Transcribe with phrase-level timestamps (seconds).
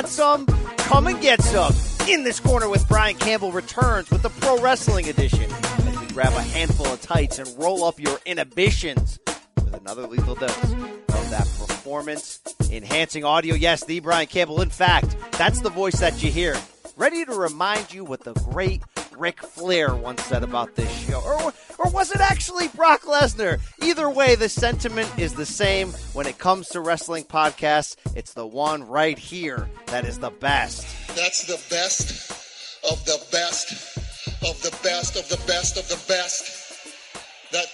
[0.00, 0.46] Want some?
[0.78, 1.74] Come and get some.
[2.08, 6.32] In this corner with Brian Campbell returns with the Pro Wrestling Edition as we grab
[6.32, 9.18] a handful of tights and roll up your inhibitions
[9.56, 13.54] with another lethal dose of that performance enhancing audio.
[13.54, 14.62] Yes, the Brian Campbell.
[14.62, 16.56] In fact, that's the voice that you hear.
[16.96, 18.80] Ready to remind you what the great
[19.18, 21.20] Ric Flair once said about this show.
[21.20, 23.58] Or, or was it actually Brock Lesnar?
[23.82, 27.96] Either way, the sentiment is the same when it comes to wrestling podcasts.
[28.14, 30.86] It's the one right here that is the best.
[31.16, 32.30] That's the best
[32.90, 33.72] of the best
[34.42, 36.60] of the best of the best of the best
[37.52, 37.66] that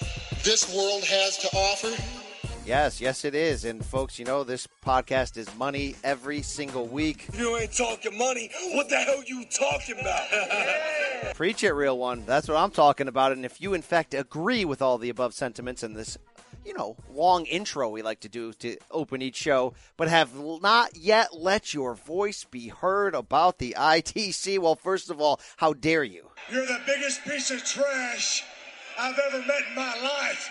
[0.44, 2.25] this world has to offer.
[2.66, 3.64] Yes, yes, it is.
[3.64, 7.28] And folks, you know, this podcast is money every single week.
[7.32, 8.50] You ain't talking money.
[8.72, 11.34] What the hell you talking about?
[11.36, 12.24] Preach it, real one.
[12.26, 13.30] That's what I'm talking about.
[13.30, 16.18] And if you, in fact, agree with all the above sentiments and this,
[16.64, 20.96] you know, long intro we like to do to open each show, but have not
[20.96, 26.02] yet let your voice be heard about the ITC, well, first of all, how dare
[26.02, 26.30] you?
[26.50, 28.42] You're the biggest piece of trash
[28.98, 30.50] I've ever met in my life.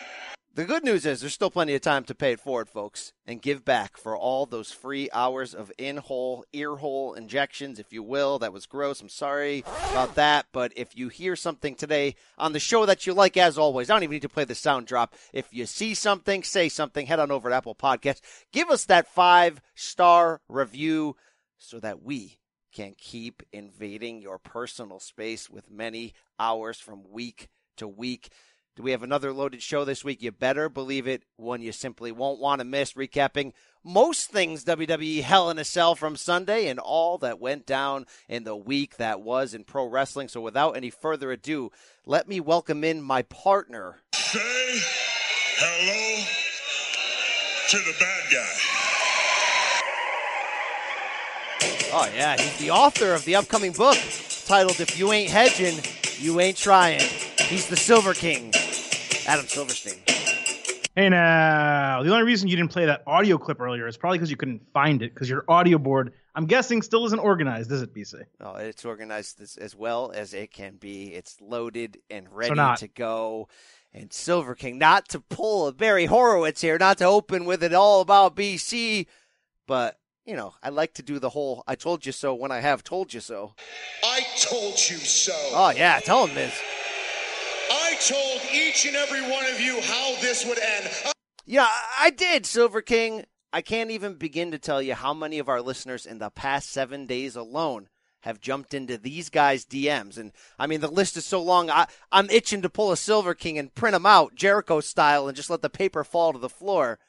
[0.56, 3.42] The good news is there's still plenty of time to pay it forward, folks, and
[3.42, 8.40] give back for all those free hours of in-hole, ear-hole injections, if you will.
[8.40, 9.02] That was gross.
[9.02, 10.46] I'm sorry about that.
[10.54, 13.96] But if you hear something today on the show that you like, as always, I
[13.96, 15.14] don't even need to play the sound drop.
[15.34, 18.22] If you see something, say something, head on over to Apple Podcast.
[18.54, 21.18] Give us that five-star review
[21.58, 22.38] so that we
[22.72, 28.30] can keep invading your personal space with many hours from week to week.
[28.76, 30.22] Do we have another loaded show this week?
[30.22, 31.24] You better believe it.
[31.38, 32.92] One you simply won't want to miss.
[32.92, 33.54] Recapping
[33.86, 38.44] most things WWE Hell in a Cell from Sunday and all that went down in
[38.44, 40.28] the week that was in pro wrestling.
[40.28, 41.72] So without any further ado,
[42.06, 44.02] let me welcome in my partner.
[44.14, 44.40] Say
[45.58, 46.26] hello
[47.70, 48.60] to the bad guy.
[51.94, 53.98] Oh, yeah, he's the author of the upcoming book
[54.46, 55.80] titled If You Ain't Hedging,
[56.20, 57.00] You Ain't Trying.
[57.40, 58.52] He's the Silver King,
[59.28, 60.00] Adam Silverstein.
[60.96, 64.32] Hey now, the only reason you didn't play that audio clip earlier is probably because
[64.32, 67.94] you couldn't find it because your audio board, I'm guessing, still isn't organized, is it,
[67.94, 68.24] BC?
[68.40, 71.14] Oh, it's organized as, as well as it can be.
[71.14, 73.50] It's loaded and ready not- to go.
[73.94, 77.74] And Silver King, not to pull a Barry Horowitz here, not to open with it
[77.74, 79.08] all about BC,
[79.68, 82.60] but you know, I like to do the whole "I told you so" when I
[82.60, 83.54] have told you so.
[84.04, 85.34] I told you so.
[85.54, 86.60] Oh yeah, tell him this.
[88.08, 90.90] Told each and every one of you how this would end.
[91.46, 91.68] Yeah,
[92.00, 93.26] I did, Silver King.
[93.52, 96.70] I can't even begin to tell you how many of our listeners in the past
[96.70, 97.90] seven days alone
[98.22, 100.18] have jumped into these guys' DMs.
[100.18, 103.34] And I mean, the list is so long, I, I'm itching to pull a Silver
[103.34, 106.50] King and print them out, Jericho style, and just let the paper fall to the
[106.50, 107.00] floor.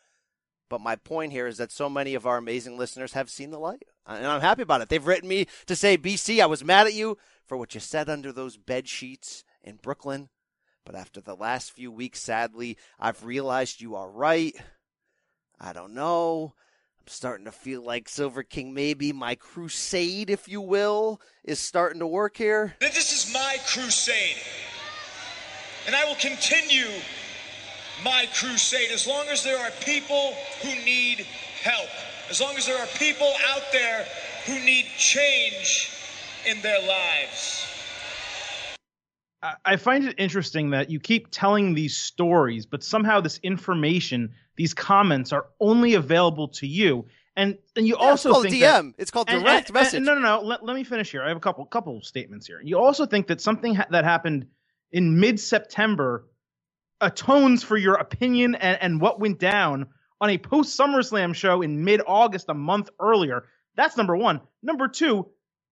[0.70, 3.58] But my point here is that so many of our amazing listeners have seen the
[3.58, 3.84] light.
[4.06, 4.88] And I'm happy about it.
[4.88, 8.08] They've written me to say, BC, I was mad at you for what you said
[8.08, 10.28] under those bed sheets in Brooklyn.
[10.86, 14.54] But after the last few weeks, sadly, I've realized you are right.
[15.60, 16.54] I don't know.
[17.00, 21.98] I'm starting to feel like Silver King, maybe my crusade, if you will, is starting
[21.98, 22.76] to work here.
[22.80, 24.36] This is my crusade.
[25.86, 26.88] And I will continue
[28.04, 31.26] my crusade as long as there are people who need
[31.62, 31.90] help.
[32.30, 34.06] As long as there are people out there
[34.46, 35.90] who need change
[36.46, 37.66] in their lives.
[39.64, 44.74] I- find it interesting that you keep telling these stories, but somehow this information, these
[44.74, 47.06] comments are only available to you.
[47.36, 48.62] And and you Yeah, also it's called think DM.
[48.62, 49.96] that- it's called and- direct and- message.
[49.98, 50.40] and- no, no, no.
[50.42, 51.22] Let, let me finish here.
[51.22, 52.60] I have a couple couple statements here.
[52.62, 54.46] You also think that something ha- that happened
[54.92, 56.26] in mid September
[57.00, 59.86] atones for your opinion and, and what went down
[60.20, 63.44] on a post SummerSlam show in mid August, a month earlier.
[63.76, 64.40] That's number one.
[64.62, 65.28] Number two,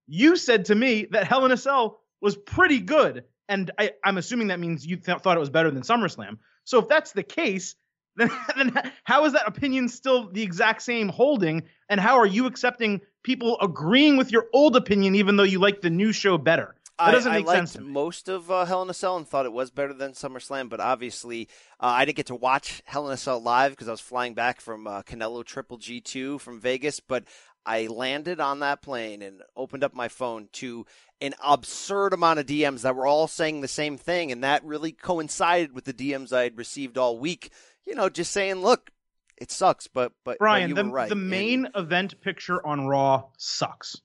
[0.06, 3.24] you said to me that Hell in a Cell was pretty good.
[3.48, 6.38] And I, I'm assuming that means you th- thought it was better than SummerSlam.
[6.64, 7.76] So if that's the case,
[8.16, 11.64] then, then how is that opinion still the exact same holding?
[11.88, 15.80] And how are you accepting people agreeing with your old opinion even though you like
[15.80, 16.74] the new show better?
[16.98, 17.92] That doesn't I, make I sense liked me.
[17.92, 20.78] most of uh, Hell in a Cell and thought it was better than SummerSlam, but
[20.78, 21.48] obviously
[21.80, 24.34] uh, I didn't get to watch Hell in a Cell live because I was flying
[24.34, 27.00] back from uh, Canelo Triple G2 from Vegas.
[27.00, 27.24] But
[27.66, 30.86] I landed on that plane and opened up my phone to
[31.24, 34.92] an absurd amount of DMs that were all saying the same thing, and that really
[34.92, 37.50] coincided with the DMs I had received all week.
[37.86, 38.90] You know, just saying, look,
[39.36, 41.08] it sucks, but but, but Brian, you the, right.
[41.08, 43.96] the And- main event picture on Raw sucks.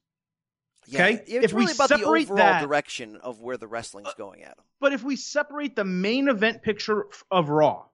[0.88, 3.68] yeah, okay, it's if we really about the separate overall that- direction of where the
[3.68, 4.64] wrestling's going, Adam.
[4.80, 7.86] But if we separate the main event picture of Raw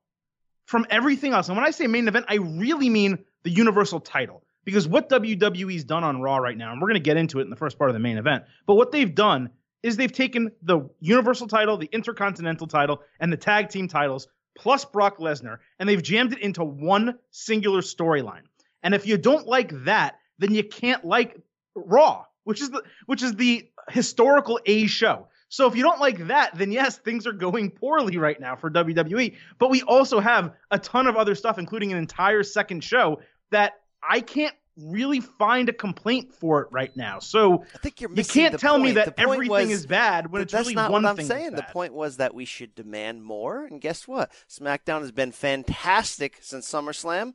[0.66, 4.44] from everything else, and when I say main event, I really mean the Universal title.
[4.66, 7.44] Because what WWE's done on Raw right now, and we're going to get into it
[7.44, 9.52] in the first part of the main event, but what they've done
[9.84, 14.28] is they've taken the Universal title, the Intercontinental title, and the tag team titles,
[14.58, 18.42] plus Brock Lesnar, and they've jammed it into one singular storyline.
[18.82, 21.40] And if you don't like that, then you can't like
[21.76, 25.28] Raw, which is the which is the historical A show.
[25.50, 28.72] So if you don't like that, then yes, things are going poorly right now for
[28.72, 29.36] WWE.
[29.60, 33.22] But we also have a ton of other stuff, including an entire second show
[33.52, 33.74] that
[34.08, 37.20] I can't really find a complaint for it right now.
[37.20, 40.42] So I think you're you can't the tell me that everything was- is bad when
[40.42, 41.52] it's that's really not one what I'm thing saying.
[41.52, 44.32] The point was that we should demand more, and guess what?
[44.50, 47.34] SmackDown has been fantastic since SummerSlam,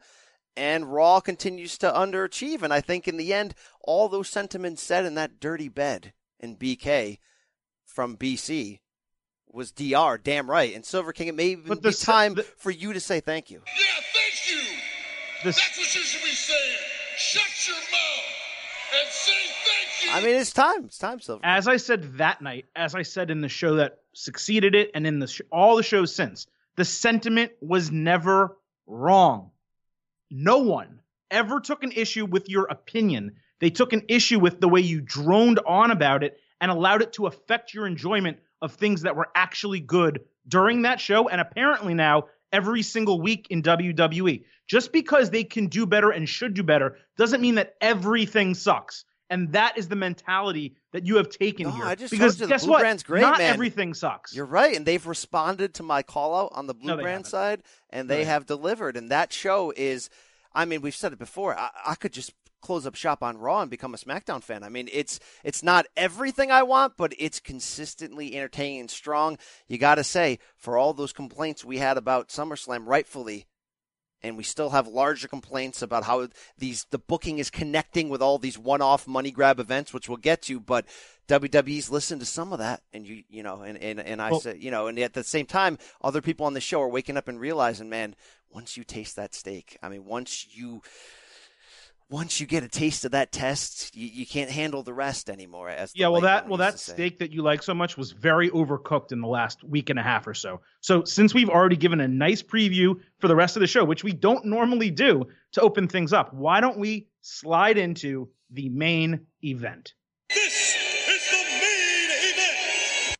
[0.54, 2.60] and Raw continues to underachieve.
[2.62, 6.56] And I think in the end, all those sentiments said in that dirty bed in
[6.56, 7.18] BK
[7.86, 8.80] from BC
[9.52, 10.74] was DR, damn right.
[10.74, 13.00] And Silver King, it may even But be the se- time the- for you to
[13.00, 13.62] say thank you.
[13.66, 13.72] Yeah,
[14.12, 14.29] thank you.
[15.44, 16.76] This- That's what you should be saying.
[17.16, 19.32] Shut your mouth and say
[19.64, 20.10] thank you.
[20.12, 20.84] I mean, it's time.
[20.86, 21.40] It's time, Silver.
[21.44, 25.06] As I said that night, as I said in the show that succeeded it, and
[25.06, 26.46] in the sh- all the shows since,
[26.76, 28.56] the sentiment was never
[28.86, 29.50] wrong.
[30.30, 31.00] No one
[31.30, 33.32] ever took an issue with your opinion.
[33.60, 37.12] They took an issue with the way you droned on about it and allowed it
[37.14, 41.94] to affect your enjoyment of things that were actually good during that show, and apparently
[41.94, 44.44] now every single week in WWE.
[44.66, 49.04] Just because they can do better and should do better doesn't mean that everything sucks.
[49.28, 51.84] And that is the mentality that you have taken No, here.
[51.84, 53.04] I just because guess what?
[53.04, 53.52] Great, Not man.
[53.52, 54.34] everything sucks.
[54.34, 57.26] You're right, and they've responded to my call out on the Blue No, Brand haven't.
[57.26, 58.96] side, and they have delivered.
[58.96, 60.10] And that show is,
[60.52, 61.56] I mean, we've said it before.
[61.56, 64.62] I, I could just close up shop on Raw and become a SmackDown fan.
[64.62, 69.38] I mean, it's it's not everything I want, but it's consistently entertaining and strong.
[69.68, 73.46] You got to say, for all those complaints we had about SummerSlam, rightfully.
[74.22, 76.28] And we still have larger complaints about how
[76.58, 80.42] these the booking is connecting with all these one-off money grab events, which we'll get
[80.42, 80.60] to.
[80.60, 80.84] But
[81.26, 84.40] WWE's listened to some of that, and you you know, and and, and I Well-
[84.40, 87.16] said, you know, and at the same time, other people on the show are waking
[87.16, 88.14] up and realizing, man,
[88.50, 90.82] once you taste that steak, I mean, once you
[92.10, 95.68] once you get a taste of that test, you, you can't handle the rest anymore.
[95.68, 98.50] As the yeah, well that well that steak that you like so much was very
[98.50, 100.60] overcooked in the last week and a half or so.
[100.80, 104.02] So since we've already given a nice preview for the rest of the show, which
[104.02, 109.26] we don't normally do to open things up, why don't we slide into the main
[109.44, 109.94] event?
[110.28, 110.74] This
[111.08, 113.16] is the main event.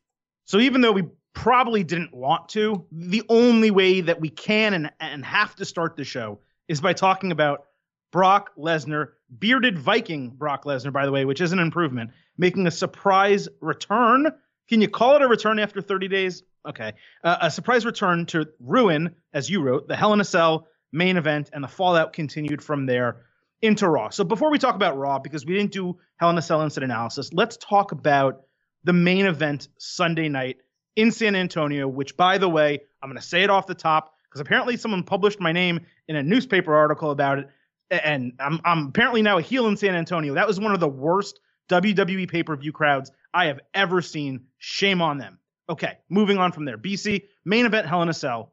[0.46, 4.90] So even though we probably didn't want to, the only way that we can and,
[4.98, 7.66] and have to start the show is by talking about
[8.12, 9.08] Brock Lesnar,
[9.38, 14.26] bearded Viking Brock Lesnar, by the way, which is an improvement, making a surprise return.
[14.68, 16.42] Can you call it a return after 30 days?
[16.68, 16.92] Okay.
[17.24, 21.16] Uh, a surprise return to ruin, as you wrote, the Hell in a Cell main
[21.16, 23.22] event, and the fallout continued from there
[23.62, 24.10] into Raw.
[24.10, 26.90] So before we talk about Raw, because we didn't do Hell in a Cell incident
[26.90, 28.42] analysis, let's talk about
[28.84, 30.56] the main event Sunday night
[30.96, 34.14] in San Antonio, which, by the way, I'm going to say it off the top
[34.28, 37.48] because apparently someone published my name in a newspaper article about it.
[37.90, 40.34] And I'm, I'm apparently now a heel in San Antonio.
[40.34, 44.46] That was one of the worst WWE pay per view crowds I have ever seen.
[44.58, 45.38] Shame on them.
[45.68, 46.76] Okay, moving on from there.
[46.76, 48.52] BC, main event Hell in a Cell.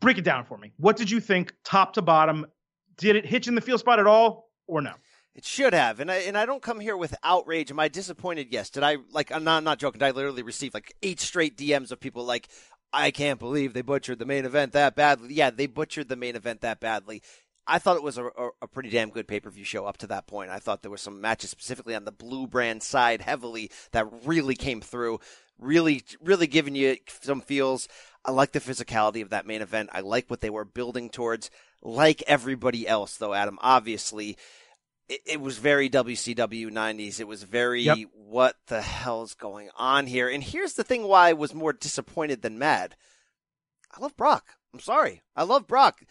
[0.00, 0.72] Break it down for me.
[0.78, 2.46] What did you think, top to bottom?
[2.96, 4.92] Did it hitch in the field spot at all, or no?
[5.34, 7.70] It should have, and I and I don't come here with outrage.
[7.70, 8.48] Am I disappointed?
[8.50, 8.70] Yes.
[8.70, 9.30] Did I like?
[9.30, 9.98] I'm not I'm not joking.
[9.98, 12.48] Did I literally received like eight straight DMs of people like,
[12.90, 15.34] I can't believe they butchered the main event that badly.
[15.34, 17.22] Yeah, they butchered the main event that badly.
[17.66, 18.26] I thought it was a,
[18.62, 20.50] a, pretty damn good pay per view show up to that point.
[20.50, 24.54] I thought there were some matches specifically on the blue brand side heavily that really
[24.54, 25.20] came through,
[25.58, 27.88] really, really giving you some feels.
[28.24, 29.90] I like the physicality of that main event.
[29.92, 31.50] I like what they were building towards.
[31.82, 34.36] Like everybody else, though, Adam, obviously,
[35.08, 37.20] it, it was very WCW 90s.
[37.20, 37.98] It was very, Yep.
[38.14, 40.28] what the hell's going on here?
[40.28, 42.96] And here's the thing why I was more disappointed than mad.
[43.96, 44.44] I love Brock.
[44.72, 45.22] I'm sorry.
[45.34, 46.02] I love Brock.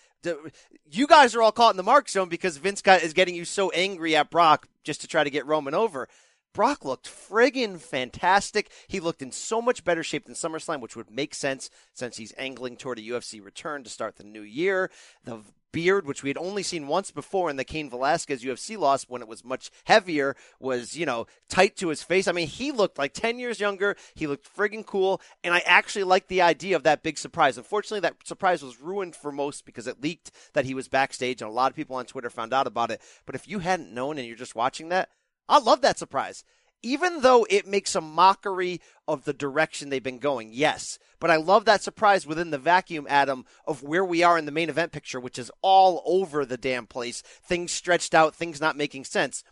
[0.89, 3.45] You guys are all caught in the mark zone because Vince got, is getting you
[3.45, 6.07] so angry at Brock just to try to get Roman over.
[6.55, 8.71] Brock looked friggin' fantastic.
[8.87, 12.33] He looked in so much better shape than SummerSlam, which would make sense since he's
[12.37, 14.89] angling toward a UFC return to start the new year.
[15.25, 15.41] The
[15.75, 19.21] beard, which we had only seen once before in the Cain Velasquez UFC loss when
[19.21, 22.29] it was much heavier, was, you know, tight to his face.
[22.29, 23.97] I mean, he looked like 10 years younger.
[24.13, 25.21] He looked friggin' cool.
[25.43, 27.57] And I actually liked the idea of that big surprise.
[27.57, 31.49] Unfortunately, that surprise was ruined for most because it leaked that he was backstage and
[31.49, 33.01] a lot of people on Twitter found out about it.
[33.25, 35.09] But if you hadn't known and you're just watching that,
[35.49, 36.45] I love that surprise.
[36.85, 40.51] Even though it makes a mockery of the direction they've been going.
[40.53, 40.99] Yes.
[41.19, 44.51] But I love that surprise within the vacuum, Adam, of where we are in the
[44.51, 47.23] main event picture, which is all over the damn place.
[47.23, 49.43] Things stretched out, things not making sense.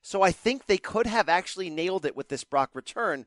[0.00, 3.26] So I think they could have actually nailed it with this Brock return,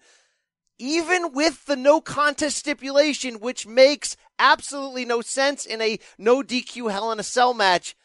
[0.78, 6.90] even with the no contest stipulation, which makes absolutely no sense in a no DQ
[6.92, 7.98] Hell in a Cell match,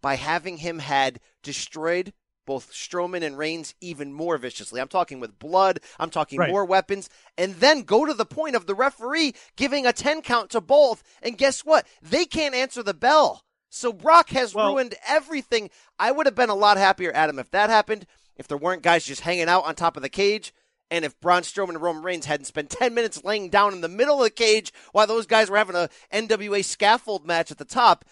[0.00, 2.12] by having him had destroyed
[2.46, 4.80] both Strowman and Reigns even more viciously.
[4.80, 5.80] I'm talking with blood.
[5.98, 6.50] I'm talking Right.
[6.50, 7.08] more weapons.
[7.38, 11.02] And then go to the point of the referee giving a 10 count to both.
[11.22, 11.86] And guess what?
[12.02, 13.44] They can't answer the bell.
[13.70, 15.70] So Brock has Well- ruined everything.
[15.98, 19.04] I would have been a lot happier, Adam, if that happened, if there weren't guys
[19.04, 20.52] just hanging out on top of the cage.
[20.90, 23.88] And if Braun Strowman and Roman Reigns hadn't spent 10 minutes laying down in the
[23.88, 27.64] middle of the cage while those guys were having a NWA scaffold match at the
[27.64, 28.04] top,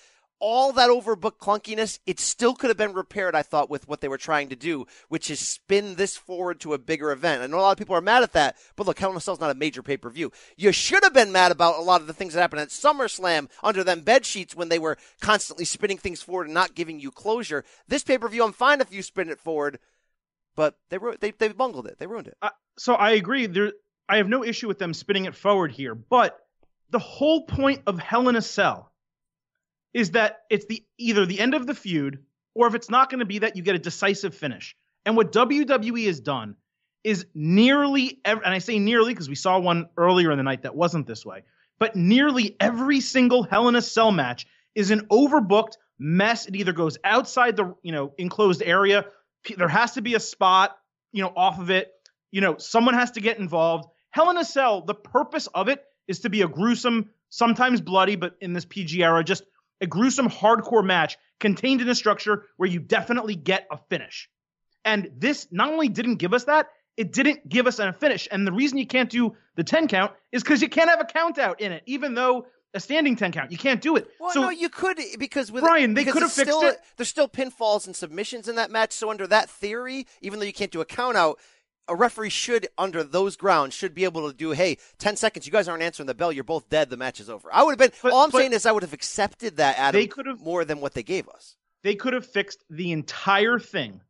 [0.42, 4.08] all that overbooked clunkiness, it still could have been repaired, I thought, with what they
[4.08, 7.42] were trying to do, which is spin this forward to a bigger event.
[7.42, 9.20] I know a lot of people are mad at that, but look, Hell in a
[9.20, 10.32] Cell's not a major pay per view.
[10.56, 13.48] You should have been mad about a lot of the things that happened at SummerSlam
[13.62, 17.12] under them bed sheets when they were constantly spinning things forward and not giving you
[17.12, 17.64] closure.
[17.86, 19.78] This pay per view, I'm fine if you spin it forward,
[20.56, 22.00] but they, ru- they they bungled it.
[22.00, 22.36] They ruined it.
[22.42, 23.46] Uh, so I agree.
[23.46, 23.74] There,
[24.08, 26.36] I have no issue with them spinning it forward here, but
[26.90, 28.91] the whole point of Hell in a Cell
[29.94, 33.20] is that it's the either the end of the feud, or if it's not going
[33.20, 34.76] to be that, you get a decisive finish.
[35.04, 36.56] And what WWE has done
[37.04, 40.62] is nearly, ev- and I say nearly because we saw one earlier in the night
[40.62, 41.42] that wasn't this way,
[41.78, 46.46] but nearly every single Hell in a Cell match is an overbooked mess.
[46.46, 49.06] It either goes outside the you know enclosed area.
[49.56, 50.76] There has to be a spot
[51.12, 51.90] you know off of it.
[52.30, 53.88] You know someone has to get involved.
[54.10, 54.82] Hell in a Cell.
[54.82, 59.02] The purpose of it is to be a gruesome, sometimes bloody, but in this PG
[59.02, 59.42] era, just
[59.82, 64.30] a gruesome hardcore match contained in a structure where you definitely get a finish.
[64.84, 68.28] And this not only didn't give us that, it didn't give us a finish.
[68.30, 71.04] And the reason you can't do the 10 count is because you can't have a
[71.04, 74.08] count out in it, even though a standing 10 count, you can't do it.
[74.18, 76.78] Well, so no, you could because with Brian, they could have fixed still, it.
[76.96, 78.92] There's still pinfalls and submissions in that match.
[78.92, 81.38] So under that theory, even though you can't do a count out,
[81.88, 85.52] a referee should, under those grounds, should be able to do, hey, ten seconds, you
[85.52, 87.48] guys aren't answering the bell, you're both dead, the match is over.
[87.52, 87.98] I would have been.
[88.02, 90.80] But- all I'm saying is, I would have accepted that, Adam, They could've- more than
[90.80, 91.56] what they gave us.
[91.82, 94.00] they could have fixed the entire thing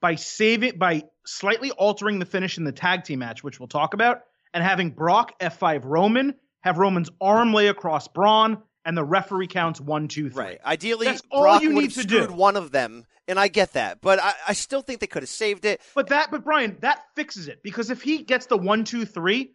[0.00, 3.94] by saving by slightly altering the finish in the tag team match, which we'll talk
[3.94, 9.46] about, and having Brock F5 Roman have Roman's arm lay across Braun, and the referee
[9.46, 10.42] counts one, two, three.
[10.42, 10.58] Right.
[10.64, 12.26] Ideally, That's all Brock you need to do.
[12.28, 15.30] one of them, and I get that, but I, I still think they could have
[15.30, 15.80] saved it.
[15.94, 19.52] But that, but Brian, that fixes it because if he gets the one, two, three,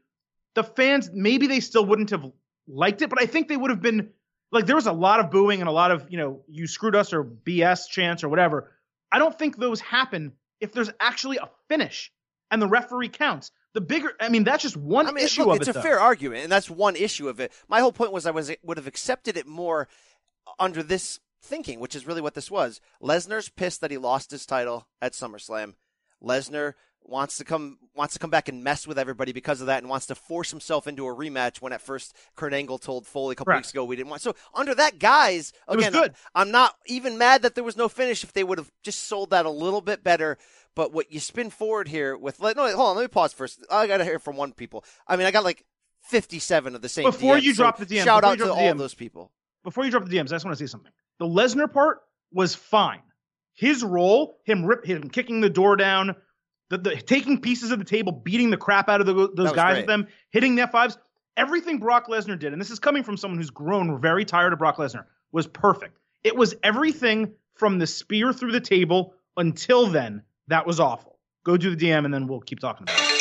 [0.54, 2.26] the fans maybe they still wouldn't have
[2.68, 4.10] liked it, but I think they would have been
[4.52, 6.96] like there was a lot of booing and a lot of you know you screwed
[6.96, 8.72] us or BS chants or whatever.
[9.12, 12.12] I don't think those happen if there's actually a finish
[12.52, 13.52] and the referee counts.
[13.76, 15.70] The bigger, I mean, that's just one I mean, issue look, of it's it.
[15.72, 15.84] It's a though.
[15.84, 17.52] fair argument, and that's one issue of it.
[17.68, 19.88] My whole point was I was would have accepted it more
[20.58, 22.80] under this thinking, which is really what this was.
[23.04, 25.76] Lesnar's pissed that he lost his title at SummerSlam.
[26.24, 26.74] Lesnar
[27.10, 29.90] wants to come wants to come back and mess with everybody because of that, and
[29.90, 31.62] wants to force himself into a rematch.
[31.62, 33.66] When at first Kurt Angle told Foley a couple Correct.
[33.66, 34.22] weeks ago we didn't want.
[34.22, 36.14] So under that guise, again, good.
[36.34, 39.30] I'm not even mad that there was no finish if they would have just sold
[39.32, 40.38] that a little bit better.
[40.76, 43.66] But what you spin forward here with no, hold on, let me pause first.
[43.72, 44.84] I got to hear from one people.
[45.08, 45.64] I mean, I got like
[46.04, 47.06] 57 of the same.
[47.06, 49.32] Before DMs, you so drop the DM, shout out to all those people.
[49.64, 50.92] Before you drop the DMs, I just want to say something.
[51.20, 52.00] The Lesnar part
[52.32, 53.02] was fine.
[53.54, 56.16] His role, him rip, him kicking the door down,
[56.70, 59.74] the, the taking pieces of the table, beating the crap out of the, those guys
[59.74, 59.78] great.
[59.82, 60.98] with them, hitting the F5s,
[61.38, 64.60] everything Brock Lesnar did, and this is coming from someone who's grown very tired of
[64.60, 65.98] Brock Lesnar, was perfect.
[66.24, 71.20] It was everything from the spear through the table until then that was awful.
[71.44, 73.16] Go do the DM and then we'll keep talking about it.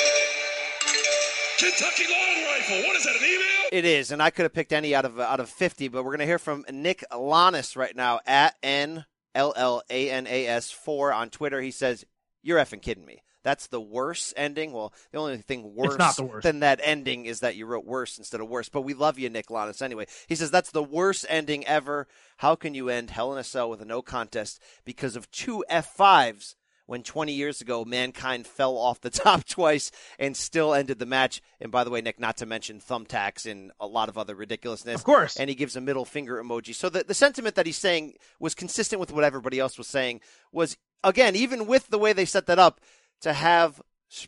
[1.59, 2.87] Kentucky Long Rifle.
[2.87, 3.69] What is that, an email?
[3.73, 6.05] It is, and I could have picked any out of uh, out of 50, but
[6.05, 10.27] we're going to hear from Nick Llanas right now at N L L A N
[10.27, 11.61] A S 4 on Twitter.
[11.61, 12.05] He says,
[12.43, 13.23] You're effing kidding me.
[13.45, 14.73] That's the worst ending.
[14.73, 16.43] Well, the only thing worse not the worst.
[16.43, 18.69] than that ending is that you wrote worse instead of worse.
[18.71, 19.83] But we love you, Nick Llanas.
[19.83, 22.09] Anyway, he says that's the worst ending ever.
[22.39, 25.63] How can you end Hell in a Cell with a no contest because of two
[25.71, 26.55] F5s
[26.87, 31.43] when 20 years ago mankind fell off the top twice and still ended the match?
[31.61, 34.95] And by the way, Nick, not to mention thumbtacks and a lot of other ridiculousness.
[34.97, 35.37] Of course.
[35.37, 36.75] And he gives a middle finger emoji.
[36.75, 40.23] So the, the sentiment that he's saying was consistent with what everybody else was saying
[40.51, 42.81] was, again, even with the way they set that up,
[43.21, 43.81] to have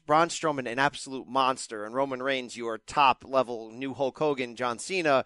[0.07, 4.79] Braun Strowman, an absolute monster, and Roman Reigns, your top level new Hulk Hogan, John
[4.79, 5.25] Cena,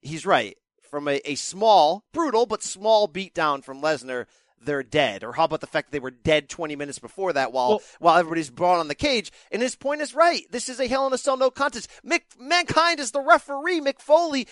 [0.00, 0.56] he's right.
[0.90, 4.26] From a, a small, brutal, but small beatdown from Lesnar,
[4.60, 5.24] they're dead?
[5.24, 7.80] Or how about the fact that they were dead 20 minutes before that while Well-
[7.98, 9.32] while everybody's brought on the cage?
[9.50, 10.42] And his point is right.
[10.50, 11.88] This is a Hell in a Cell no contest.
[12.06, 14.46] Mick, Mankind is the referee, Mick Foley,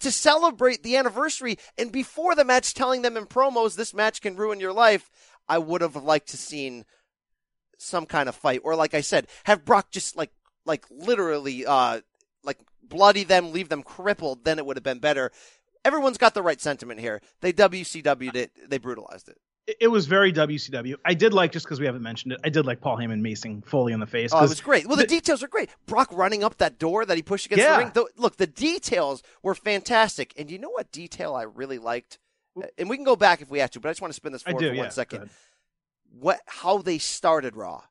[0.00, 1.58] to celebrate the anniversary.
[1.76, 5.10] And before the match, telling them in promos, this match can ruin your life.
[5.48, 6.84] I would have liked to seen
[7.78, 10.32] some kind of fight, or like I said, have Brock just like
[10.66, 12.00] like literally uh
[12.44, 14.44] like bloody them, leave them crippled.
[14.44, 15.32] Then it would have been better.
[15.84, 17.22] Everyone's got the right sentiment here.
[17.40, 18.50] They WCW'd it.
[18.68, 19.38] They brutalized it.
[19.80, 20.94] It, was very WCW.
[21.04, 22.40] I did like just because we haven't mentioned it.
[22.42, 24.30] I did like Paul Heyman macing Foley in the face.
[24.32, 24.86] Oh, it was great.
[24.86, 25.68] Well, the, the- details are great.
[25.86, 27.72] Brock running up that door that he pushed against Yeah.
[27.76, 27.90] the ring.
[27.92, 30.32] The, look, the details were fantastic.
[30.38, 32.18] And you know what detail I really liked?
[32.78, 34.32] And we can go back if we have to, but I just want to spin
[34.32, 34.68] this forward do.
[34.70, 35.30] for yeah, one second.
[36.20, 36.40] What?
[36.46, 37.82] How they started Raw?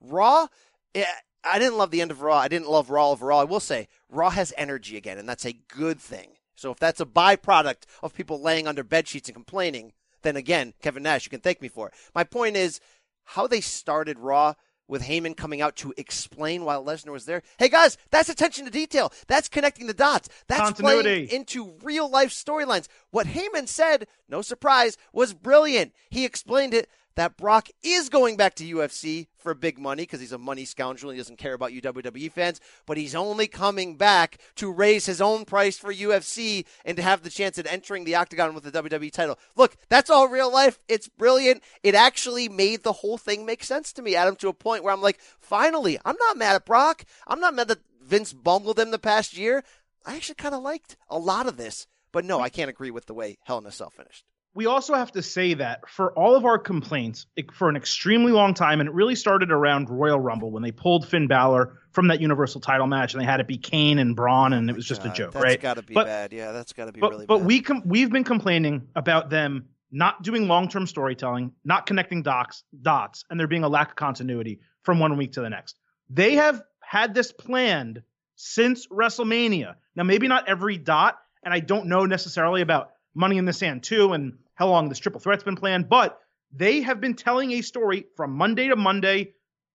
[0.00, 0.48] Raw.
[0.94, 1.04] eh,
[1.42, 2.36] I didn't love the end of Raw.
[2.36, 3.40] I didn't love Raw overall.
[3.40, 6.32] I will say Raw has energy again, and that's a good thing.
[6.54, 10.74] So if that's a byproduct of people laying under bed sheets and complaining, then again,
[10.82, 11.94] Kevin Nash, you can thank me for it.
[12.14, 12.80] My point is
[13.24, 14.54] how they started Raw
[14.86, 17.42] with Heyman coming out to explain while Lesnar was there.
[17.58, 19.12] Hey guys, that's attention to detail.
[19.28, 20.28] That's connecting the dots.
[20.48, 21.26] That's Continuity.
[21.26, 22.88] playing into real life storylines.
[23.10, 25.94] What Heyman said, no surprise, was brilliant.
[26.10, 30.32] He explained it that Brock is going back to UFC for big money because he's
[30.32, 31.10] a money scoundrel.
[31.10, 35.04] And He doesn't care about you WWE fans, but he's only coming back to raise
[35.04, 38.64] his own price for UFC and to have the chance at entering the octagon with
[38.64, 39.38] the WWE title.
[39.54, 40.78] Look, that's all real life.
[40.88, 41.62] It's brilliant.
[41.82, 44.94] It actually made the whole thing make sense to me, Adam, to a point where
[44.94, 47.04] I'm like, finally, I'm not mad at Brock.
[47.26, 49.62] I'm not mad that Vince bungled him the past year.
[50.06, 53.04] I actually kind of liked a lot of this, but no, I can't agree with
[53.04, 54.24] the way Hell in a Cell finished.
[54.54, 58.32] We also have to say that for all of our complaints it- for an extremely
[58.32, 62.08] long time, and it really started around Royal Rumble when they pulled Finn Balor from
[62.08, 64.86] that Universal title match and they had it be Kane and Braun, and it was
[64.86, 65.60] just a joke, That's right?
[65.60, 66.32] got to be But- bad.
[66.32, 67.46] Yeah, that's got to be but really but bad.
[67.46, 72.62] we com- we've been complaining about them not doing long term storytelling, not connecting docs
[72.82, 75.76] dots, and there being a lack of continuity from one week to the next.
[76.08, 78.02] They have had this planned
[78.36, 79.74] since WrestleMania.
[79.96, 83.82] Now, maybe not every dot, and I don't know necessarily about Money in the Sand
[83.82, 86.20] 2 and how long this triple threat's been planned, but
[86.52, 89.34] they have been telling a story from Monday to Monday,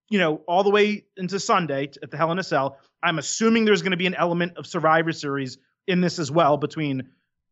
[0.10, 2.78] you know, all the way into Sunday at the Hell in a Cell.
[3.02, 6.58] I'm assuming there's going to be an element of Survivor Series in this as well
[6.58, 7.10] between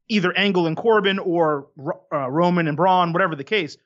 [0.09, 1.67] either Angle and Corbin or
[2.11, 3.77] uh, Roman and Braun, whatever the case.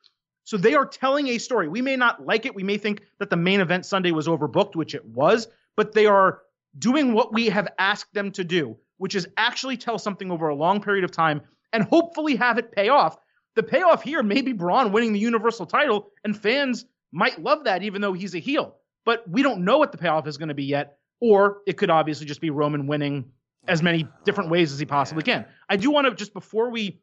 [0.43, 1.67] So they are telling a story.
[1.67, 2.55] We may not like it.
[2.55, 6.05] We may think that the main event Sunday was overbooked, which it was, but they
[6.05, 6.39] are
[6.79, 10.55] doing what we have asked them to do, which is actually tell something over a
[10.55, 11.41] long period of time
[11.73, 13.17] and hopefully have it pay off.
[13.55, 17.83] The payoff here may be Braun winning the Universal title, and fans might love that
[17.83, 18.75] even though he's a heel.
[19.05, 21.89] But we don't know what the payoff is going to be yet, or it could
[21.89, 23.31] obviously just be Roman winning
[23.67, 25.45] as many different ways as he possibly can.
[25.69, 27.01] I do want to just before we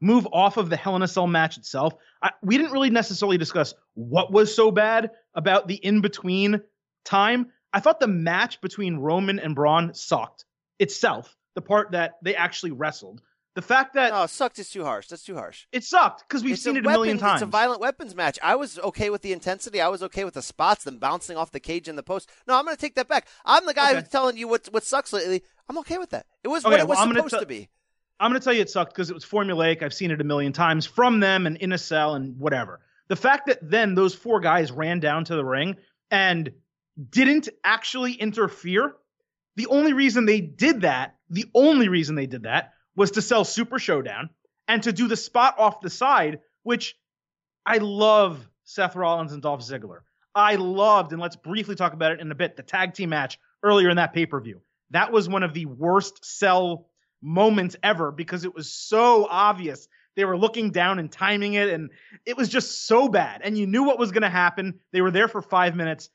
[0.00, 3.38] move off of the Hell in a Cell match itself, I, we didn't really necessarily
[3.38, 6.60] discuss what was so bad about the in between
[7.04, 7.50] time.
[7.72, 10.44] I thought the match between Roman and Braun sucked
[10.78, 11.36] itself.
[11.54, 13.20] The part that they actually wrestled,
[13.54, 15.08] the fact that no, sucked is too harsh.
[15.08, 15.66] That's too harsh.
[15.72, 17.42] it sucked because we've It's seen a it a million times.
[17.42, 18.38] It's a violent weapons match.
[18.42, 19.80] I was okay with the intensity.
[19.80, 22.30] I was okay with the spots, them bouncing off the cage in the post.
[22.48, 23.26] No, I'm going to take that back.
[23.44, 24.00] I'm the guy Okay.
[24.00, 25.42] who's telling you what what sucks lately.
[25.68, 26.26] I'm okay with that.
[26.42, 27.68] It was Okay, what it was well, supposed tell- to be.
[28.20, 29.82] I'm going to tell you it sucked because it was formulaic.
[29.82, 32.80] I've seen it a million times from them and in a cell and whatever.
[33.08, 35.76] The fact that then those four guys ran down to the ring
[36.10, 36.52] and
[37.10, 38.94] didn't actually interfere,
[39.56, 43.44] the only reason they did that, the only reason they did that was to sell
[43.44, 44.30] Super Showdown
[44.68, 46.96] and to do the spot off the side, which
[47.64, 50.00] I love Seth Rollins and Dolph Ziggler.
[50.34, 53.38] I loved, and let's briefly talk about it in a bit, the tag team match
[53.62, 54.62] earlier in that pay per view.
[54.90, 56.88] That was one of the worst sell
[57.22, 59.88] moments ever because it was so obvious.
[60.16, 61.90] They were looking down and timing it, and
[62.26, 63.40] it was just so bad.
[63.42, 64.80] And you knew what was going to happen.
[64.92, 66.10] They were there for five minutes.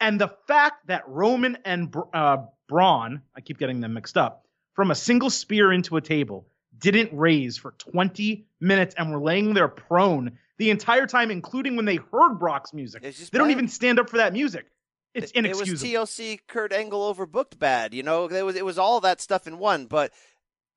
[0.00, 4.44] And the fact that Roman and uh, Braun, I keep getting them mixed up,
[4.78, 6.46] from a single spear into a table,
[6.78, 11.84] didn't raise for 20 minutes and were laying there prone the entire time, including when
[11.84, 13.02] they heard Brock's music.
[13.02, 14.66] They don't even stand up for that music.
[15.14, 15.84] It's inexcusable.
[15.84, 17.92] It was TLC Kurt Angle overbooked bad.
[17.92, 19.86] You know, it was it was all that stuff in one.
[19.86, 20.12] But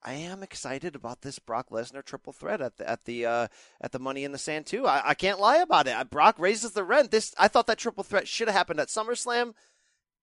[0.02, 3.48] I am excited about this Brock Lesnar triple threat at the at the uh,
[3.82, 4.88] at the Money in the Sand too.
[4.88, 6.10] I, I can't lie about it.
[6.10, 7.12] Brock raises the rent.
[7.12, 9.54] This I thought that triple threat should have happened at SummerSlam.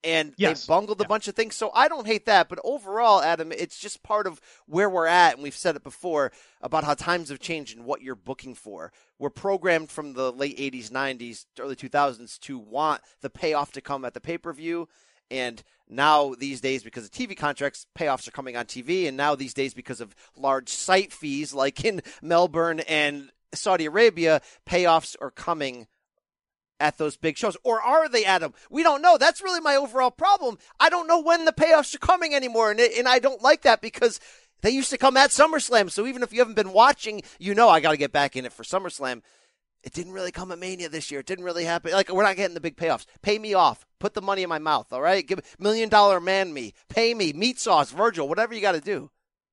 [0.05, 0.65] And Yes.
[0.65, 1.09] they bungled a Yeah.
[1.09, 2.49] bunch of things, so I don't hate that.
[2.49, 6.31] But overall, Adam, it's just part of where we're at, and we've said it before
[6.61, 8.93] about how times have changed and what you're booking for.
[9.19, 14.05] We're programmed from the late '80s, '90s, early 2000s to want the payoff to come
[14.05, 14.89] at the pay per view,
[15.33, 19.35] and now these days, because of TV contracts, payoffs are coming on TV, and now
[19.35, 25.31] these days, because of large site fees, like in Melbourne and Saudi Arabia, payoffs are
[25.31, 25.89] coming
[26.81, 27.57] at those big shows.
[27.65, 28.55] Or are they, Adam?
[28.71, 29.19] We don't know.
[29.19, 30.59] That's really my overall problem.
[30.79, 32.71] I don't know when the payoffs are coming anymore.
[32.71, 34.21] And, and I don't like that because
[34.63, 35.91] they used to come at SummerSlam.
[35.91, 38.45] So even if you haven't been watching, you know I got to get back in
[38.45, 39.23] it for SummerSlam.
[39.85, 41.21] It didn't really come at Mania this year.
[41.21, 41.93] It didn't really happen.
[41.93, 43.07] Like we're not getting the big payoffs.
[43.23, 43.87] Pay me off.
[44.01, 44.93] Put the money in my mouth.
[44.93, 45.27] All right.
[45.27, 46.75] Give million dollar man me.
[46.89, 47.33] Pay me.
[47.33, 47.93] Meat sauce.
[47.93, 48.29] Virgil.
[48.29, 49.11] Whatever you got to do.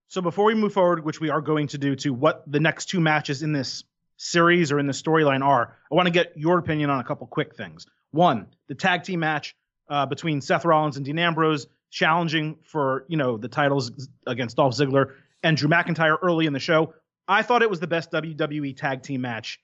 [0.08, 2.86] So before we move forward, which we are going to do, to what the next
[2.86, 3.84] two matches in this
[4.18, 7.28] series or in the storyline are, I want to get your opinion on a couple
[7.28, 7.86] quick things.
[8.12, 9.56] One, the tag team match
[9.90, 13.92] uh, between Seth Rollins and Dean Ambrose, challenging for you know the titles
[14.28, 16.94] against Dolph Ziggler and Drew McIntyre early in the show.
[17.28, 19.60] I thought it was the best WWE tag team match,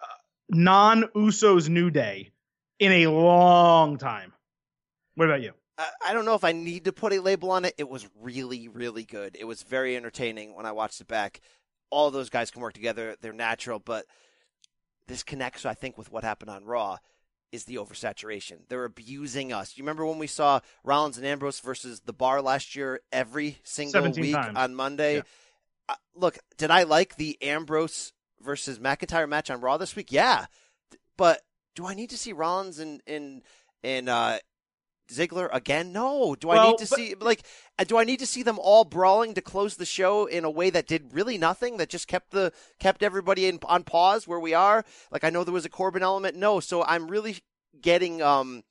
[0.00, 0.06] uh,
[0.50, 2.32] non Usos New Day,
[2.78, 4.32] in a long time.
[5.14, 5.52] What about you?
[5.78, 7.74] I don't know if I need to put a label on it.
[7.76, 9.36] It was really, really good.
[9.38, 11.40] It was very entertaining when I watched it back.
[11.90, 13.16] All those guys can work together.
[13.20, 14.06] They're natural, but
[15.06, 16.98] this connects, I think, with what happened on Raw
[17.52, 18.58] is the oversaturation.
[18.68, 19.76] They're abusing us.
[19.76, 24.10] You remember when we saw Rollins and Ambrose versus the bar last year every single
[24.10, 24.56] week times.
[24.56, 25.16] on Monday?
[25.16, 25.22] Yeah.
[25.88, 30.10] Uh, look, did I like the Ambrose versus McIntyre match on Raw this week?
[30.10, 30.46] Yeah.
[31.16, 31.40] But
[31.76, 33.42] do I need to see Rollins and, and,
[33.84, 34.38] and, uh,
[35.08, 35.92] Ziggler again?
[35.92, 36.34] No.
[36.34, 37.42] Do I need to but- see like
[37.78, 40.50] uh, do I need to see them all brawling to close the show in a
[40.50, 44.40] way that did really nothing that just kept the kept everybody in, on pause where
[44.40, 44.84] we are?
[45.10, 46.36] Like I know there was a Corbin element.
[46.36, 47.38] No, so I'm really
[47.80, 48.64] getting um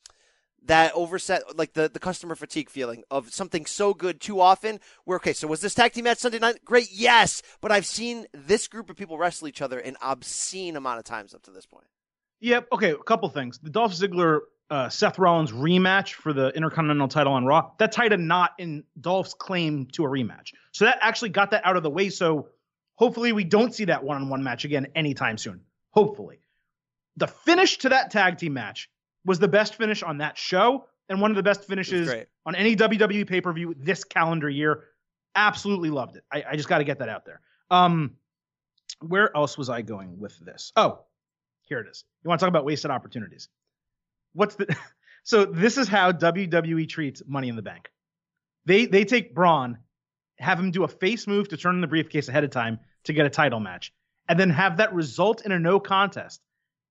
[0.66, 4.80] that overset like the the customer fatigue feeling of something so good too often.
[5.04, 6.66] Where okay, so was this tag team match Sunday night?
[6.66, 11.00] Great, yes, but I've seen this group of people wrestle each other an obscene amount
[11.00, 11.86] of times up to this point.
[12.42, 12.68] Yep.
[12.74, 12.92] Okay.
[12.92, 13.60] A couple things.
[13.60, 18.14] The Dolph Ziggler uh, Seth Rollins rematch for the Intercontinental title on Raw that tied
[18.14, 20.54] a knot in Dolph's claim to a rematch.
[20.72, 22.10] So that actually got that out of the way.
[22.10, 22.50] So
[22.96, 25.62] hopefully we don't see that one-on-one match again anytime soon.
[25.92, 26.40] Hopefully,
[27.18, 28.90] the finish to that tag team match
[29.24, 32.12] was the best finish on that show and one of the best finishes
[32.46, 34.84] on any WWE pay-per-view this calendar year.
[35.36, 36.24] Absolutely loved it.
[36.32, 37.42] I, I just got to get that out there.
[37.70, 38.16] Um,
[39.02, 40.72] where else was I going with this?
[40.76, 41.00] Oh,
[41.62, 42.04] here it is.
[42.24, 43.50] You want to talk about wasted opportunities?
[44.36, 44.76] What's the
[45.24, 47.90] so this is how WWE treats Money in the Bank.
[48.66, 49.80] They they take Braun,
[50.38, 53.14] have him do a face move to turn in the briefcase ahead of time to
[53.14, 53.94] get a title match,
[54.30, 56.42] and then have that result in a no contest,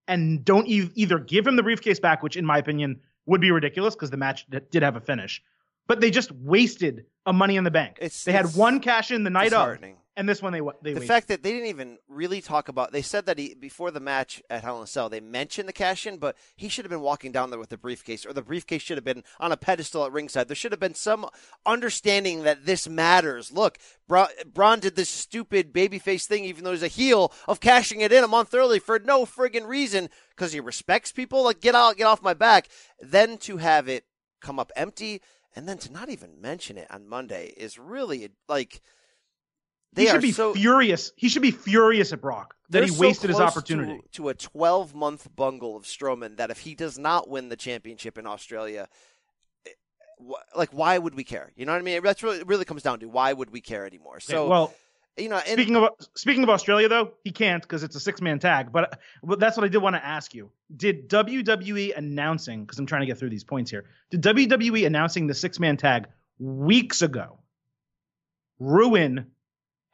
[0.08, 3.50] and don't e- either give him the briefcase back, which in my opinion would be
[3.50, 5.42] ridiculous because the match d- did have a finish,
[5.86, 7.96] but they just wasted a Money in the Bank.
[7.98, 9.80] It's- they had one cash in the night of.
[10.16, 13.02] And this one they they the fact that they didn't even really talk about they
[13.02, 16.06] said that he before the match at Hell in a Cell they mentioned the cash
[16.06, 18.82] in but he should have been walking down there with the briefcase or the briefcase
[18.82, 20.48] should have been on a pedestal at ringside.
[20.48, 21.26] There should have been some
[21.66, 23.52] understanding that this matters.
[23.52, 28.00] Look Bra- Braun did this stupid babyface thing even though he's a heel of cashing
[28.00, 31.44] it in a month early for no friggin' reason because he respects people?
[31.44, 32.68] Like get out get off my back.
[33.00, 34.04] Then to have it
[34.40, 35.22] come up empty
[35.56, 38.80] and then to not even mention it on Monday is really like
[39.94, 41.12] they he should be so furious.
[41.16, 44.00] He should be furious at Brock that he so wasted his opportunity.
[44.12, 47.56] to, to a 12 month bungle of Strowman that if he does not win the
[47.56, 48.88] championship in Australia,
[49.66, 49.70] eh,
[50.56, 51.52] like why would we care?
[51.56, 52.02] You know what I mean?
[52.02, 54.20] That's really it really comes down to why would we care anymore?
[54.20, 54.74] So well,
[55.16, 58.20] you know, and speaking of speaking of Australia, though, he can't because it's a six
[58.20, 58.72] man tag.
[58.72, 62.64] But, but that's what I did want to ask you: Did WWE announcing?
[62.64, 63.84] Because I'm trying to get through these points here.
[64.10, 67.38] Did WWE announcing the six man tag weeks ago
[68.58, 69.26] ruin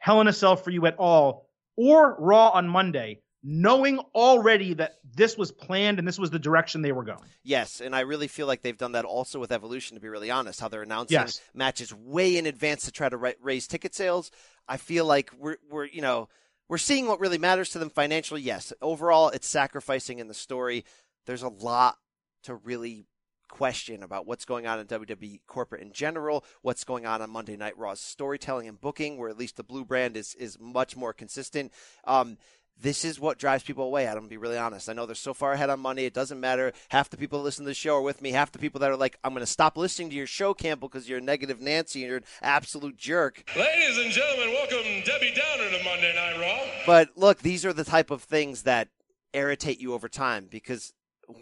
[0.01, 4.95] Hell in a Cell for you at all, or Raw on Monday, knowing already that
[5.15, 7.29] this was planned and this was the direction they were going?
[7.43, 9.95] Yes, and I really feel like they've done that also with Evolution.
[9.95, 11.39] To be really honest, how they're announcing Yes.
[11.53, 14.31] matches way in advance to try to raise ticket sales.
[14.67, 16.29] I feel like we're we're you know
[16.67, 18.41] we're seeing what really matters to them financially.
[18.41, 20.83] Yes, overall, it's sacrificing in the story.
[21.27, 21.97] There's a lot
[22.43, 23.05] to really
[23.51, 27.57] question about what's going on in WWE corporate in general, what's going on on Monday
[27.57, 31.13] Night Raw's storytelling and booking, where at least the blue brand is is much more
[31.13, 31.71] consistent.
[32.05, 32.37] Um,
[32.79, 34.07] this is what drives people away.
[34.07, 34.89] I'm gonna be really honest.
[34.89, 36.05] I know they're so far ahead on money.
[36.05, 36.71] It doesn't matter.
[36.89, 38.31] Half the people that listen to the show are with me.
[38.31, 40.87] Half the people that are like, I'm going to stop listening to your show, Campbell,
[40.87, 43.43] because you're a negative Nancy and you're an absolute jerk.
[43.55, 46.65] Ladies and gentlemen, welcome Debbie Downer to Monday Night Raw.
[46.87, 48.87] But look, these are the type of things that
[49.33, 50.93] irritate you over time because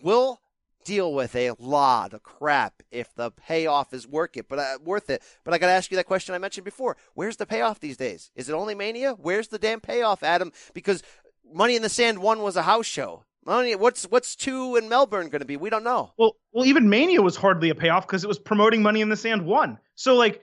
[0.03, 0.41] we'll
[0.89, 4.49] deal with a lot of crap if the payoff is worth it.
[4.49, 5.21] But uh, worth it.
[5.43, 6.97] But I got to ask you that question I mentioned before.
[7.13, 8.31] Where's the payoff these days?
[8.35, 9.13] Is it only Mania?
[9.13, 10.51] Where's the damn payoff, Adam?
[10.73, 11.03] Because
[11.53, 13.23] Money in the Sand one was a house show.
[13.45, 15.57] Money, what's what's two in Melbourne going to be?
[15.57, 16.11] We don't know.
[16.17, 19.15] Well, well, even Mania was hardly a payoff because it was promoting Money in the
[19.15, 19.77] Sand one.
[19.93, 20.41] So, like,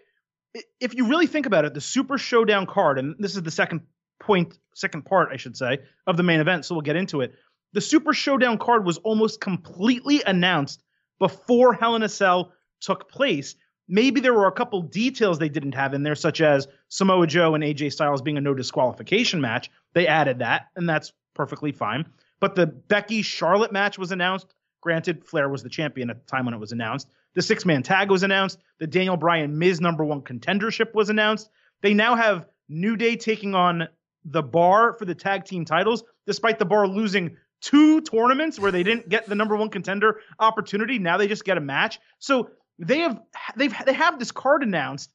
[0.80, 3.80] if you really think about it, the Super Showdown card, and this is the second
[4.20, 6.64] point, second part, I should say, of the main event.
[6.64, 7.34] So we'll get into it.
[7.72, 10.82] The Super Showdown card was almost completely announced
[11.18, 13.54] before Hell in a Cell took place.
[13.88, 17.54] Maybe there were a couple details they didn't have in there, such as Samoa Joe
[17.54, 19.70] and AJ Styles being a no disqualification match.
[19.94, 22.06] They added that, and that's perfectly fine.
[22.40, 24.54] But the Becky Charlotte match was announced.
[24.80, 27.08] Granted, Flair was the champion at the time when it was announced.
[27.34, 28.58] The six man tag was announced.
[28.78, 31.50] The Daniel Bryan Miz number one contendership was announced.
[31.82, 33.88] They now have New Day taking on
[34.24, 38.82] the bar for the tag team titles, despite the bar losing two tournaments where they
[38.82, 40.98] didn't get the number one contender opportunity.
[40.98, 41.98] Now they just get a match.
[42.18, 43.20] So they have
[43.56, 45.10] they've they have this card announced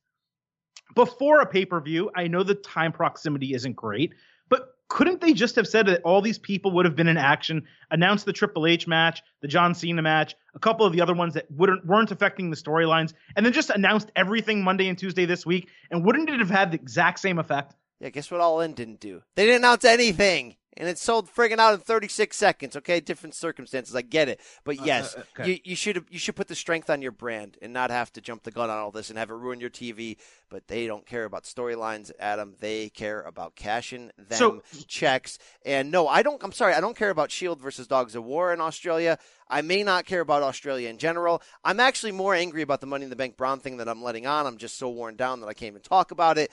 [0.95, 2.11] before a pay per view.
[2.15, 4.13] I know the time proximity isn't great,
[4.49, 7.63] but couldn't they just have said that all these people would have been in action,
[7.91, 11.35] announced the Triple H match, the John Cena match, a couple of the other ones
[11.35, 15.45] that wouldn't weren't affecting the storylines, and then just announced everything Monday and Tuesday this
[15.45, 15.69] week?
[15.89, 17.75] And wouldn't it have had the exact same effect?
[17.99, 19.21] Yeah, guess what All In didn't do?
[19.35, 20.55] They didn't announce anything.
[20.77, 22.77] And it sold friggin' out in 36 seconds.
[22.77, 23.93] Okay, different circumstances.
[23.93, 25.51] I get it, but Uh, yes, uh, okay.
[25.51, 28.21] you, you should you should put the strength on your brand and not have to
[28.21, 30.15] jump the gun on all this and have it ruin your TV.
[30.49, 32.55] But they don't care about storylines, Adam.
[32.59, 35.37] They care about cashing them So- checks.
[35.65, 36.41] And no, I don't.
[36.41, 39.17] I'm sorry, I don't care about Shield versus Dogs of War in Australia.
[39.49, 41.41] I may not care about Australia in general.
[41.65, 44.25] I'm actually more angry about the Money in the Bank Braun thing that I'm letting
[44.25, 44.45] on.
[44.47, 46.49] I'm just so worn down that I can't even talk about it.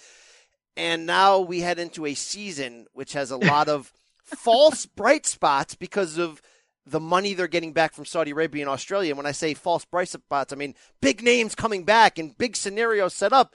[0.76, 3.92] And now we head into a season which has a lot of
[4.36, 6.40] false bright spots because of
[6.86, 9.14] the money they're getting back from Saudi Arabia and Australia.
[9.14, 13.14] When I say false bright spots, I mean big names coming back and big scenarios
[13.14, 13.54] set up,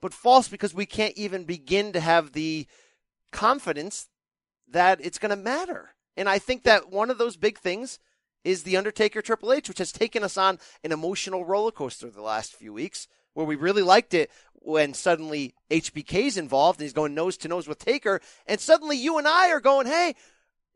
[0.00, 2.66] but false because we can't even begin to have the
[3.30, 4.08] confidence
[4.68, 5.94] that it's going to matter.
[6.16, 7.98] And I think that one of those big things
[8.44, 12.22] is the Undertaker Triple H, which has taken us on an emotional roller coaster the
[12.22, 17.14] last few weeks, where we really liked it when suddenly HBK's involved and he's going
[17.14, 20.14] nose to nose with Taker, and suddenly you and I are going, hey,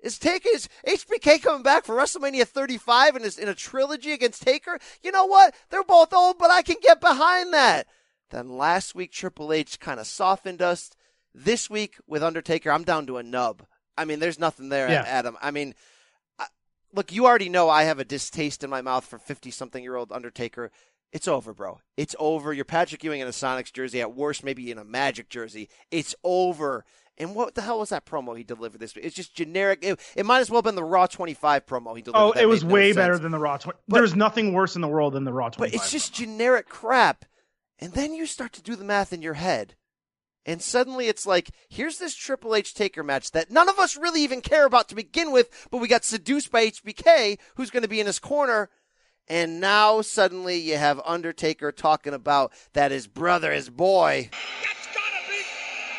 [0.03, 4.43] is Taker is HBK coming back for WrestleMania 35 and is in a trilogy against
[4.43, 4.79] Taker?
[5.03, 5.55] You know what?
[5.71, 7.87] They're both old, but I can get behind that.
[8.31, 10.91] Then last week Triple H kind of softened us.
[11.35, 13.63] This week with Undertaker, I'm down to a nub.
[13.97, 15.05] I mean, there's nothing there, Yeah.
[15.07, 15.37] Adam.
[15.43, 15.75] I mean,
[16.39, 16.47] I,
[16.93, 19.97] look, you already know I have a distaste in my mouth for 50 something year
[19.97, 20.71] old Undertaker.
[21.17, 21.81] It's over, bro.
[21.97, 22.53] It's over.
[22.53, 25.71] You're Patrick Ewing in a Sonics jersey, at worst, maybe in a Magic jersey.
[25.91, 26.85] It's over.
[27.17, 29.07] And what the hell was that promo he delivered this week?
[29.07, 29.79] It's just generic.
[29.81, 32.23] It, it might as well have been the Raw 25 promo he delivered.
[32.23, 32.97] Oh, That it was no way sense.
[32.97, 33.57] better than the Raw.
[33.57, 33.79] 20.
[33.89, 35.59] There's nothing worse in the world than the Raw 25.
[35.59, 37.25] But it's just generic crap.
[37.79, 39.75] And then you start to do the math in your head.
[40.45, 44.21] And suddenly it's like, here's this Triple H Taker match that none of us really
[44.23, 47.89] even care about to begin with, but we got seduced by HBK, who's going to
[47.89, 48.69] be in his corner.
[49.29, 54.37] And now suddenly you have Undertaker talking about that his brother, his boy, be.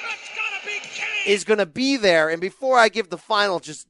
[0.07, 1.33] That's gotta be Kane.
[1.33, 2.29] is going to be there.
[2.29, 3.87] And before I give the final just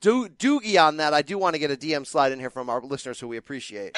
[0.00, 2.68] do- doogie on that, I do want to get a DM slide in here from
[2.68, 3.96] our listeners who we appreciate.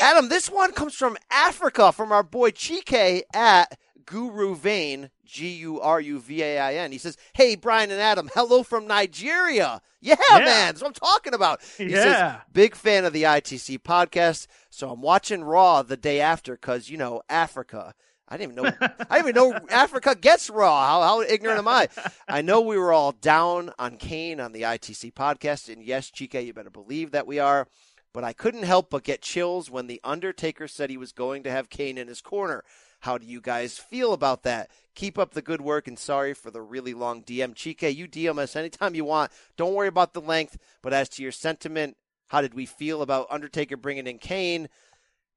[0.00, 3.76] Adam, this one comes from Africa from our boy Chike at
[4.10, 6.92] Guru Vain, G U R U V A I N.
[6.92, 9.80] He says, Hey, Brian and Adam, hello from Nigeria.
[10.00, 10.38] Yeah, Yeah.
[10.38, 11.60] man, that's what I'm talking about.
[11.76, 12.02] He Yeah.
[12.02, 16.88] says, Big fan of the ITC podcast, so I'm watching Raw the day after because,
[16.88, 17.94] you know, Africa.
[18.30, 18.88] I didn't even know.
[19.10, 20.86] I didn't even know Africa gets Raw.
[20.86, 21.88] How, how ignorant am I?
[22.28, 26.44] I know we were all down on Kane on the ITC podcast, and yes, Chike,
[26.46, 27.66] you better believe that we are.
[28.14, 31.50] But I couldn't help but get chills when the Undertaker said he was going to
[31.50, 32.64] have Kane in his corner.
[33.00, 34.70] How do you guys feel about that?
[34.94, 37.54] Keep up the good work, and sorry for the really long DM.
[37.54, 39.30] Chike, you DM us anytime you want.
[39.56, 40.58] Don't worry about the length.
[40.82, 41.96] But as to your sentiment,
[42.28, 44.68] how did we feel about Undertaker bringing in Kane?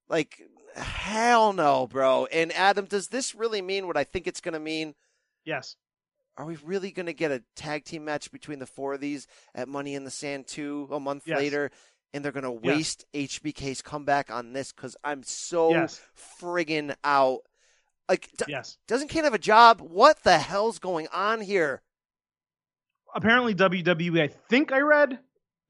[0.08, 0.42] Like,
[0.74, 2.26] hell no, bro.
[2.26, 4.94] And Adam, does this really mean what I think it's going to mean?
[5.44, 5.76] yes.
[6.38, 9.26] Are we really going to get a tag team match between the four of these
[9.54, 11.36] at Money in the Sand 2 a month Yes.
[11.38, 11.70] later?
[12.14, 12.76] And they're going to Yes.
[12.76, 16.00] waste HBK's comeback on this because I'm so Yes.
[16.40, 17.40] friggin' out.
[18.08, 18.78] Like, d- Yes.
[18.88, 19.80] doesn't Kane have a job?
[19.80, 21.82] What the hell's going on here?
[23.14, 25.18] Apparently, WWE, I think I read,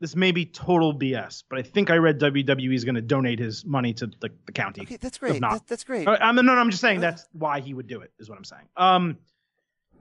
[0.00, 3.38] this may be total BS, but I think I read WWE is going to donate
[3.38, 4.82] his money to the, the county.
[4.82, 5.40] Okay, that's great.
[5.40, 5.52] not.
[5.52, 6.06] That, that's great.
[6.06, 8.38] Uh, I'm, no, no, I'm just saying that's why he would do it, is what
[8.38, 8.68] I'm saying.
[8.76, 9.18] Um,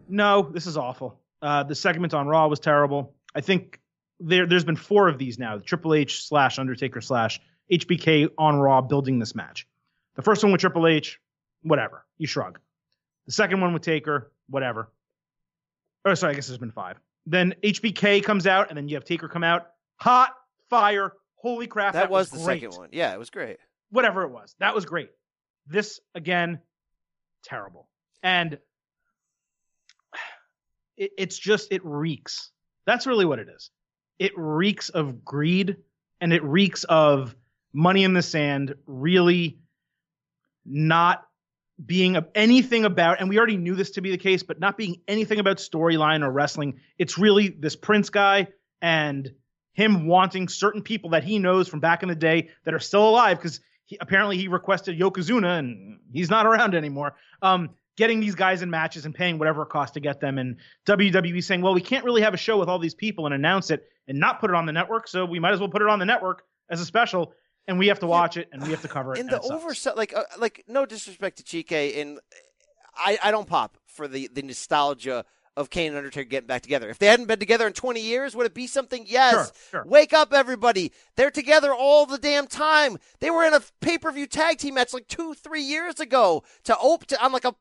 [0.07, 1.19] no, this is awful.
[1.41, 3.15] Uh, the segment on Raw was terrible.
[3.33, 3.79] I think
[4.19, 5.57] there, there's been four of these now.
[5.57, 7.39] The Triple H slash Undertaker slash
[7.71, 9.67] HBK on Raw building this match.
[10.15, 11.19] The first one with Triple H,
[11.63, 12.05] whatever.
[12.21, 12.59] You shrug.
[13.25, 14.91] The second one with Taker, whatever.
[16.05, 16.99] Oh, sorry, I guess there's been five.
[17.25, 19.71] Then HBK comes out, and then you have Taker come out.
[19.95, 20.29] Hot
[20.69, 21.13] fire.
[21.37, 21.93] Holy crap.
[21.93, 22.89] that, was, the great second one.
[22.91, 23.57] Yeah, it was great.
[23.89, 24.55] whatever it was.
[24.59, 25.09] That was great.
[25.65, 26.59] This again,
[27.43, 27.89] terrible.
[28.21, 28.59] And
[30.95, 32.51] it, it's just it reeks.
[32.85, 33.71] That's really what it is.
[34.19, 35.77] It reeks of greed
[36.19, 37.35] and it reeks of
[37.73, 39.57] money in the sand really
[40.63, 41.25] not
[41.85, 45.01] being anything about, and we already knew this to be the case, but not being
[45.07, 46.79] anything about storyline or wrestling.
[46.97, 48.47] It's really this Prince guy
[48.81, 49.31] and
[49.73, 53.07] him wanting certain people that he knows from back in the day that are still
[53.07, 53.61] alive because
[53.99, 57.15] apparently he requested Yokozuna and he's not around anymore.
[57.41, 60.57] Um, getting these guys in matches and paying whatever it costs to get them, and
[60.85, 63.69] WWE saying, "Well, we can't really have a show with all these people and announce
[63.69, 65.87] it and not put it on the network, so we might as well put it
[65.87, 67.33] on the network as a special."
[67.67, 69.19] And we have to watch it and we have to cover it.
[69.19, 72.19] And the oversight, like, uh, like no disrespect to Chike, and
[72.95, 75.25] I, I don't pop for the the nostalgia
[75.57, 76.89] of Kane and Undertaker getting back together.
[76.89, 79.05] If they hadn't been together in 20 years, would it be something?
[79.05, 79.33] Yes.
[79.69, 79.83] Sure, sure.
[79.85, 80.93] Wake up, everybody.
[81.17, 82.97] They're together all the damn time.
[83.19, 86.43] They were in a pay per view tag team match like two, three years ago
[86.63, 87.53] to open to, on like a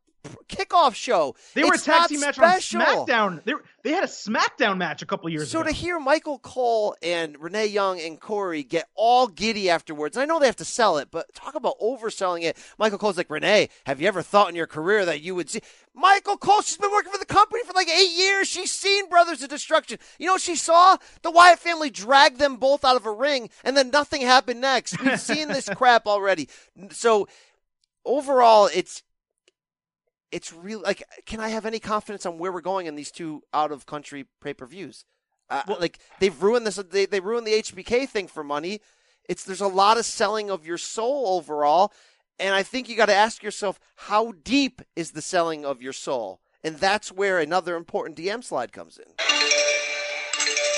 [0.49, 1.35] kickoff show.
[1.55, 2.83] They were it's a tag team match special.
[2.83, 3.45] on SmackDown.
[3.45, 5.69] They, were, they had a SmackDown match a couple years so ago.
[5.69, 10.25] So to hear Michael Cole and Renee Young and Corey get all giddy afterwards, I
[10.25, 12.57] know they have to sell it, but talk about overselling it.
[12.79, 15.61] Michael Cole's like, Renee, have you ever thought in your career that you would see?
[15.95, 18.49] Michael Cole, she's been working for the company for like eight years.
[18.49, 19.99] She's seen Brothers of Destruction.
[20.19, 20.97] You know what she saw?
[21.23, 25.03] The Wyatt family drag them both out of a ring, and then nothing happened next.
[25.03, 26.49] We've seen this crap already.
[26.91, 27.29] So
[28.05, 29.03] overall, it's
[30.33, 30.81] it's real.
[30.81, 33.87] Like, can I have any confidence on where we're going in these two out of
[33.87, 35.05] country pay per views?
[35.49, 36.77] Uh, well, like they've ruined this.
[36.77, 38.81] They they ruined the HBK thing for money.
[39.29, 41.93] It's there's a lot of selling of your soul overall,
[42.39, 45.93] and I think you got to ask yourself how deep is the selling of your
[45.93, 49.13] soul, and that's where another important DM slide comes in.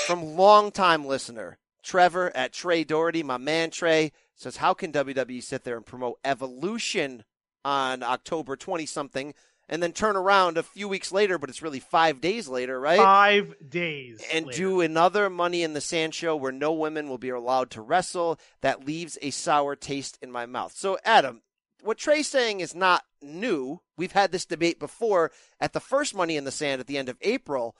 [0.07, 5.63] From longtime listener Trevor at Trey Doherty, my man Trey says, "How can WWE sit
[5.63, 7.23] there and promote evolution
[7.65, 9.33] on October 20 something
[9.69, 12.99] and then turn around a few weeks later, but it's really five days later, right?
[12.99, 14.21] Five days.
[14.31, 14.57] And later.
[14.57, 18.39] do another Money in the Sand show where no women will be allowed to wrestle.
[18.61, 20.75] That leaves a sour taste in my mouth.
[20.75, 21.41] So, Adam,
[21.81, 23.81] what Trey's saying is not new.
[23.97, 27.09] We've had this debate before at the first Money in the Sand at the end
[27.09, 27.75] of April.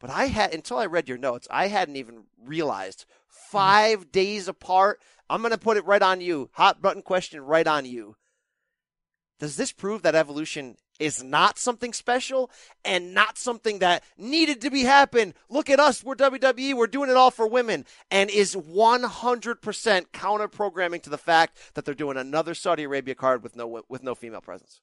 [0.00, 3.56] But I had, until I read your notes, I hadn't even realized hmm.
[3.56, 5.00] five days apart.
[5.30, 6.50] I'm going to put it right on you.
[6.54, 8.16] Hot button question right on you
[9.38, 12.50] does this prove that evolution is not something special
[12.84, 15.34] and not something that needed to be happen?
[15.48, 16.02] Look at us.
[16.02, 16.74] We're WWE.
[16.74, 21.84] We're doing it all for women and is 100% counter programming to the fact that
[21.84, 24.80] they're doing another Saudi Arabia card with no, with no female presence.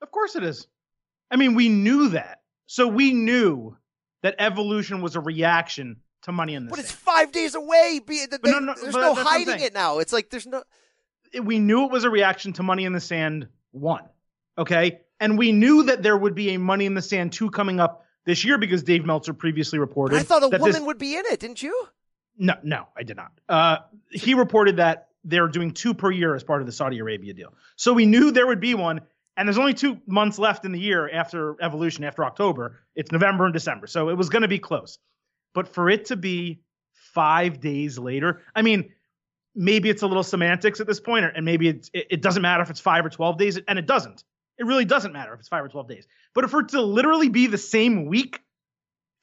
[0.00, 0.66] Of course it is.
[1.30, 2.40] I mean, we knew that.
[2.66, 3.76] So we knew
[4.22, 6.76] that evolution was a reaction to money in the sand.
[6.76, 8.00] But it's five days away.
[8.04, 9.98] Be, they, no, no, there's no hiding it now.
[9.98, 10.62] It's like there's no.
[11.42, 14.04] We knew it was a reaction to money in the sand one.
[14.56, 15.00] Okay.
[15.20, 18.04] And we knew that there would be a Money in the Sand 2 coming up
[18.24, 20.18] this year because Dave Meltzer previously reported.
[20.18, 20.80] I thought a woman this...
[20.80, 21.88] would be in it, didn't you?
[22.38, 23.32] No, no, I did not.
[23.48, 23.78] Uh,
[24.10, 27.54] he reported that they're doing two per year as part of the Saudi Arabia deal.
[27.76, 29.00] So we knew there would be one.
[29.36, 32.80] And there's only two months left in the year after Evolution, after October.
[32.94, 33.86] It's November and December.
[33.86, 34.98] So it was going to be close.
[35.54, 36.60] But for it to be
[36.92, 38.92] five days later, I mean,
[39.54, 42.70] maybe it's a little semantics at this point, and maybe it, it doesn't matter if
[42.70, 44.24] it's five or 12 days, and it doesn't.
[44.58, 46.06] It really doesn't matter if it's five or 12 days.
[46.34, 48.40] But for it to literally be the same week,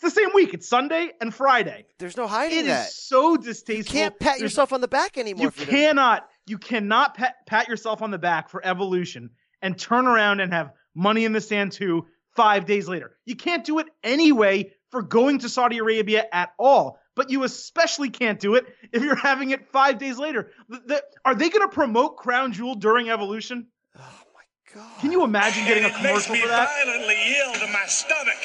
[0.01, 0.53] it's the same week.
[0.53, 1.85] It's Sunday and Friday.
[1.97, 2.85] There's no hiding it that.
[2.85, 3.95] It is so distasteful.
[3.95, 5.45] You can't pat There's, yourself on the back anymore.
[5.45, 6.27] You cannot.
[6.45, 9.29] You cannot pat, pat yourself on the back for evolution
[9.61, 13.17] and turn around and have money in the sand too five days later.
[13.25, 16.98] You can't do it anyway for going to Saudi Arabia at all.
[17.15, 20.52] But you especially can't do it if you're having it five days later.
[20.69, 23.67] The, the, are they going to promote Crown Jewel during Evolution?
[23.98, 24.02] Oh
[24.34, 25.02] my god.
[25.02, 26.69] Can you imagine getting a commercial for that?
[26.69, 28.38] violently ill to my stomach.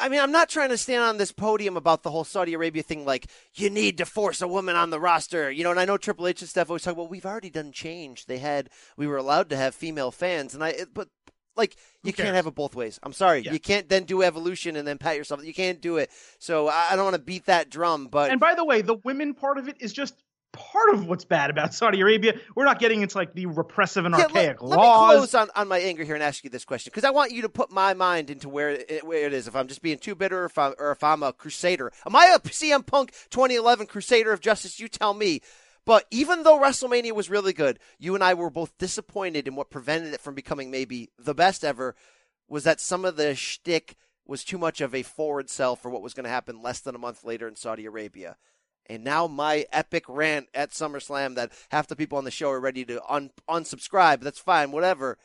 [0.00, 2.82] I mean, I'm not trying to stand on this podium about the whole Saudi Arabia
[2.82, 5.70] thing, like you need to force a woman on the roster, you know.
[5.70, 6.96] And I know Triple H and stuff always talk.
[6.96, 8.26] Well, we've already done change.
[8.26, 11.08] They had, we were allowed to have female fans, and I, but
[11.58, 12.98] like you can't have it both ways.
[13.02, 13.52] I'm sorry, yeah.
[13.52, 15.44] you can't then do evolution and then pat yourself.
[15.44, 16.10] You can't do it.
[16.38, 18.06] So I don't want to beat that drum.
[18.06, 20.14] But and by the way, the women part of it is just
[20.52, 22.38] part of what's bad about Saudi Arabia.
[22.54, 25.08] We're not getting into like the repressive and yeah, archaic let, laws.
[25.08, 27.10] Let me close on, on my anger here and ask you this question because I
[27.10, 29.46] want you to put my mind into where it, where it is.
[29.48, 32.16] If I'm just being too bitter, or if I'm, or if I'm a crusader, am
[32.16, 34.80] I a CM Punk 2011 Crusader of Justice?
[34.80, 35.40] You tell me.
[35.88, 39.70] But even though WrestleMania was really good, you and I were both disappointed in what
[39.70, 41.94] prevented it from becoming maybe the best ever.
[42.46, 46.02] Was that some of the shtick was too much of a forward sell for what
[46.02, 48.36] was going to happen less than a month later in Saudi Arabia?
[48.84, 52.60] And now my epic rant at SummerSlam that half the people on the show are
[52.60, 54.20] ready to un- unsubscribe.
[54.20, 55.16] That's fine, whatever.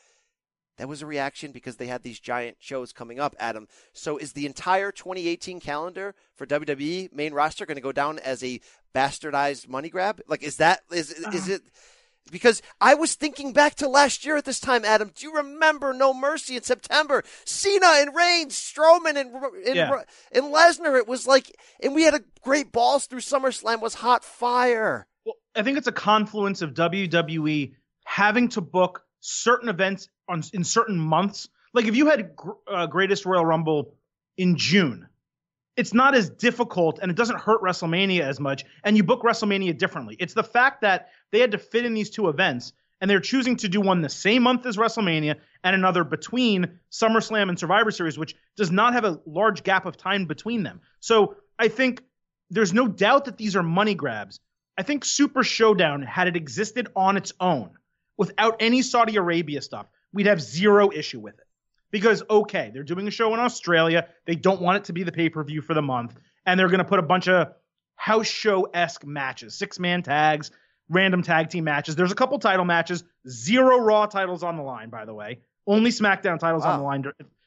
[0.77, 3.67] That was a reaction because they had these giant shows coming up, Adam.
[3.93, 8.43] So is the entire 2018 calendar for WWE main roster going to go down as
[8.43, 8.59] a
[8.95, 10.21] bastardized money grab?
[10.27, 11.61] Like, is that is is it?
[12.31, 15.11] Because I was thinking back to last year at this time, Adam.
[15.13, 17.21] Do you remember No Mercy in September?
[17.43, 19.35] Cena and Reigns, Strowman and
[19.67, 20.01] and, Yeah.
[20.31, 20.97] and Lesnar.
[20.97, 23.81] It was like, and we had a great balls through SummerSlam.
[23.81, 25.05] Was hot fire.
[25.25, 27.73] Well, I think it's a confluence of WWE
[28.05, 31.47] having to book certain events on in certain months.
[31.73, 32.31] Like if you had
[32.67, 33.95] uh, Greatest Royal Rumble
[34.37, 35.07] in June,
[35.77, 38.65] it's not as difficult and it doesn't hurt WrestleMania as much.
[38.83, 40.17] And you book WrestleMania differently.
[40.19, 43.55] It's the fact that they had to fit in these two events and they're choosing
[43.57, 48.19] to do one the same month as WrestleMania and another between SummerSlam and Survivor Series,
[48.19, 50.81] which does not have a large gap of time between them.
[50.99, 52.03] So I think
[52.49, 54.39] there's no doubt that these are money grabs.
[54.77, 57.71] I think Super Showdown, had it existed on its own
[58.17, 61.45] without any Saudi Arabia stuff, we'd have zero issue with it.
[61.91, 64.07] Because, okay, they're doing a show in Australia.
[64.25, 66.15] They don't want it to be the pay per view for the month.
[66.45, 67.53] And they're going to put a bunch of
[67.95, 70.49] house show esque matches, six man tags,
[70.89, 71.95] random tag team matches.
[71.95, 75.39] There's a couple title matches, zero Raw titles on the line, by the way.
[75.67, 77.05] Only SmackDown titles on the line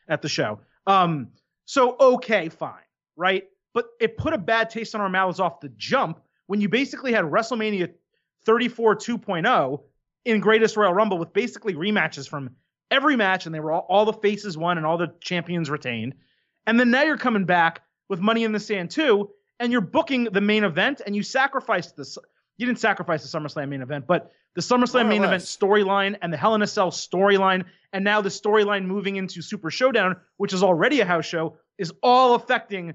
[0.09, 0.61] at the show.
[0.87, 1.29] Um,
[1.65, 2.73] so, okay, fine,
[3.17, 3.45] right?
[3.75, 7.13] But it put a bad taste in our mouths off the jump when you basically
[7.13, 7.93] had WrestleMania
[8.45, 9.81] 34 2.0
[10.27, 12.51] in Greatest Royal Rumble with basically rematches from
[12.91, 16.15] every match, and they were all, all the faces won and all the champions retained.
[16.67, 20.25] And then now you're coming back with Money in the Sand 2, and you're booking
[20.25, 22.19] the main event, and you sacrificed this.
[22.59, 26.33] You didn't sacrifice the SummerSlam main event, but the SummerSlam More main event storyline and
[26.33, 30.53] the Hell in a Cell storyline, and now the storyline moving into Super Showdown, which
[30.53, 32.95] is already a house show, is all affecting.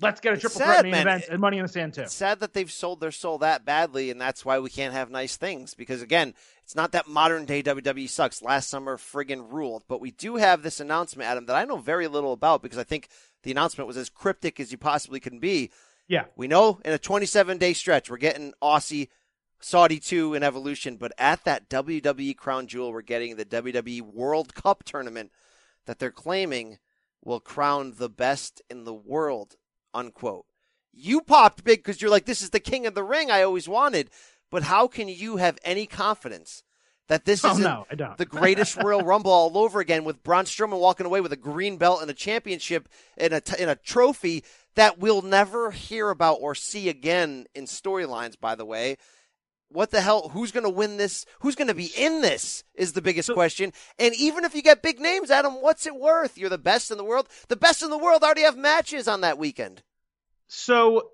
[0.00, 1.06] Let's get a triple sad, threat main man.
[1.06, 2.02] event and Money in the Sand too.
[2.02, 5.10] It's sad that they've sold their soul that badly, and that's why we can't have
[5.10, 5.74] nice things.
[5.74, 6.34] Because again,
[6.66, 8.42] it's not that modern day WWE sucks.
[8.42, 12.08] Last summer friggin' ruled, but we do have this announcement, Adam, that I know very
[12.08, 13.06] little about because I think
[13.44, 15.70] the announcement was as cryptic as you possibly can be.
[16.08, 16.24] Yeah.
[16.34, 19.10] We know in a 27 day stretch we're getting Aussie,
[19.60, 24.52] Saudi 2 and Evolution, but at that WWE crown jewel, we're getting the WWE World
[24.56, 25.30] Cup tournament
[25.84, 26.78] that they're claiming
[27.24, 29.54] will crown the best in the world,
[29.94, 30.46] unquote.
[30.92, 33.68] You popped big because you're like, this is the king of the ring I always
[33.68, 34.10] wanted.
[34.50, 36.62] But how can you have any confidence
[37.08, 38.16] that this Oh, isn't no, I don't.
[38.18, 41.76] the greatest Royal Rumble all over again with Braun Strowman walking away with a green
[41.76, 44.44] belt and a championship and a, t- and a trophy
[44.74, 48.96] that we'll never hear about or see again in storylines, by the way.
[49.68, 50.28] What the hell?
[50.28, 51.26] Who's going to win this?
[51.40, 53.72] Who's going to be in this is the biggest question.
[53.98, 56.38] And even if you get big names, Adam, what's it worth?
[56.38, 57.28] You're the best in the world.
[57.48, 59.82] The best in the world already have matches on that weekend.
[60.46, 61.10] so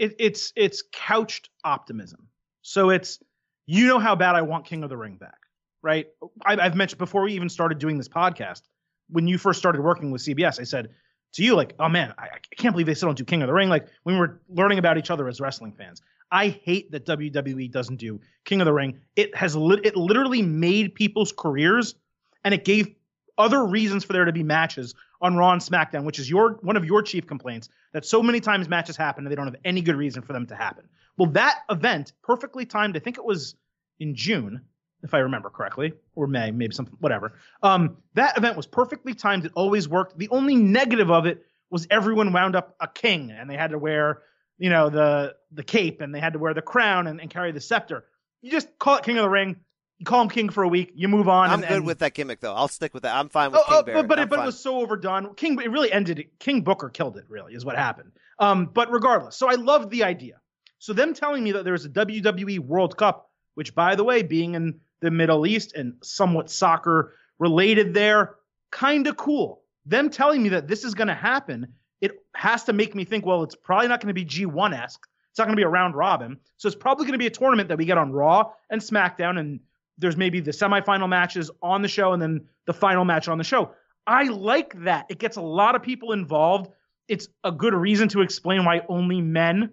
[0.00, 2.26] it, it's it's couched optimism.
[2.62, 3.22] So it's
[3.66, 5.38] you know how bad I want King of the Ring back,
[5.82, 6.06] right?
[6.44, 8.62] I, I've mentioned before we even started doing this podcast.
[9.10, 10.90] When you first started working with CBS, I said
[11.34, 13.48] to you like, "Oh man, I, I can't believe they still don't do King of
[13.48, 16.00] the Ring." Like when we were learning about each other as wrestling fans,
[16.32, 19.00] I hate that WWE doesn't do King of the Ring.
[19.16, 21.94] It has lit, it literally made people's careers,
[22.42, 22.94] and it gave
[23.36, 26.76] other reasons for there to be matches on Raw and SmackDown, which is your one
[26.76, 29.82] of your chief complaints that so many times matches happen and they don't have any
[29.82, 30.88] good reason for them to happen.
[31.16, 32.96] Well, that event perfectly timed.
[32.96, 33.54] I think it was
[33.98, 34.62] in June,
[35.02, 37.34] if I remember correctly, or May, maybe something, whatever.
[37.62, 39.44] Um, that event was perfectly timed.
[39.44, 40.18] It always worked.
[40.18, 43.78] The only negative of it was everyone wound up a king and they had to
[43.78, 44.22] wear,
[44.58, 47.52] you know, the the cape and they had to wear the crown and, and carry
[47.52, 48.04] the scepter.
[48.42, 49.56] You just call it King of the Ring.
[50.00, 50.92] You call him king for a week.
[50.94, 51.50] You move on.
[51.50, 52.54] I'm and, good and- with that gimmick, though.
[52.54, 53.14] I'll stick with that.
[53.14, 54.08] I'm fine with Oh, King oh, Barrett.
[54.08, 55.34] but but, it, but it was so overdone.
[55.34, 56.24] King it really ended.
[56.38, 57.26] King Booker killed it.
[57.28, 58.12] Really is what happened.
[58.38, 60.40] Um, but regardless, so I loved the idea.
[60.78, 64.22] So them telling me that there was a WWE World Cup, which by the way,
[64.22, 68.36] being in the Middle East and somewhat soccer related there,
[68.70, 69.60] kind of cool.
[69.84, 73.26] Them telling me that this is going to happen, it has to make me think.
[73.26, 75.06] Well, it's probably not going to be G1 esque.
[75.30, 76.38] It's not going to be a round robin.
[76.56, 79.38] So it's probably going to be a tournament that we get on Raw and SmackDown,
[79.38, 79.60] and
[80.00, 83.44] there's maybe the semifinal matches on the show and then the final match on the
[83.44, 83.72] show.
[84.06, 85.06] I like that.
[85.08, 86.70] It gets a lot of people involved.
[87.06, 89.70] It's a good reason to explain why only men,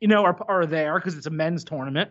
[0.00, 2.10] you know, are, are there because it's a men's tournament.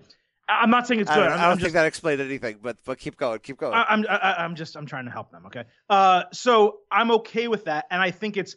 [0.49, 1.23] I- I'm not saying it's I good.
[1.25, 3.57] don't, I'm, I don't I'm think just, that explained anything, but but keep going, keep
[3.57, 3.73] going.
[3.73, 5.45] I- I'm, I, I'm just, I'm trying to help them.
[5.47, 5.63] Okay.
[5.89, 8.55] Uh, so I'm okay with that, and I think it's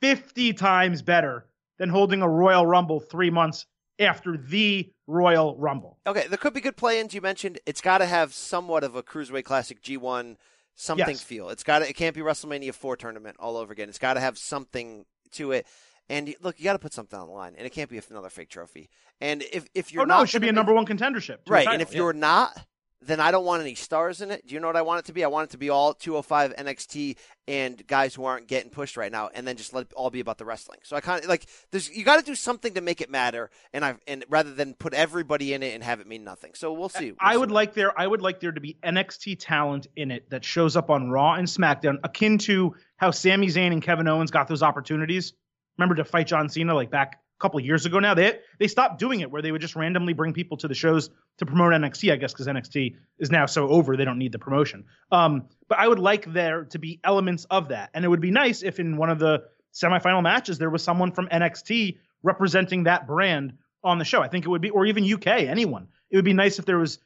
[0.00, 1.46] 50 times better
[1.78, 3.66] than holding a Royal Rumble three months
[3.98, 5.98] after the Royal Rumble.
[6.06, 7.14] Okay, there could be good play-ins.
[7.14, 10.36] You mentioned it's got to have somewhat of a cruiserweight classic G1
[10.76, 11.22] something Yes.
[11.22, 11.48] feel.
[11.48, 11.88] It's got to.
[11.88, 13.88] It can't be WrestleMania four tournament all over again.
[13.88, 15.66] It's got to have something to it.
[16.10, 18.30] And look, you got to put something on the line, and it can't be another
[18.30, 18.88] fake trophy.
[19.20, 21.38] And if if you're oh not no, it should be a number one contendership.
[21.48, 21.64] right.
[21.64, 21.98] title, and if yeah.
[21.98, 22.66] you're not,
[23.00, 24.46] then I don't want any stars in it.
[24.46, 25.22] Do you know what I want it to be?
[25.22, 29.12] I want it to be all 205 NXT and guys who aren't getting pushed right
[29.12, 30.80] now, and then just let it all be about the wrestling.
[30.82, 33.50] So I kind of like there's you got to do something to make it matter,
[33.72, 36.52] and I and rather than put everybody in it and have it mean nothing.
[36.54, 37.12] So we'll see.
[37.12, 37.38] We'll I see.
[37.38, 40.76] would like there I would like there to be NXT talent in it that shows
[40.76, 44.62] up on Raw and SmackDown, akin to how Sami Zayn and Kevin Owens got those
[44.62, 45.32] opportunities.
[45.78, 48.14] Remember to fight John Cena like back couple years ago now?
[48.14, 51.10] They they stopped doing it where they would just randomly bring people to the shows
[51.38, 54.38] to promote NXT, I guess, because NXT is now so over they don't need the
[54.38, 54.84] promotion.
[55.10, 57.90] Um, but I would like there to be elements of that.
[57.94, 61.12] And it would be nice if in one of the semifinal matches there was someone
[61.12, 64.20] from NXT representing that brand on the show.
[64.20, 65.88] I think it would be, or even UK, anyone.
[66.10, 66.98] It would be nice if there was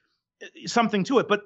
[0.42, 1.42] uh, something to it, but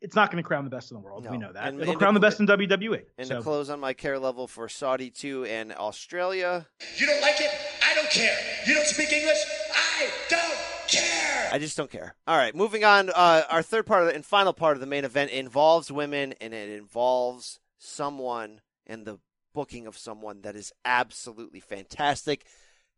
[0.00, 1.24] it's not going to crown the best in the world.
[1.24, 1.30] No.
[1.30, 1.68] We know that.
[1.68, 3.02] And- It'll and crown to- the best in WWE.
[3.18, 7.20] and So- to close on my care level for Saudi 2 and Australia, You don't
[7.20, 7.50] like it?
[7.84, 8.38] I don't care.
[8.66, 9.38] You don't speak English?
[9.74, 11.50] I don't care.
[11.52, 12.14] I just don't care.
[12.26, 13.10] All right, moving on.
[13.10, 16.32] Uh, our third part of the, and final part of the main event involves women,
[16.40, 19.18] and it involves someone and the
[19.52, 22.44] booking of someone that is absolutely fantastic.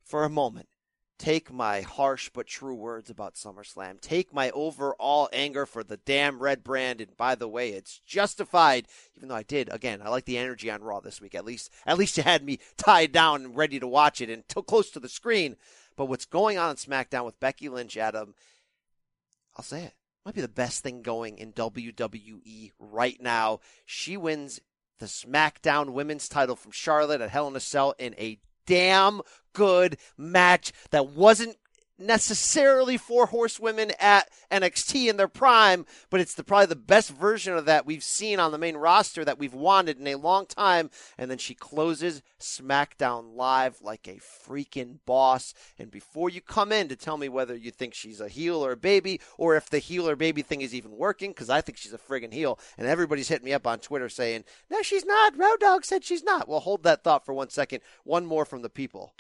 [0.05, 0.69] For a moment,
[1.19, 4.01] take my harsh but true words about SummerSlam.
[4.01, 8.87] Take my overall anger for the damn red brand, and by the way, it's justified.
[9.17, 11.35] Even though I did, again, I like the energy on Raw this week.
[11.35, 14.49] At least, at least you had me tied down and ready to watch it and
[14.49, 15.57] too close to the screen.
[15.97, 18.35] But what's going on in SmackDown with Becky Lynch, Adam?
[19.57, 19.95] I'll say it.
[20.25, 23.61] Might be the best thing going in WWE right now.
[23.85, 24.61] She wins
[24.99, 29.21] the SmackDown Women's title from Charlotte at Hell in a Cell in a damn
[29.53, 31.57] good match that wasn't
[32.03, 37.55] necessarily four horsewomen at NXT in their prime, but it's the probably the best version
[37.55, 40.91] of that we've seen on the main roster that we've wanted in a long time.
[41.17, 45.55] And then she closes SmackDown Live like a freaking boss.
[45.79, 48.73] And before you come in to tell me whether you think she's a heel or
[48.73, 51.79] a baby, or if the heel or baby thing is even working, because I think
[51.79, 55.37] she's a friggin' heel, and everybody's hitting me up on Twitter saying, "No, she's not."
[55.37, 56.49] Road Dog said she's not.
[56.49, 57.81] Well, hold that thought for one second.
[58.05, 59.15] One more from the people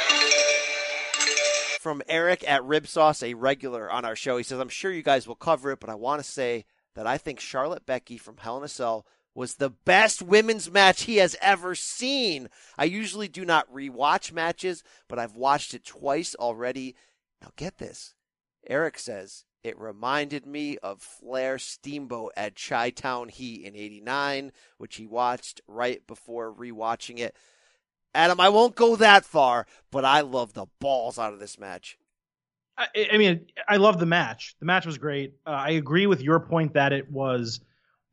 [1.82, 4.36] from Eric at Rib Sauce, a regular on our show.
[4.36, 6.64] He says, I'm sure you guys will cover it, but I want to say
[6.94, 9.04] that I think Charlotte Becky from Hell in a Cell
[9.34, 12.48] was the best women's match he has ever seen.
[12.78, 16.94] I usually do not rewatch matches, but I've watched it twice already.
[17.40, 18.14] Now get this.
[18.68, 24.96] Eric says, it reminded me of Flair Steamboat at Chi Town Heat in 89, which
[24.96, 27.36] he watched right before rewatching it.
[28.14, 31.96] Adam, I won't go that far, but I love the balls out of this match.
[32.76, 34.54] I, I mean, I love the match.
[34.60, 35.34] The match was great.
[35.46, 37.60] Uh, I agree with your point that it was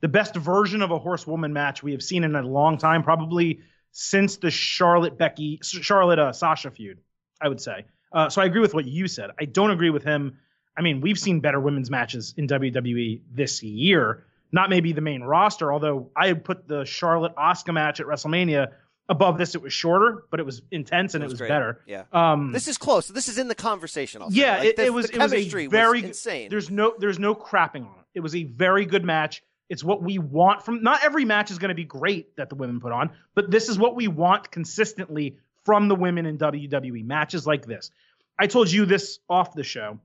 [0.01, 3.61] the best version of a horsewoman match we have seen in a long time, probably
[3.91, 6.99] since the Charlotte Becky, Charlotte uh, Sasha feud.
[7.41, 7.85] I would say.
[8.11, 9.31] Uh, so I agree with what you said.
[9.39, 10.37] I don't agree with him.
[10.77, 14.25] I mean, we've seen better women's matches in WWE this year.
[14.51, 18.71] Not maybe the main roster, although I put the Charlotte Asuka match at WrestleMania
[19.09, 19.55] above this.
[19.55, 21.49] It was shorter, but it was intense and it was was, great.
[21.49, 21.81] better.
[21.85, 22.03] Yeah.
[22.13, 23.07] Um, This is close.
[23.07, 24.21] This is in the conversation.
[24.21, 26.49] I'll yeah, Like, it, the- it was it was a chemistry very insane.
[26.49, 28.05] There's no there's no crapping on it.
[28.13, 29.43] It was a very good match.
[29.67, 30.81] It's what we want from.
[30.81, 33.69] Not every match is going to be great that the women put on, but this
[33.69, 37.91] is what we want consistently from the women in WWE matches like this.
[38.37, 39.99] I told you this off the show.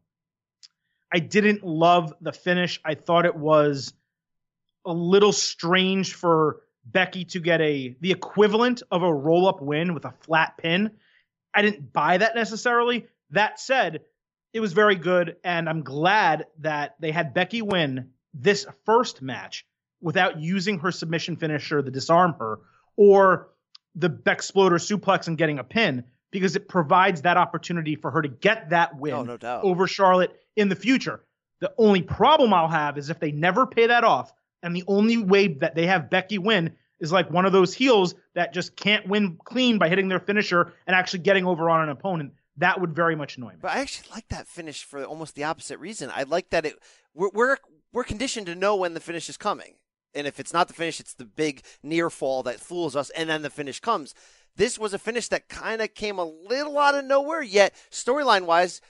[1.13, 2.81] I didn't love the finish.
[2.85, 3.95] I thought it was
[4.85, 9.95] a little strange for Becky to get a the equivalent of a roll up win
[9.95, 10.91] with a flat pin.
[11.55, 13.07] I didn't buy that necessarily.
[13.31, 14.03] That said,
[14.53, 19.67] it was very good, and I'm glad that they had Becky win this first match
[20.01, 22.61] without using her submission finisher to disarm her
[22.97, 23.49] or
[23.95, 28.29] the Bexploder suplex and getting a pin because it provides that opportunity for her to
[28.29, 31.25] get that oh, win Oh, no over Charlotte in the future.
[31.61, 34.33] The only problem I'll have is if they never pay that off,
[34.65, 38.15] and the only way that they have Becky win is like one of those heels
[38.35, 41.91] that just can't win clean by hitting their finisher and actually getting over on an
[41.91, 42.33] opponent.
[42.57, 43.59] That would very much annoy me.
[43.61, 46.11] But I actually like that finish for almost the opposite reason.
[46.15, 46.77] I like that it
[47.15, 47.57] we're we're,
[47.93, 49.75] we're conditioned to know when the finish is coming.
[50.15, 53.29] And if it's not the finish, it's the big near fall that fools us, and
[53.29, 54.15] then the finish comes.
[54.57, 58.47] This was a finish that kind of came a little out of nowhere, yet storyline
[58.47, 58.81] wise,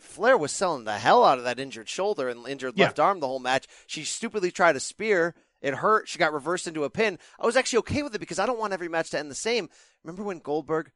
[0.00, 2.86] Flair was selling the hell out of that injured shoulder and injured Yeah.
[2.86, 3.66] left arm the whole match.
[3.86, 5.34] She stupidly tried a spear.
[5.60, 6.08] It hurt.
[6.08, 7.18] She got reversed into a pin.
[7.38, 9.34] I was actually okay with it because I don't want every match to end the
[9.36, 9.68] same.
[10.04, 10.90] Remember when Goldberg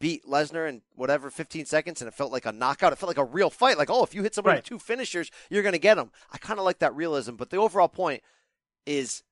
[0.00, 2.92] beat Lesnar in whatever 15 seconds and it felt like a knockout?
[2.92, 3.76] It felt like a real fight.
[3.78, 4.58] Like, oh, if you hit somebody Right.
[4.62, 6.10] with two finishers, you're going to get them.
[6.30, 7.34] I kind of like that realism.
[7.36, 8.22] But the overall point
[8.86, 9.22] is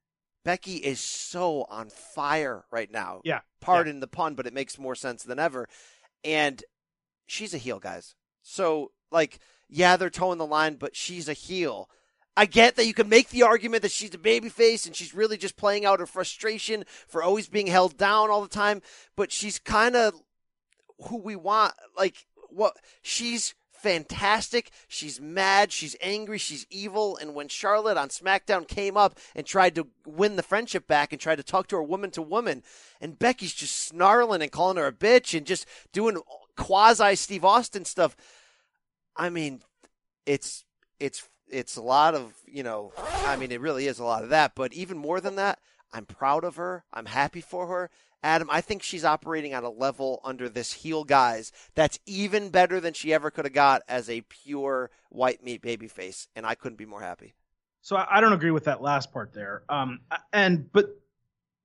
[0.45, 3.21] Becky is so on fire right now.
[3.25, 3.41] Yeah.
[3.61, 5.69] Pardon the pun, but it makes more sense than ever.
[6.23, 6.63] And
[7.27, 8.15] she's a heel, guys.
[8.49, 11.91] So, like, yeah, they're towing the line, but she's a heel.
[12.37, 15.37] I get that you can make the argument that she's a babyface and she's really
[15.37, 18.83] just playing out her frustration for always being held down all the time,
[19.17, 20.15] but she's kind of
[21.09, 21.75] who we want.
[21.99, 24.71] Like what she's fantastic.
[24.87, 25.73] She's mad.
[25.73, 26.39] She's angry.
[26.39, 27.17] She's evil.
[27.17, 31.21] And when Charlotte on SmackDown came up and tried to win the friendship back and
[31.21, 32.63] tried to talk to her woman to woman,
[33.01, 36.19] and Becky's just snarling and calling her a bitch and just doing
[36.57, 38.17] quasi Steve Austin stuff.
[39.17, 39.63] I mean,
[40.27, 40.65] it's
[40.99, 42.93] it's it's a lot of you know
[43.25, 45.61] i mean it really is a lot of that but even more than that
[45.93, 46.85] i'm proud of her.
[46.93, 47.91] I'm happy for her.
[48.23, 52.81] Adam i think she's operating on a level under this heel guys that's even better
[52.81, 56.55] than she ever could have got as a pure white meat baby face and i
[56.55, 57.35] couldn't be more happy.
[57.83, 59.63] So I don't agree with that last part there.
[59.69, 60.01] Um
[60.33, 60.87] and but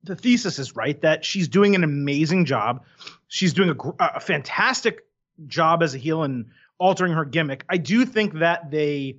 [0.04, 2.84] the thesis is right that she's doing an amazing job
[3.28, 5.00] she's doing a, a fantastic
[5.46, 6.46] job as a heel and
[6.78, 9.16] altering her gimmick i do think that they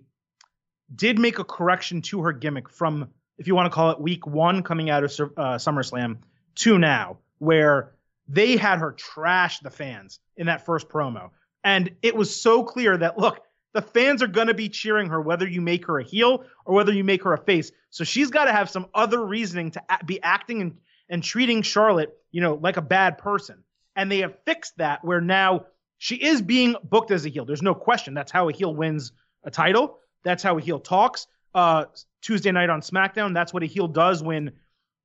[0.95, 4.27] did make a correction to her gimmick from, if you want to call it week
[4.27, 6.17] one coming out of uh, SummerSlam
[6.55, 7.93] to now, where
[8.27, 11.29] they had her trash the fans in that first promo.
[11.63, 13.41] And it was so clear that, look,
[13.73, 16.75] the fans are going to be cheering her whether you make her a heel or
[16.75, 17.71] whether you make her a face.
[17.89, 20.77] So she's got to have some other reasoning to be acting and,
[21.09, 23.63] and treating Charlotte, you know, like a bad person.
[23.95, 25.65] And they have fixed that where now
[25.97, 27.45] she is being booked as a heel.
[27.45, 28.13] There's no question.
[28.13, 29.11] That's how a heel wins
[29.43, 29.99] a title.
[30.23, 31.27] That's how a heel talks.
[31.53, 31.85] Uh,
[32.21, 34.51] Tuesday night on SmackDown, that's what a heel does when,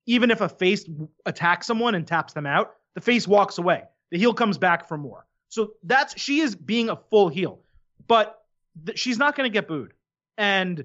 [0.06, 0.88] even if a face
[1.26, 3.82] attacks someone and taps them out, the face walks away.
[4.10, 5.26] The heel comes back for more.
[5.50, 7.60] So that's she is being a full heel,
[8.06, 8.38] but
[8.86, 9.92] th- she's not going to get booed.
[10.36, 10.84] And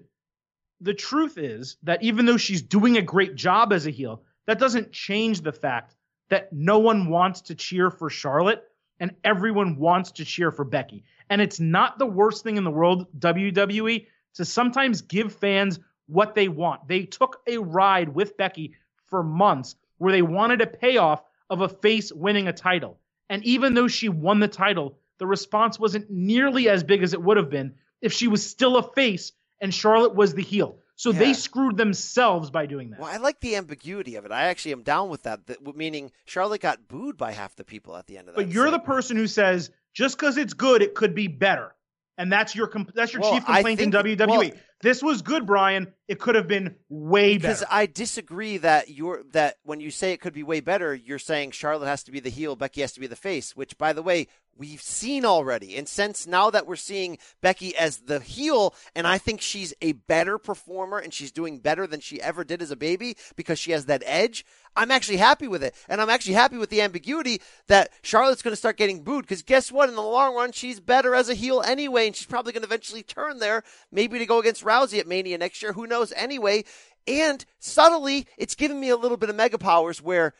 [0.81, 4.59] the truth is that even though she's doing a great job as a heel, that
[4.59, 5.95] doesn't change the fact
[6.29, 8.63] that no one wants to cheer for Charlotte
[8.99, 11.03] and everyone wants to cheer for Becky.
[11.29, 16.35] And it's not the worst thing in the world, WWE, to sometimes give fans what
[16.35, 16.87] they want.
[16.87, 18.73] They took a ride with Becky
[19.07, 22.99] for months where they wanted a payoff of a face winning a title.
[23.29, 27.21] And even though she won the title, the response wasn't nearly as big as it
[27.21, 30.78] would have been if she was still a face and Charlotte was the heel.
[30.95, 31.20] So yeah.
[31.20, 32.99] they screwed themselves by doing that.
[32.99, 34.32] Well, I like the ambiguity of it.
[34.32, 37.95] I actually am down with that, that meaning Charlotte got booed by half the people
[37.95, 38.45] at the end of that.
[38.45, 38.84] But you're segment.
[38.84, 41.74] the person who says just because it's good, it could be better
[42.18, 44.28] and that's your that's your well, chief complaint think, in WWE.
[44.28, 44.51] Well,
[44.82, 45.93] this was good, Brian.
[46.08, 47.66] It could have been way because better.
[47.66, 51.20] Because I disagree that you're that when you say it could be way better, you're
[51.20, 53.56] saying Charlotte has to be the heel, Becky has to be the face.
[53.56, 54.28] Which, by the way,
[54.58, 55.76] we've seen already.
[55.78, 59.93] And since now that we're seeing Becky as the heel, and I think she's a
[59.93, 63.72] better performer and she's doing better than she ever did as a baby because she
[63.72, 64.45] has that edge,
[64.76, 65.76] I'm actually happy with it.
[65.88, 69.43] And I'm actually happy with the ambiguity that Charlotte's going to start getting booed because
[69.43, 69.89] guess what?
[69.89, 72.68] In the long run, she's better as a heel anyway, and she's probably going to
[72.68, 75.74] eventually turn there, maybe to go against Rousey at Mania next year.
[75.74, 76.64] Who knows anyway?
[77.08, 80.34] And subtly, it's giving me a little bit of mega powers where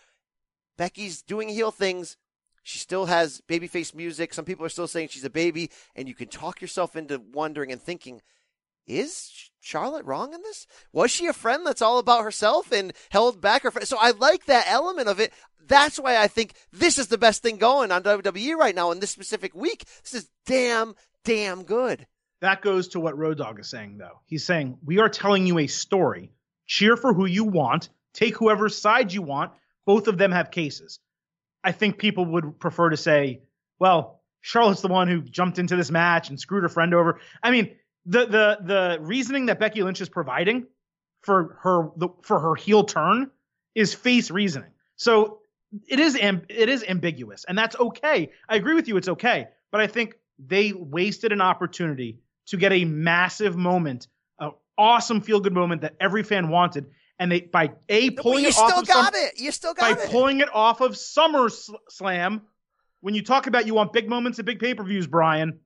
[0.78, 2.18] Becky's doing heel things,
[2.64, 4.34] she still has babyface music.
[4.34, 7.72] Some people are still saying she's a baby, and you can talk yourself into wondering
[7.72, 8.22] and thinking,
[8.88, 10.68] is Charlotte wrong in this?
[10.92, 13.88] Was she a friend that's all about herself and held back her friend?
[13.88, 15.32] So I like that element of it.
[15.66, 19.00] That's why I think this is the best thing going on WWE right now in
[19.00, 19.86] this specific week.
[20.04, 22.06] This is damn, damn good.
[22.42, 24.20] That goes to what Road Dog is saying, though.
[24.26, 26.32] He's saying, We are telling you a story.
[26.66, 29.54] Cheer for who you want, take whoever side you want.
[29.86, 31.00] Both of them have cases.
[31.64, 33.42] I think people would prefer to say,
[33.80, 37.20] well, Charlotte's the one who jumped into this match and screwed her friend over.
[37.42, 40.68] I mean, the the the reasoning that Becky Lynch is providing
[41.22, 43.32] for her the, for her heel turn
[43.76, 44.72] is face reasoning.
[44.98, 45.40] So
[45.88, 48.32] it is amb- it is ambiguous, and that's okay.
[48.50, 49.48] I agree with you; it's okay.
[49.72, 54.08] But I think they wasted an opportunity to get a massive moment,
[54.40, 56.88] an awesome feel good moment that every fan wanted,
[57.20, 59.40] and they by a pulling it off of got some, it.
[59.40, 60.10] You still got by it.
[60.10, 62.42] pulling it off of SummerSlam.
[63.02, 65.60] When you talk about you want big moments and big pay per views, Brian,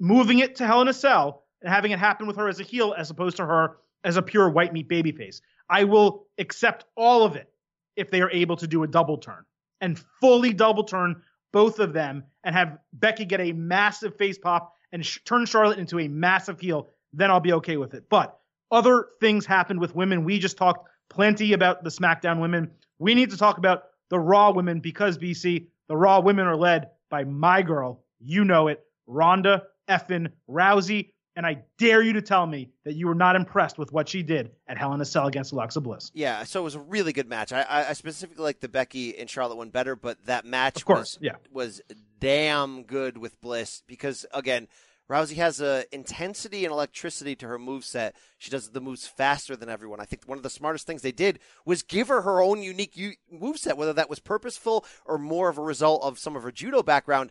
[0.00, 2.62] moving it to Hell in a Cell and having it happen with her as a
[2.62, 5.40] heel as opposed to her as a pure white meat babyface.
[5.68, 7.50] I will accept all of it
[7.96, 9.44] if they are able to do a double turn
[9.80, 14.74] and fully double turn both of them and have Becky get a massive face pop
[14.92, 16.88] and sh- turn Charlotte into a massive heel.
[17.12, 18.08] Then I'll be okay with it.
[18.08, 18.38] But
[18.70, 20.24] other things happened with women.
[20.24, 22.70] We just talked plenty about the SmackDown women.
[22.98, 26.90] We need to talk about the Raw women because BC, the Raw women are led
[27.10, 28.04] by my girl.
[28.20, 31.10] You know it, Ronda effin Rousey.
[31.36, 34.22] And I dare you to tell me that you were not impressed with what she
[34.22, 36.10] did at Hell in a Cell against Alexa Bliss.
[36.14, 37.52] Yeah, so it was a really good match.
[37.52, 40.98] I, I specifically like the Becky and Charlotte one better, but that match of course,
[40.98, 41.34] was, yeah.
[41.52, 41.82] was
[42.20, 44.66] damn good with Bliss because, again,
[45.08, 48.12] Rousey has a intensity and electricity to her moveset.
[48.38, 50.00] She does the moves faster than everyone.
[50.00, 52.96] I think one of the smartest things they did was give her her own unique
[52.96, 56.50] u- moveset, whether that was purposeful or more of a result of some of her
[56.50, 57.30] judo background.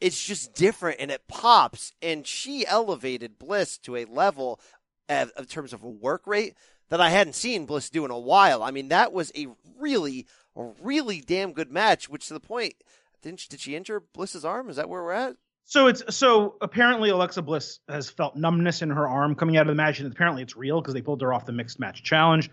[0.00, 1.92] It's just different and it pops.
[2.00, 4.60] And she elevated Bliss to a level
[5.08, 6.54] uh, of, in terms of a work rate
[6.90, 8.62] that I hadn't seen Bliss do in a while.
[8.62, 9.48] I mean, that was a
[9.78, 12.74] really, really damn good match, which to the point,
[13.22, 14.70] didn't did she injure Bliss's arm?
[14.70, 15.36] Is that where we're at?
[15.68, 19.66] So it's so apparently Alexa Bliss has felt numbness in her arm coming out of
[19.66, 22.50] the match, and apparently it's real because they pulled her off the mixed match challenge.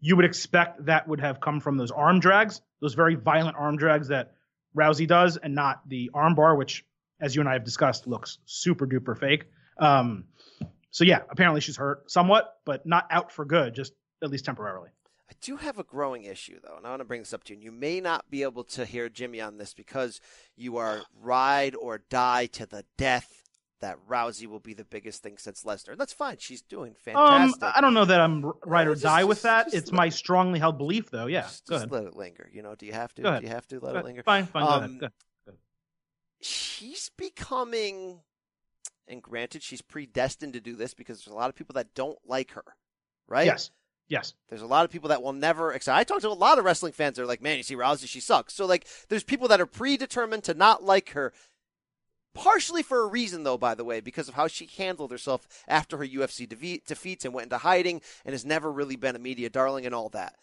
[0.00, 3.76] You would expect that would have come from those arm drags, those very violent arm
[3.76, 4.34] drags that
[4.76, 6.84] Rousey does, and not the arm bar, which,
[7.20, 9.44] as you and I have discussed, looks super duper fake.
[9.78, 10.24] Um,
[10.90, 13.92] so yeah, apparently she's hurt somewhat, but not out for good, just
[14.24, 14.90] at least temporarily.
[15.28, 17.52] I do have a growing issue, though, and I want to bring this up to
[17.52, 17.56] you.
[17.56, 20.20] And you may not be able to hear Jimmy on this because
[20.56, 23.42] you are ride or die to the death
[23.80, 25.90] that Rousey will be the biggest thing since Lesnar.
[25.90, 26.36] And that's fine.
[26.38, 27.32] She's doing fantastic.
[27.32, 27.76] Um, fantastic.
[27.76, 29.74] I don't know that I'm r- right or just- die with that.
[29.74, 31.26] it's my strongly held belief, though.
[31.26, 31.92] Yeah, just, go just ahead.
[31.92, 32.48] let it linger.
[32.52, 33.22] You know, do you have to?
[33.22, 33.42] Go ahead.
[33.42, 34.22] Do you have to let Go it linger?
[34.22, 34.62] Fine, fine.
[34.64, 35.00] go Um, ahead.
[35.00, 35.06] Go
[35.48, 35.58] ahead.
[36.40, 38.20] She's becoming,
[39.08, 42.18] and granted, she's predestined to do this because there's a lot of people that don't
[42.26, 42.64] like her,
[43.26, 43.46] right?
[43.46, 43.70] Yes,
[44.08, 44.34] yes.
[44.48, 45.96] There's a lot of people that will never accept.
[45.96, 48.08] I talked to a lot of wrestling fans that are like, man, you see Rousey,
[48.08, 48.54] she sucks.
[48.54, 51.32] So, like, there's people that are predetermined to not like her,
[52.34, 55.96] partially for a reason, though, by the way, because of how she handled herself after
[55.96, 59.50] her UFC defeat, defeats and went into hiding and has never really been a media
[59.50, 60.34] darling and all that.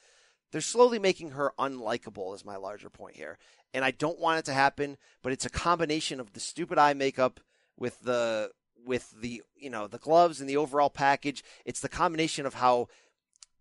[0.52, 3.40] They're slowly making her unlikable, is my larger point here.
[3.74, 6.94] And I don't want it to happen, but it's a combination of the stupid eye
[6.94, 7.40] makeup
[7.78, 8.52] with the
[8.86, 11.44] with the you know the gloves and the overall package.
[11.66, 12.88] It's the combination of how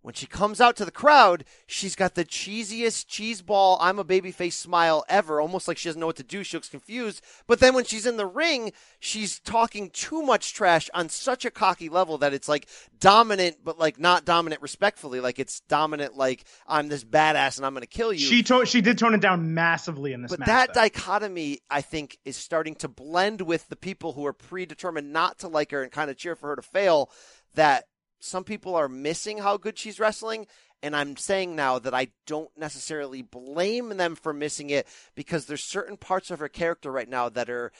[0.02, 4.52] when she comes out to the crowd, she's got the cheesiest cheeseball I'm a babyface
[4.54, 6.42] smile ever, almost like she doesn't know what to do.
[6.42, 7.22] She looks confused.
[7.46, 11.50] But then when she's in the ring, she's talking too much trash on such a
[11.52, 12.66] cocky level that it's like
[12.98, 15.20] dominant, but like not dominant respectfully.
[15.20, 18.18] Like it's dominant, like I'm this badass and I'm going to kill you.
[18.18, 20.46] She to- she did tone it down massively in this But match.
[20.48, 20.80] that though.
[20.80, 25.48] dichotomy, I think, is starting to blend with the people who are predetermined not to
[25.48, 27.10] like her and kind of cheer for her to fail.
[27.54, 27.84] That
[28.22, 30.46] some people are missing how good she's wrestling.
[30.80, 35.62] And I'm saying now that I don't necessarily blame them for missing it because there's
[35.62, 37.72] certain parts of her character right now that are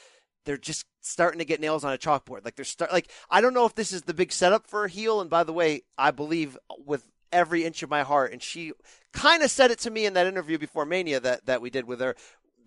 [0.44, 2.44] they're just starting to get nails on a chalkboard.
[2.44, 4.88] Like they're start like I don't know if this is the big setup for a
[4.88, 5.20] heel.
[5.20, 8.72] And by the way, I believe with every inch of my heart, and she
[9.12, 11.86] kind of said it to me in that interview before Mania that that we did
[11.86, 12.16] with her,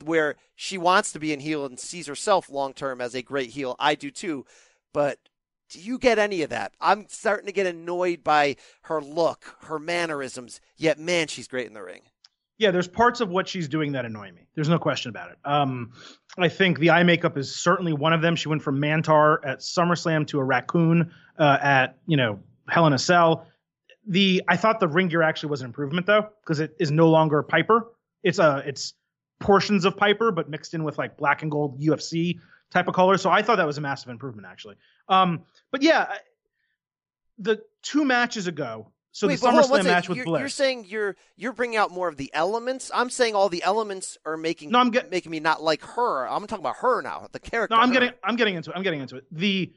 [0.03, 3.49] where she wants to be in heel and sees herself long term as a great
[3.49, 3.75] heel.
[3.79, 4.45] I do too,
[4.93, 5.19] but.
[5.75, 6.71] Do you get any of that?
[6.79, 10.61] I'm starting to get annoyed by her look, her mannerisms.
[10.77, 12.03] Yet, man, she's great in the ring.
[12.57, 14.47] yeah, there's parts of what she's doing that annoy me.
[14.55, 15.37] There's no question about it.
[15.43, 15.91] Um,
[16.37, 18.37] I think the eye makeup is certainly one of them.
[18.37, 22.93] She went from Mantar at SummerSlam to a raccoon uh, at you know Hell in
[22.93, 23.45] a Cell.
[24.07, 27.09] The I thought the ring gear actually was an improvement though because it is no
[27.09, 27.91] longer Piper.
[28.23, 28.93] It's a it's
[29.41, 32.39] portions of Piper but mixed in with like black and gold UFC
[32.71, 33.17] type of color.
[33.17, 34.75] So I thought that was a massive improvement actually.
[35.07, 36.15] Um, but yeah,
[37.37, 38.91] the two matches ago.
[39.11, 40.39] So Wait, the SummerSlam match with you're, Bliss.
[40.41, 42.91] You're saying you're you're bringing out more of the elements.
[42.93, 46.27] I'm saying all the elements are making No, I'm get- making me not like her.
[46.27, 47.75] I'm talking about her now, the character.
[47.75, 47.93] No, I'm her.
[47.93, 48.75] getting I'm getting into it.
[48.75, 49.25] I'm getting into it.
[49.31, 49.73] The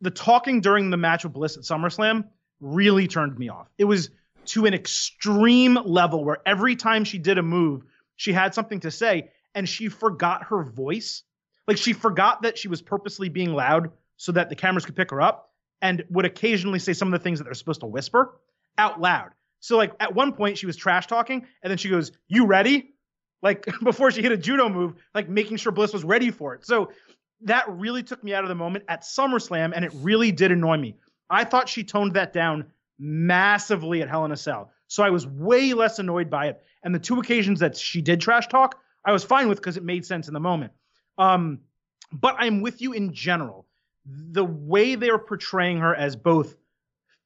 [0.00, 2.28] the talking during the match with Bliss at SummerSlam
[2.60, 3.66] really turned me off.
[3.76, 4.10] It was
[4.46, 7.82] to an extreme level where every time she did a move,
[8.14, 11.24] she had something to say and she forgot her voice.
[11.66, 15.10] Like she forgot that she was purposely being loud so that the cameras could pick
[15.10, 15.50] her up
[15.82, 18.38] and would occasionally say some of the things that they're supposed to whisper
[18.78, 19.30] out loud.
[19.60, 22.94] So like at one point she was trash talking and then she goes, "You ready?"
[23.42, 26.64] Like before she hit a judo move, like making sure Bliss was ready for it.
[26.64, 26.90] So
[27.42, 30.76] that really took me out of the moment at SummerSlam, and it really did annoy
[30.76, 30.96] me.
[31.28, 32.66] I thought she toned that down
[32.98, 34.70] massively at Hell in a Cell.
[34.88, 36.62] So I was way less annoyed by it.
[36.82, 39.84] And the two occasions that she did trash talk, I was fine with because it
[39.84, 40.72] made sense in the moment.
[41.18, 41.60] Um,
[42.12, 43.66] but I'm with you in general.
[44.04, 46.56] The way they're portraying her as both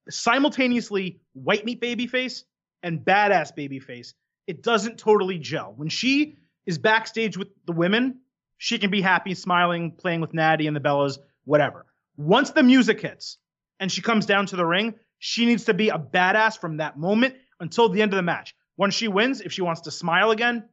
[0.09, 2.45] simultaneously white meat babyface
[2.83, 4.15] and badass babyface,
[4.47, 5.75] it doesn't totally gel.
[5.77, 8.21] When she is backstage with the women,
[8.59, 11.87] she can be happy, smiling, playing with Natty and the Bellas, whatever.
[12.17, 13.39] Once the music hits
[13.79, 16.99] and she comes down to the ring, she needs to be a badass from that
[16.99, 18.55] moment until the end of the match.
[18.77, 20.65] Once she wins, if she wants to smile again,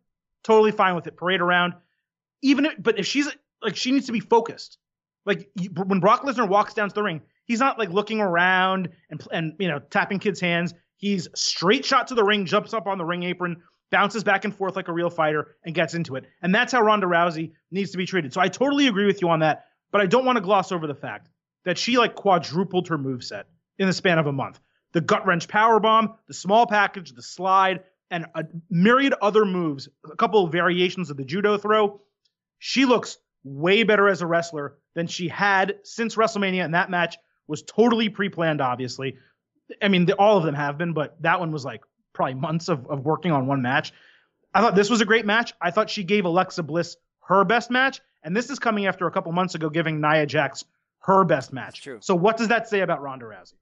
[0.43, 1.17] totally fine with it.
[1.17, 1.73] Parade around.
[2.41, 3.27] Even if, but if she's
[3.61, 4.77] like, she needs to be focused.
[5.25, 9.21] Like when Brock Lesnar walks down to the ring, he's not like looking around and
[9.31, 10.73] and you know tapping kids' hands.
[10.95, 13.61] He's straight shot to the ring, jumps up on the ring apron,
[13.91, 16.25] bounces back and forth like a real fighter, and gets into it.
[16.41, 18.33] And that's how Ronda Rousey needs to be treated.
[18.33, 20.87] So I totally agree with you on that, but I don't want to gloss over
[20.87, 21.29] the fact
[21.65, 23.43] that she like quadrupled her moveset
[23.77, 24.59] in the span of a month.
[24.93, 29.89] The gut wrench power bomb, the small package, the slide, and a myriad other moves,
[30.09, 31.99] a couple of variations of the judo throw.
[32.59, 37.17] She looks way better as a wrestler than she had since WrestleMania, and that match
[37.47, 38.61] was totally pre-planned.
[38.61, 39.17] Obviously,
[39.81, 41.81] I mean, the, all of them have been, but that one was like
[42.13, 43.93] probably months of, of working on one match.
[44.53, 45.53] I thought this was a great match.
[45.61, 46.97] I thought she gave Alexa Bliss
[47.27, 50.65] her best match, and this is coming after a couple months ago giving Nia Jax
[51.01, 51.81] her best match.
[51.83, 51.99] true.
[52.01, 53.53] So what does that say about Ronda Rousey?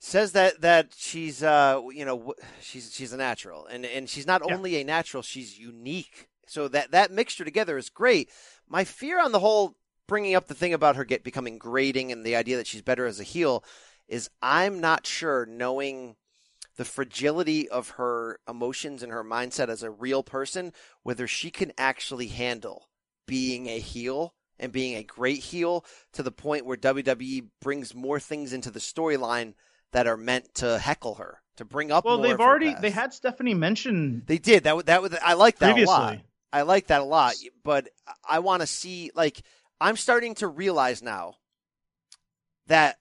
[0.00, 4.42] says that that she's uh you know she's she's a natural and and she's not
[4.46, 4.54] Yeah.
[4.54, 8.30] only a natural she's unique so that that mixture together is great
[8.68, 9.76] my fear on the whole
[10.06, 13.06] bringing up the thing about her get becoming grating and the idea that she's better
[13.06, 13.64] as a heel
[14.08, 16.16] is i'm not sure knowing
[16.76, 20.72] the fragility of her emotions and her mindset as a real person
[21.02, 22.88] whether she can actually handle
[23.26, 28.20] being a heel and being a great heel to the point where WWE brings more
[28.20, 29.54] things into the storyline
[29.92, 32.04] that are meant to heckle her, to bring up.
[32.04, 32.82] Well, they've already past.
[32.82, 34.86] they had Stephanie mention They did that.
[34.86, 36.18] That would I like that a lot.
[36.54, 37.34] I like that a lot,
[37.64, 37.88] but
[38.28, 39.42] I want to see like
[39.80, 41.34] I'm starting to realize now
[42.68, 42.96] that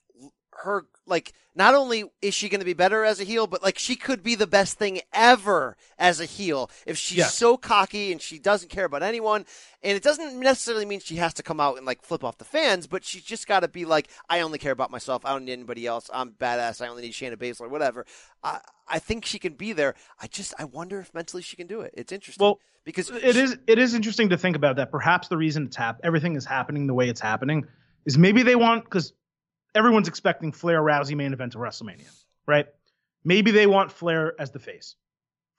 [0.64, 3.78] her like not only is she going to be better as a heel, but like
[3.78, 8.22] she could be the best thing ever as a heel if she's so cocky and
[8.22, 9.46] she doesn't care about anyone.
[9.84, 12.46] And it doesn't necessarily mean she has to come out and like flip off the
[12.46, 15.26] fans, but she's just got to be like, I only care about myself.
[15.26, 16.10] I don't need anybody else.
[16.14, 16.82] I'm badass.
[16.82, 18.06] I only need Shayna Baszler, whatever.
[18.44, 19.96] I I think she can be there.
[20.22, 21.94] I just I wonder if mentally she can do it.
[21.96, 22.44] It's interesting.
[22.44, 24.92] Well, because it is it is interesting to think about that.
[24.92, 27.66] Perhaps the reason it's hap- everything is happening the way it's happening
[28.06, 29.14] is maybe they want because
[29.76, 32.10] everyone's expecting Flair Rousey main event of WrestleMania,
[32.46, 32.68] right?
[33.24, 34.96] Maybe they want Flair as the face,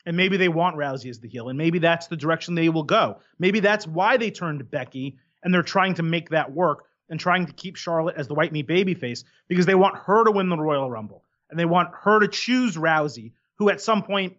[0.06, 2.82] and maybe they want Rousey as the heel, and maybe that's the direction they will
[2.82, 3.20] go.
[3.38, 7.46] Maybe that's why they turned Becky, and they're trying to make that work and trying
[7.46, 10.48] to keep Charlotte as the white meat baby face because they want her to win
[10.48, 14.36] the Royal Rumble, and they want her to choose Rousey, who at some point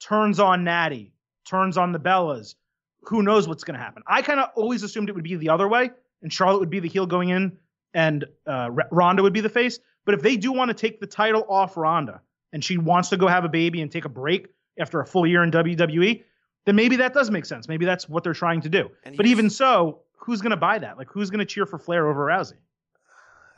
[0.00, 1.12] turns on Natty,
[1.44, 2.54] turns on the Bellas.
[3.02, 4.02] Who knows what's going to happen?
[4.06, 5.90] I kind of always assumed it would be the other way,
[6.22, 7.58] and Charlotte would be the heel going in,
[7.94, 9.78] and uh, R- Ronda would be the face.
[10.04, 12.20] But if they do want to take the title off Ronda,
[12.52, 15.26] and she wants to go have a baby and take a break after a full
[15.26, 16.22] year in WWE,
[16.64, 17.68] then maybe that does make sense.
[17.68, 18.90] Maybe that's what they're trying to do.
[19.04, 20.98] And But even so, who's going to buy that?
[20.98, 22.54] Like, who's going to cheer for Flair over Rousey?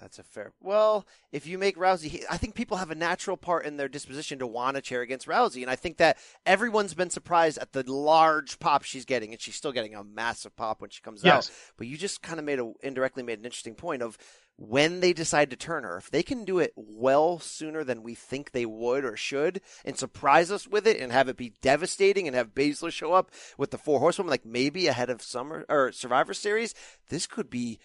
[0.01, 0.53] That's a fair.
[0.61, 4.38] Well, if you make Rousey, I think people have a natural part in their disposition
[4.38, 7.82] to want to cheer against Rousey, and I think that everyone's been surprised at the
[7.92, 11.48] large pop she's getting, and she's still getting a massive pop when she comes Yes.
[11.48, 11.55] out.
[11.76, 14.16] But you just kind of made a indirectly made an interesting point of
[14.57, 15.96] when they decide to turn her.
[15.98, 19.98] If they can do it well sooner than we think they would or should, and
[19.98, 23.70] surprise us with it, and have it be devastating, and have Baszler show up with
[23.70, 26.74] the four horsewomen, like maybe ahead of Summer or Survivor Series,
[27.11, 27.78] this could be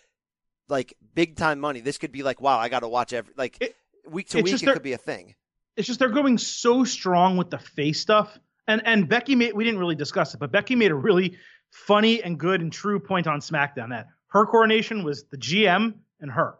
[0.67, 1.79] like big time money.
[1.81, 3.75] This could be like, wow, I got to watch every like It-
[4.09, 4.61] week to week.
[4.61, 5.35] It could be a thing.
[5.75, 8.37] it's just they're going so strong with the face stuff.
[8.67, 11.37] And and Becky made we didn't really discuss it, but Becky made a really
[11.71, 16.31] funny and good and true point on SmackDown that her coronation was the GM and
[16.31, 16.55] her.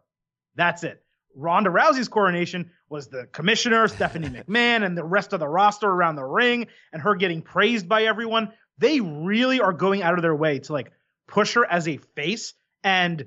[0.56, 1.01] That's it.
[1.36, 6.16] Ronda Rousey's coronation was the commissioner, Stephanie McMahon, and the rest of the roster around
[6.16, 8.53] the ring, and her getting praised by everyone.
[8.78, 10.91] They really are going out of their way to like
[11.28, 12.53] push her as a face
[12.84, 13.26] and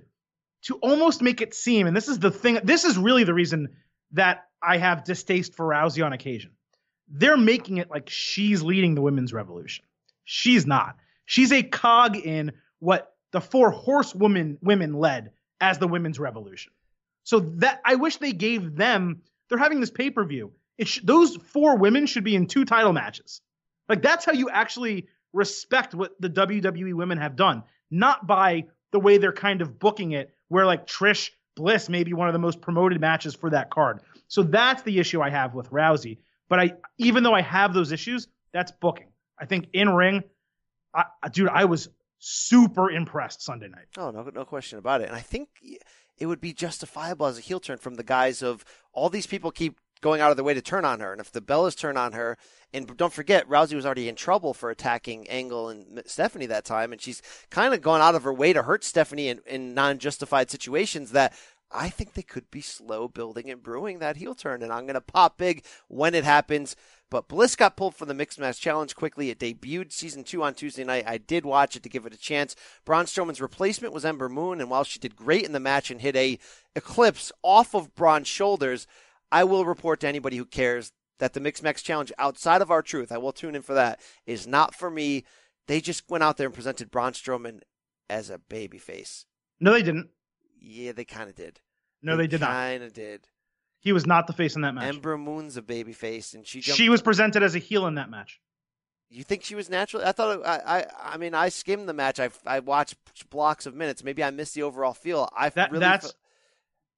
[0.63, 3.69] to almost make it seem, and this is the thing, this is really the reason
[4.13, 6.53] that I have distaste for Rousey on occasion.
[7.09, 9.85] They're making it like she's leading the women's revolution.
[10.25, 10.97] She's not.
[11.25, 16.73] She's a cog in what the four horsewomen women led as the women's revolution.
[17.25, 19.23] So that I wish they gave them.
[19.49, 20.53] They're having this pay per view.
[20.83, 23.41] Sh- those four women should be in two title matches.
[23.89, 29.01] Like that's how you actually respect what the WWE women have done, not by the
[29.01, 32.39] way they're kind of booking it, where like Trish Bliss may be one of the
[32.39, 34.01] most promoted matches for that card.
[34.29, 36.19] So that's the issue I have with Rousey.
[36.49, 39.09] But I, even though I have those issues, that's booking.
[39.39, 40.23] I think in ring,
[40.95, 41.89] I, dude, I was
[42.19, 43.87] super impressed Sunday night.
[43.97, 45.09] Oh, no, no question about it.
[45.09, 45.49] And I think
[46.17, 49.51] it would be justifiable as a heel turn from the guys of all these people
[49.51, 51.13] keep going out of their way to turn on her.
[51.13, 52.37] And if the Bellas turn on her,
[52.73, 56.93] and don't forget, Rousey was already in trouble for attacking Angle and Stephanie that time,
[56.93, 59.99] and she's kind of gone out of her way to hurt Stephanie in, in non
[59.99, 61.33] justified situations that
[61.71, 64.63] I think they could be slow building and brewing that heel turn.
[64.63, 66.77] And I'm going to pop big when it happens.
[67.11, 69.31] But Bliss got pulled from the Mixed Match Challenge quickly.
[69.31, 71.05] It debuted season two on Tuesday night.
[71.07, 72.55] I did watch it to give it a chance.
[72.85, 76.03] Braun Strowman's replacement was Ember Moon, and while she did great in the match and
[76.03, 76.39] hit a
[76.77, 78.87] eclipse off of Braun's shoulders,
[79.31, 83.13] I will report to anybody who cares that the Mixed Match Challenge outside of R-Truth,
[83.13, 85.25] I will tune in for that, is not for me.
[85.67, 87.61] They just went out there and presented Braun Strowman
[88.09, 89.25] as a babyface.
[89.61, 90.09] No, they didn't.
[90.61, 91.61] Yeah, they kind of did.
[92.03, 92.51] No, they did not.
[92.51, 93.27] Kind of did.
[93.81, 94.85] He was not the face in that match.
[94.85, 96.61] Ember Moon's a baby face, and she.
[96.61, 98.41] She was presented as a heel in that match.
[99.11, 100.05] You think she was natural?
[100.05, 100.45] I thought.
[100.47, 100.61] I.
[100.81, 100.87] I.
[101.15, 102.19] I mean, I skimmed the match.
[102.21, 102.31] I.
[102.47, 102.97] I watched
[103.31, 104.03] blocks of minutes.
[104.03, 105.29] Maybe I missed the overall feel.
[105.37, 105.81] I That really.
[105.81, 106.15] that's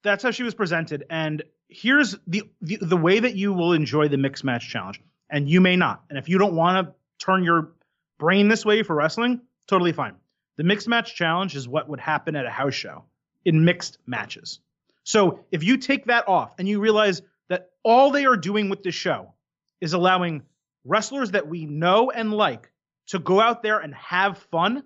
[0.03, 1.05] that's how she was presented.
[1.11, 5.01] And here's the, the the way that you will enjoy the mixed match challenge,
[5.31, 6.03] and you may not.
[6.09, 6.95] And if you don't want to
[7.25, 7.73] turn your
[8.19, 10.17] brain this way for wrestling, totally fine.
[10.57, 13.05] The mixed match challenge is what would happen at a house show
[13.45, 14.61] in mixed matches.
[15.05, 18.83] So if you take that off and you realize that all they are doing with
[18.83, 19.33] this show
[19.81, 20.43] is allowing
[20.85, 22.71] wrestlers that we know and like
[23.07, 24.85] to go out there and have fun,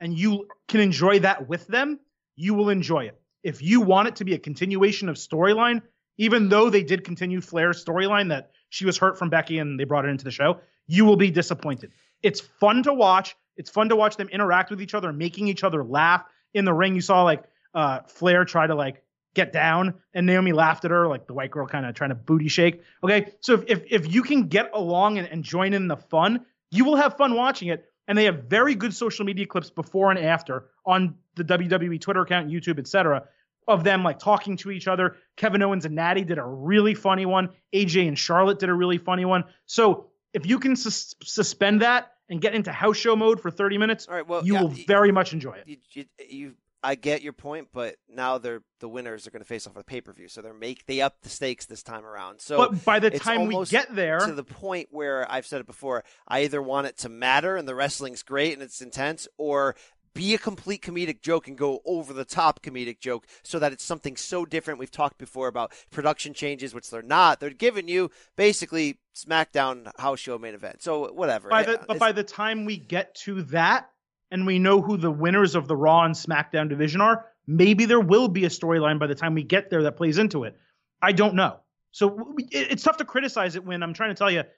[0.00, 2.00] and you can enjoy that with them,
[2.34, 3.20] you will enjoy it.
[3.42, 5.82] If you want it to be a continuation of storyline,
[6.18, 9.84] even though they did continue Flair's storyline that she was hurt from Becky and they
[9.84, 11.92] brought it into the show, you will be disappointed.
[12.22, 13.36] It's fun to watch.
[13.56, 16.24] It's fun to watch them interact with each other, making each other laugh
[16.54, 16.94] in the ring.
[16.94, 19.02] You saw like uh, Flair try to like
[19.34, 22.14] get down, and Naomi laughed at her, like the white girl kind of trying to
[22.14, 22.82] booty shake.
[23.02, 26.44] Okay, so if if, if you can get along and, and join in the fun,
[26.70, 27.86] you will have fun watching it.
[28.08, 32.22] And they have very good social media clips before and after on the WWE Twitter
[32.22, 33.24] account, YouTube, etc.,
[33.68, 35.16] of them like talking to each other.
[35.36, 37.50] Kevin Owens and Natty did a really funny one.
[37.72, 39.44] AJ and Charlotte did a really funny one.
[39.66, 43.78] So if you can sus- suspend that and get into house show mode for 30
[43.78, 44.26] minutes, All right.
[44.26, 45.64] Well, you yeah, will very much enjoy it.
[45.66, 46.54] you, you, you
[46.84, 49.84] I get your point, but now they're the winners are going to face off a
[49.84, 52.40] pay per view, so they're make they up the stakes this time around.
[52.40, 55.66] So, but by the time we get there, to the point where I've said it
[55.66, 59.76] before, I either want it to matter and the wrestling's great and it's intense, or
[60.14, 63.84] be a complete comedic joke and go over the top comedic joke so that it's
[63.84, 64.78] something so different.
[64.78, 67.40] We've talked before about production changes, which they're not.
[67.40, 70.82] They're giving you basically SmackDown house show main event.
[70.82, 71.48] So whatever.
[71.48, 73.90] by the, but It's- by the time we get to that
[74.30, 78.00] and we know who the winners of the Raw and SmackDown division are, maybe there
[78.00, 80.56] will be a storyline by the time we get there that plays into it.
[81.00, 81.58] I don't know.
[81.90, 84.48] So it- it's tough to criticize it when I'm trying to tell you it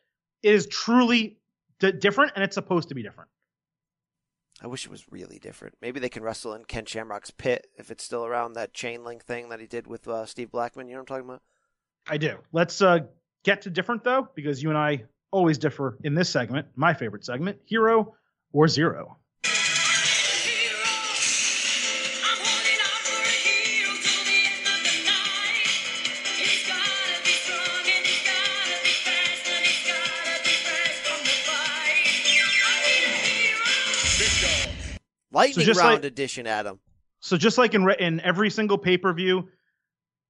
[0.42, 1.38] is truly
[1.80, 3.30] d- different and it's supposed to be different.
[4.64, 5.74] I wish it was really different.
[5.82, 9.22] Maybe they can wrestle in Ken Shamrock's pit if it's still around that chain link
[9.22, 10.88] thing that he did with uh, Steve Blackman.
[10.88, 11.42] You know what I'm talking about?
[12.08, 12.38] I do.
[12.50, 13.00] Let's uh,
[13.44, 16.68] get to different though, because you and I always differ in this segment.
[16.76, 18.14] My favorite segment: hero
[18.54, 19.18] or zero.
[35.34, 36.80] Lightning just round like- edition, Adam.
[37.20, 39.48] So just like in re- in every single pay per view,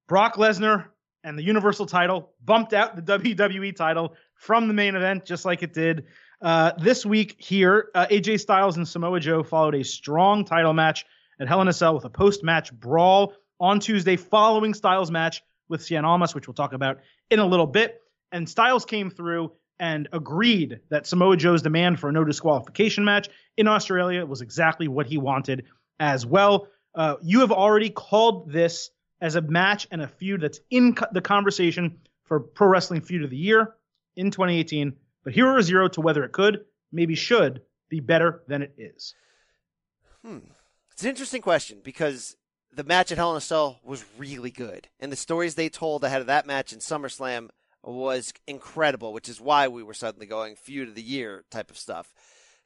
[0.07, 0.85] Brock Lesnar
[1.23, 5.63] and the Universal title bumped out the WWE title from the main event, just like
[5.63, 6.05] it did
[6.41, 7.89] uh, this week here.
[7.93, 11.05] Uh, AJ Styles and Samoa Joe followed a strong title match
[11.39, 15.41] at Hell in a Cell with a post match brawl on Tuesday, following Styles' match
[15.67, 16.99] with Cien Almas, which we'll talk about
[17.29, 17.99] in a little bit.
[18.31, 23.29] And Styles came through and agreed that Samoa Joe's demand for a no disqualification match
[23.57, 25.65] in Australia was exactly what he wanted
[25.99, 26.67] as well.
[26.93, 28.89] Uh, you have already called this
[29.21, 33.23] as a match and a feud that's in co- the conversation for Pro Wrestling Feud
[33.23, 33.75] of the Year
[34.15, 34.93] in 2018.
[35.23, 39.15] But Hero or Zero to whether it could, maybe should, be better than it is.
[40.23, 40.39] Hmm.
[40.91, 42.37] It's an interesting question because
[42.73, 46.03] the match at Hell in a Cell was really good, and the stories they told
[46.03, 47.49] ahead of that match in SummerSlam
[47.93, 51.77] was incredible, which is why we were suddenly going feud of the year type of
[51.77, 52.13] stuff.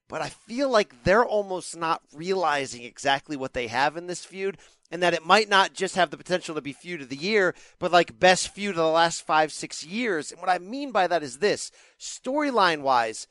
[0.08, 4.58] But I feel like they're almost not realizing exactly what they have in this feud,
[4.92, 7.54] and that it might not just have the potential to be feud of the year,
[7.78, 10.32] but like best feud of the last five, six years.
[10.32, 13.28] And what I mean by that is this storyline wise,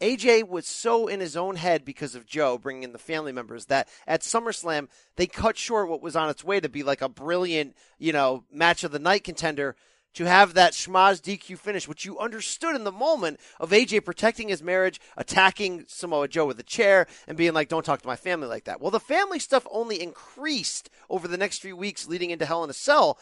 [0.00, 3.66] AJ was so in his own head because of Joe bringing in the family members
[3.66, 7.08] that at SummerSlam they cut short what was on its way to be like a
[7.10, 9.76] brilliant, you know, match of the night contender
[10.14, 14.48] to have that schmaz DQ finish, which you understood in the moment of AJ protecting
[14.48, 18.16] his marriage, attacking Samoa Joe with a chair, and being like, don't talk to my
[18.16, 18.80] family like that.
[18.80, 22.70] Well, the family stuff only increased over the next few weeks leading into Hell in
[22.70, 23.18] a Cell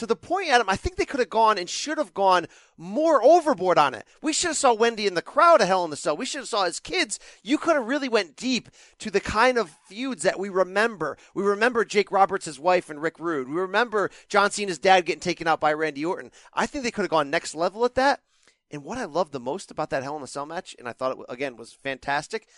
[0.00, 2.46] to the point, Adam, I think they could have gone and should have gone
[2.78, 4.06] more overboard on it.
[4.22, 6.16] We should have saw Wendy in the crowd at Hell in the Cell.
[6.16, 7.20] We should have saw his kids.
[7.42, 8.70] You could have really went deep
[9.00, 11.18] to the kind of feuds that we remember.
[11.34, 13.50] We remember Jake Roberts' wife and Rick Rude.
[13.50, 16.30] We remember John Cena's dad getting taken out by Randy Orton.
[16.54, 18.20] I think they could have gone next level at that.
[18.70, 20.94] And what I loved the most about that Hell in a Cell match, and I
[20.94, 22.48] thought it again was fantastic,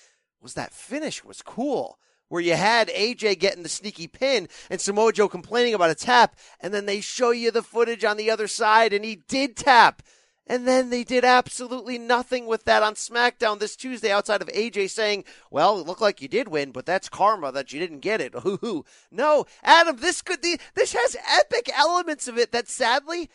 [0.40, 1.99] was that finish was cool
[2.33, 6.35] where you had AJ getting the sneaky pin and Samoa Joe complaining about a tap,
[6.61, 10.03] and then they show you the footage on the other side, and he did tap.
[10.47, 14.89] And then they did absolutely nothing with that on SmackDown this Tuesday outside of AJ
[14.89, 18.22] saying, well, it looked like you did win, but that's karma that you didn't get
[18.22, 18.33] it.
[18.43, 23.28] Hoo No, Adam, this could be, this has epic elements of it that sadly,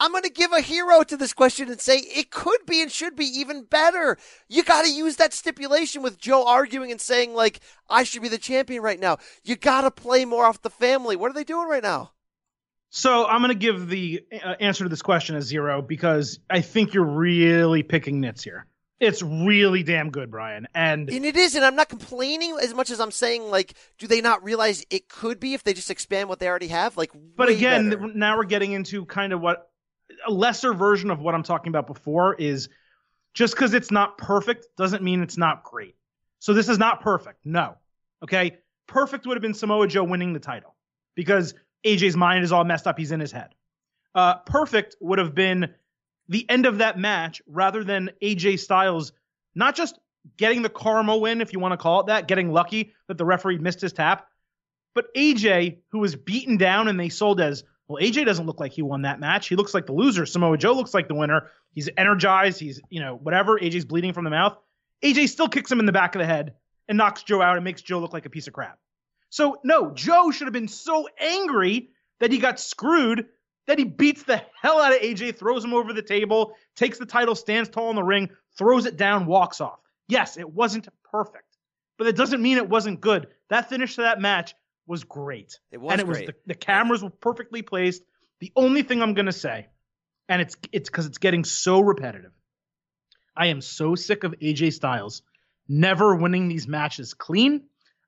[0.00, 2.90] I'm going to give a hero to this question and say it could be and
[2.90, 4.18] should be even better.
[4.48, 8.28] You got to use that stipulation with Joe arguing and saying, like, I should be
[8.28, 9.18] the champion right now.
[9.44, 11.16] You got to play more off the family.
[11.16, 12.10] What are they doing right now?
[12.90, 16.60] So I'm going to give the uh, answer to this question a zero because I
[16.60, 18.66] think you're really picking nits here.
[19.00, 20.68] It's really damn good, Brian.
[20.74, 24.06] And and it is, and I'm not complaining as much as I'm saying, like, do
[24.06, 26.96] they not realize it could be if they just expand what they already have?
[26.96, 28.12] Like, but again, better.
[28.14, 29.72] now we're getting into kind of what
[30.26, 32.68] a lesser version of what I'm talking about before is
[33.32, 35.96] just because it's not perfect doesn't mean it's not great.
[36.38, 37.44] So this is not perfect.
[37.44, 37.76] No.
[38.22, 38.58] Okay.
[38.86, 40.74] Perfect would have been Samoa Joe winning the title
[41.14, 42.98] because AJ's mind is all messed up.
[42.98, 43.54] He's in his head.
[44.14, 45.74] Uh, perfect would have been
[46.28, 49.12] the end of that match rather than AJ Styles
[49.54, 49.98] not just
[50.36, 53.24] getting the karma win, if you want to call it that, getting lucky that the
[53.24, 54.26] referee missed his tap,
[54.94, 58.72] but AJ, who was beaten down and they sold as, well, AJ doesn't look like
[58.72, 59.48] he won that match.
[59.48, 60.26] He looks like the loser.
[60.26, 61.50] Samoa Joe looks like the winner.
[61.72, 62.58] He's energized.
[62.58, 63.58] He's, you know, whatever.
[63.58, 64.56] AJ's bleeding from the mouth.
[65.04, 66.54] AJ still kicks him in the back of the head
[66.88, 68.78] and knocks Joe out and makes Joe look like a piece of crap.
[69.30, 71.90] So no, Joe should have been so angry
[72.20, 73.26] that he got screwed
[73.66, 77.06] that he beats the hell out of AJ, throws him over the table, takes the
[77.06, 78.28] title, stands tall in the ring,
[78.58, 79.78] throws it down, walks off.
[80.08, 81.56] Yes, it wasn't perfect,
[81.96, 83.28] but it doesn't mean it wasn't good.
[83.50, 84.54] That finish to that match
[84.86, 85.58] was great.
[85.70, 86.26] It was and it great.
[86.26, 88.02] was the, the cameras were perfectly placed.
[88.40, 89.68] The only thing I'm gonna say,
[90.28, 92.32] and it's it's because it's getting so repetitive.
[93.36, 95.22] I am so sick of AJ Styles
[95.68, 97.62] never winning these matches clean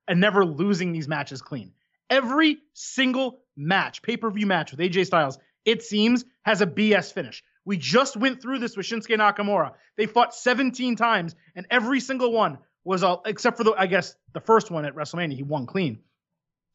[0.06, 1.72] and never losing these matches clean.
[2.08, 7.12] Every single match, pay per view match with AJ Styles, it seems, has a BS
[7.12, 7.42] finish.
[7.64, 9.72] We just went through this with Shinsuke Nakamura.
[9.96, 14.14] They fought 17 times, and every single one was all, except for the, I guess,
[14.32, 15.98] the first one at WrestleMania, he won clean.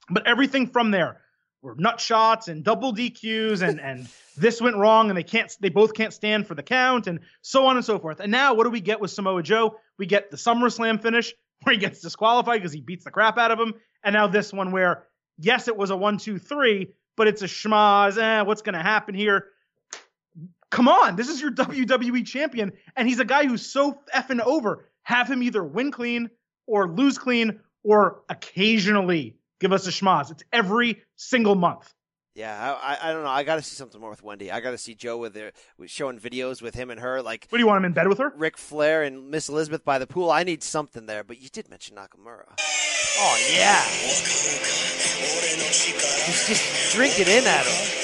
[0.09, 1.21] But everything from there
[1.61, 5.69] were nut shots and double DQs, and and this went wrong, and they can't, they
[5.69, 8.19] both can't stand for the count, and so on and so forth.
[8.19, 9.77] And now, what do we get with Samoa Joe?
[9.97, 11.33] We get the SummerSlam finish
[11.63, 13.75] where he gets disqualified because he beats the crap out of him.
[14.03, 15.05] And now this one where,
[15.37, 18.17] yes, it was a one, two, three, but it's a schmaz.
[18.17, 19.45] Eh, what's to happen here?
[20.71, 24.85] Come on, this is your WWE champion, and he's a guy who's so effing over.
[25.03, 26.29] Have him either win clean
[26.65, 30.31] or lose clean or occasionally give us a schmaz.
[30.31, 31.93] It's every single month.
[32.33, 33.29] Yeah, I, I don't know.
[33.29, 34.51] I got to see something more with Wendy.
[34.51, 35.51] I got to see Joe with her
[35.85, 38.19] showing videos with him and her, like What do you want him in bed with
[38.19, 38.33] her?
[38.37, 40.31] Ric Flair and Miss Elizabeth by the pool.
[40.31, 41.25] I need something there.
[41.25, 42.53] But you did mention Nakamura.
[43.17, 43.83] Oh yeah,
[46.25, 47.97] he's just drinking in at him.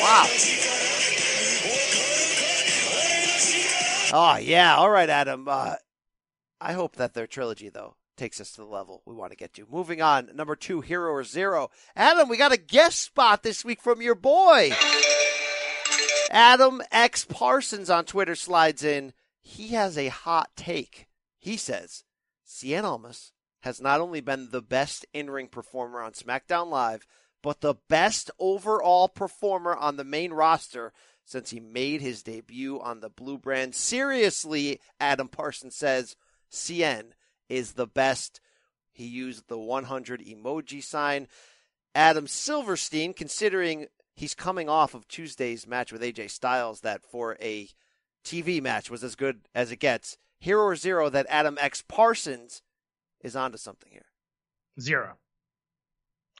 [0.00, 0.26] Wow.
[4.16, 4.76] Oh yeah.
[4.76, 5.48] All right, Adam.
[5.48, 5.74] Uh,
[6.60, 9.52] I hope that their trilogy though takes us to the level we want to get
[9.54, 9.66] to.
[9.70, 11.70] Moving on, number two, Hero or Zero.
[11.96, 14.70] Adam, we got a guest spot this week from your boy.
[16.30, 19.12] Adam X Parsons on Twitter slides in.
[19.40, 21.08] He has a hot take.
[21.38, 22.04] He says,
[22.46, 27.06] Cien Almas has not only been the best in ring performer on SmackDown Live,
[27.42, 30.92] but the best overall performer on the main roster
[31.24, 33.74] since he made his debut on the Blue Brand.
[33.74, 36.16] Seriously, Adam Parsons says,
[36.50, 37.12] Cien
[37.48, 38.40] is the best.
[38.92, 41.28] He used the 100 emoji sign.
[41.94, 47.68] Adam Silverstein, considering he's coming off of Tuesday's match with AJ Styles, that for a
[48.24, 50.16] TV match was as good as it gets.
[50.38, 52.62] Hero or zero that Adam X Parsons
[53.22, 54.06] is onto something here.
[54.80, 55.16] Zero.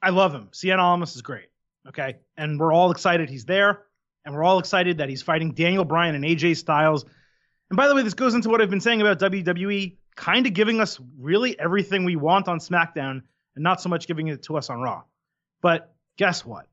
[0.02, 0.48] I love him.
[0.52, 1.48] Cien Almas is great.
[1.89, 2.16] Okay.
[2.36, 3.82] And we're all excited he's there.
[4.24, 7.05] And we're all excited that he's fighting Daniel Bryan and AJ Styles.
[7.70, 10.55] And by the way, this goes into what I've been saying about WWE kind of
[10.55, 13.23] giving us really everything we want on SmackDown
[13.55, 15.03] and not so much giving it to us on Raw.
[15.61, 16.66] But guess what?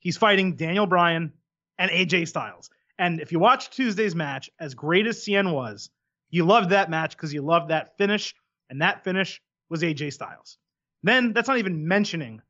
[0.00, 1.32] He's fighting Daniel Bryan
[1.78, 2.70] and AJ Styles.
[2.98, 5.90] And if you watch Tuesday's match, as great as Cien was,
[6.30, 8.34] you loved that match because you loved that finish,
[8.68, 10.58] and that finish was AJ Styles.
[11.02, 12.42] Then that's not even mentioning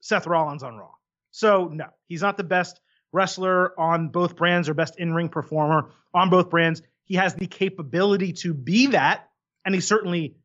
[0.00, 0.92] Seth Rollins on Raw.
[1.30, 2.80] So no, he's not the best
[3.12, 6.82] wrestler on both brands or best in-ring performer on both brands.
[7.04, 9.28] He has the capability to be that,
[9.64, 10.36] and he certainly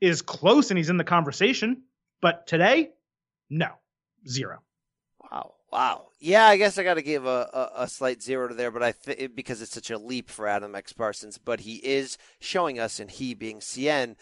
[0.00, 1.82] is close and he's in the conversation.
[2.20, 2.90] But today,
[3.48, 3.68] no,
[4.28, 4.58] zero.
[5.30, 5.54] Wow.
[5.72, 6.08] Wow.
[6.18, 8.82] Yeah, I guess I got to give a, a, a, slight zero to there, but
[8.82, 12.78] I th- because it's such a leap for Adam X Parsons, but he is showing
[12.78, 14.16] us, and he being Cien,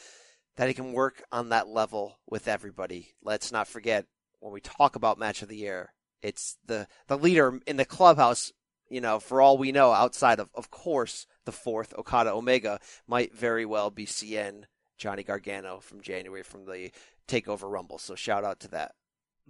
[0.56, 3.14] that he can work on that level with everybody.
[3.22, 4.06] Let's not forget
[4.40, 5.92] when we talk about match of the year,
[6.22, 8.52] It's the the leader in the clubhouse.
[8.88, 13.34] You know, for all we know, outside of of course the fourth Okada Omega might
[13.34, 14.64] very well be Cien
[14.96, 16.90] Johnny Gargano from January from the
[17.26, 17.98] Takeover Rumble.
[17.98, 18.92] So shout out to that.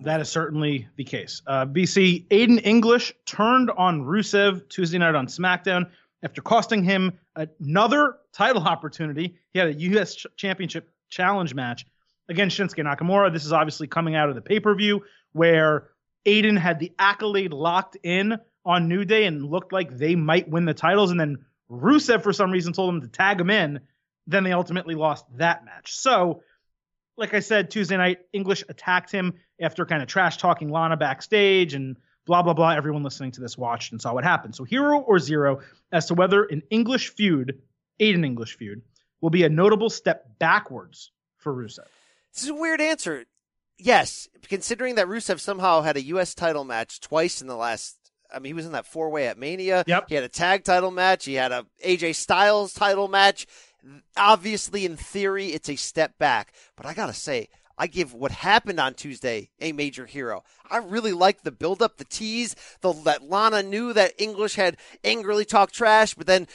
[0.01, 1.43] That is certainly the case.
[1.47, 5.91] Uh, BC Aiden English turned on Rusev Tuesday night on SmackDown
[6.23, 9.37] after costing him another title opportunity.
[9.53, 10.27] He had a U.S.
[10.37, 11.87] Championship Challenge match
[12.29, 13.33] against Shinsuke Nakamura.
[13.33, 15.03] This is obviously coming out of the pay per view
[15.33, 15.89] where
[16.27, 20.65] Aiden had the accolade locked in on New Day and looked like they might win
[20.65, 21.11] the titles.
[21.11, 23.81] And then Rusev, for some reason, told him to tag him in.
[24.27, 25.95] Then they ultimately lost that match.
[25.95, 26.43] So,
[27.17, 31.75] like I said, Tuesday night, English attacked him after kind of trash talking Lana backstage
[31.75, 32.71] and blah, blah, blah.
[32.71, 34.55] Everyone listening to this watched and saw what happened.
[34.55, 35.61] So, hero or zero
[35.91, 37.61] as to whether an English feud,
[38.01, 38.83] Aiden English feud,
[39.21, 41.87] will be a notable step backwards for Rusev.
[42.35, 43.25] This is a weird answer.
[43.79, 46.35] Yes, considering that Rusev somehow had a U.S.
[46.35, 47.97] title match twice in the last.
[48.33, 49.85] I mean, he was in that four way at Mania.
[49.87, 50.07] Yep.
[50.09, 51.25] He had a tag title match.
[51.25, 53.47] He had a AJ Styles title match.
[54.17, 56.53] Obviously, in theory, it's a step back.
[56.77, 57.49] But I gotta say,
[57.79, 60.43] I give what happened on Tuesday a major hero.
[60.69, 64.77] I really like the build up, the tease, the that Lana knew that English had
[65.05, 66.49] angrily talked trash, but then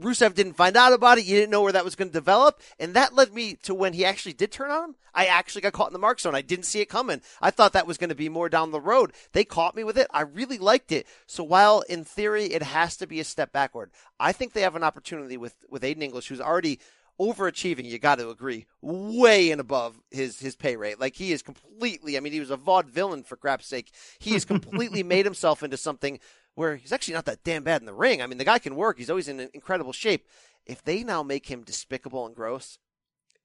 [0.00, 1.24] Rusev didn't find out about it.
[1.24, 2.60] You didn't know where that was going to develop.
[2.78, 4.94] And that led me to when he actually did turn on him.
[5.14, 6.34] I actually got caught in the mark zone.
[6.34, 7.20] I didn't see it coming.
[7.40, 9.12] I thought that was going to be more down the road.
[9.32, 10.06] They caught me with it.
[10.10, 11.06] I really liked it.
[11.26, 14.76] So while in theory it has to be a step backward, I think they have
[14.76, 16.78] an opportunity with, with Aiden English, who's already
[17.20, 20.98] overachieving, you got to agree, way and above his his pay rate.
[20.98, 22.16] Like he is completely.
[22.16, 23.92] I mean, he was a vaudevillain for crap's sake.
[24.18, 26.18] He has completely made himself into something
[26.54, 28.20] where he's actually not that damn bad in the ring.
[28.22, 28.98] I mean, the guy can work.
[28.98, 30.26] He's always in incredible shape.
[30.66, 32.78] If they now make him despicable and gross,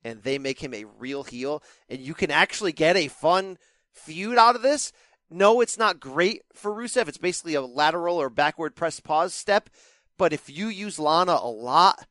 [0.03, 3.57] and they make him a real heel, and you can actually get a fun
[3.91, 4.91] feud out of this.
[5.29, 7.07] No, it's not great for Rusev.
[7.07, 9.69] It's basically a lateral or backward press pause step.
[10.17, 12.07] But if you use Lana a lot,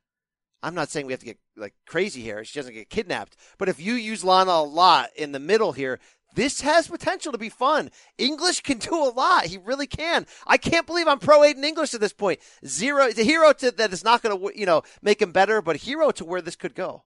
[0.62, 2.44] I'm not saying we have to get like crazy here.
[2.44, 3.36] She doesn't get kidnapped.
[3.56, 5.98] But if you use Lana a lot in the middle here,
[6.37, 7.91] this has potential to be fun.
[8.19, 9.47] English can do a lot.
[9.47, 10.27] He really can.
[10.47, 12.39] I can't believe I'm pro Aiden English at this point.
[12.65, 15.77] Zero, the hero to, that is not going to, you know, make him better, but
[15.77, 17.03] hero to where this could go.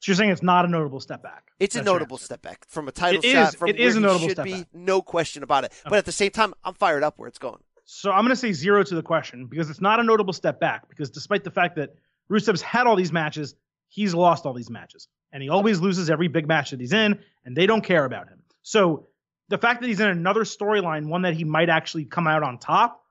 [0.00, 1.50] So you're saying it's not a notable step back?
[1.58, 3.48] It's a notable step back from a title it shot.
[3.48, 4.68] Is, from it is a notable should step be, back.
[4.72, 5.72] no question about it.
[5.72, 5.90] Okay.
[5.90, 7.58] But at the same time, I'm fired up where it's going.
[7.84, 10.60] So I'm going to say zero to the question because it's not a notable step
[10.60, 10.88] back.
[10.88, 11.96] Because despite the fact that
[12.30, 13.56] Rusev's had all these matches,
[13.88, 17.18] he's lost all these matches, and he always loses every big match that he's in,
[17.44, 18.38] and they don't care about him.
[18.62, 19.06] So
[19.48, 22.58] the fact that he's in another storyline, one that he might actually come out on
[22.58, 23.02] top,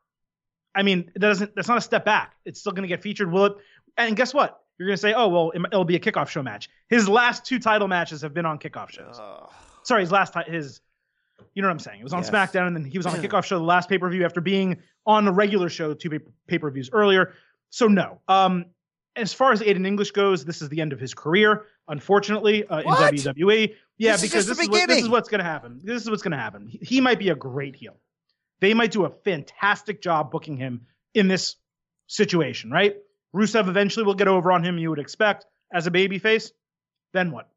[0.76, 2.36] I mean, that doesn't that's not a step back.
[2.46, 3.32] It's still going to get featured.
[3.32, 3.54] Will it?
[3.98, 4.60] And guess what?
[4.78, 6.70] You're going to say, oh well, it- it'll be a kickoff show match.
[6.88, 9.20] His last two title matches have been on kickoff shows.
[9.84, 10.82] Sorry, his last ti- his.
[11.54, 12.00] You know what I'm saying?
[12.00, 12.32] It was on Yes.
[12.32, 14.42] SmackDown, and then he was on a kickoff show, the last pay per view, after
[14.42, 17.34] being on the regular show two pay per views earlier.
[17.70, 18.22] So no.
[18.28, 18.66] Um,
[19.16, 22.80] as far as Aiden English goes, this is the end of his career, unfortunately, uh,
[22.80, 23.14] in What?
[23.14, 23.74] WWE.
[23.98, 25.82] Yeah, This because just the this is, what, this is what's going to happen.
[25.84, 26.68] This is what's going to happen.
[26.68, 27.98] He, he might be a great heel.
[28.60, 31.56] They might do a fantastic job booking him in this
[32.08, 32.96] situation, right?
[33.36, 36.52] Rusev eventually will get over on him, you would expect, as a babyface.
[37.14, 37.50] Then what?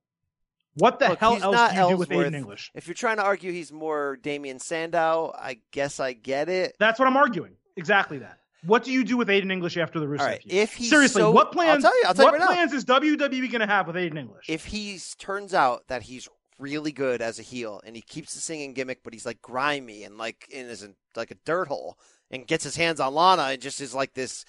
[0.75, 2.71] What the Look, hell else do you do with Aiden English?
[2.75, 6.77] If you're trying to argue he's more Damien Sandow, I guess I get it.
[6.79, 7.53] That's what I'm arguing.
[7.77, 8.39] Exactly that.
[8.65, 11.31] What do you do with Aiden English after the Rusev right, if he's Seriously, so-
[11.31, 11.85] what plans?
[11.85, 12.55] I'll tell you, I'll tell you what right now.
[12.55, 14.47] plans is WWE going to have with Aiden English?
[14.49, 16.29] If he turns out that he's
[16.59, 20.05] really good as a heel and he keeps the singing gimmick, but he's like grimy
[20.05, 21.97] and like in is like a dirt hole
[22.31, 24.45] and gets his hands on Lana and just is like this.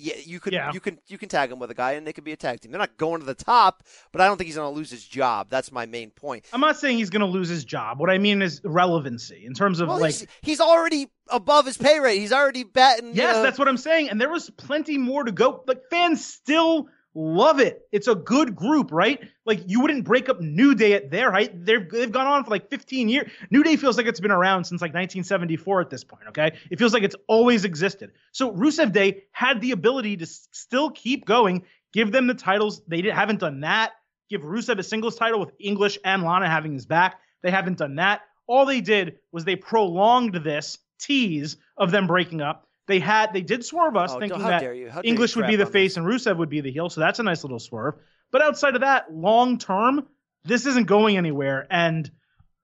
[0.00, 0.72] Yeah, you could Yeah.
[0.72, 2.60] you can you can tag him with a guy and they could be a tag
[2.60, 2.70] team.
[2.70, 5.04] They're not going to the top, but I don't think he's going to lose his
[5.04, 5.48] job.
[5.50, 6.46] That's my main point.
[6.52, 7.98] I'm not saying he's going to lose his job.
[7.98, 10.12] What I mean is relevancy in terms of Well, like.
[10.14, 12.18] he's, he's already above his pay rate.
[12.18, 13.14] He's already batting.
[13.14, 14.08] Yes, know- that's what I'm saying.
[14.10, 15.62] And there was plenty more to go.
[15.66, 16.88] Like fans still
[17.18, 17.82] love it.
[17.90, 19.20] It's a good group, right?
[19.44, 21.64] Like you wouldn't break up New Day at their height.
[21.64, 23.30] They've they've gone on for like 15 years.
[23.50, 26.22] New Day feels like it's been around since like 1974 at this point.
[26.28, 28.12] Okay, it feels like it's always existed.
[28.30, 31.64] So Rusev Day had the ability to s- still keep going.
[31.92, 32.82] Give them the titles.
[32.86, 33.92] They haven't done that.
[34.30, 37.18] Give Rusev a singles title with English and Lana having his back.
[37.42, 38.20] They haven't done that.
[38.46, 42.67] All they did was they prolonged this tease of them breaking up.
[42.88, 44.88] They had they did swerve us Oh, thinking that dare you.
[44.90, 45.72] How dare English would be the on me.
[45.72, 46.88] face and Rusev would be the heel.
[46.90, 47.94] So that's a nice little swerve.
[48.32, 50.06] But outside of that, long term,
[50.44, 51.66] this isn't going anywhere.
[51.70, 52.10] And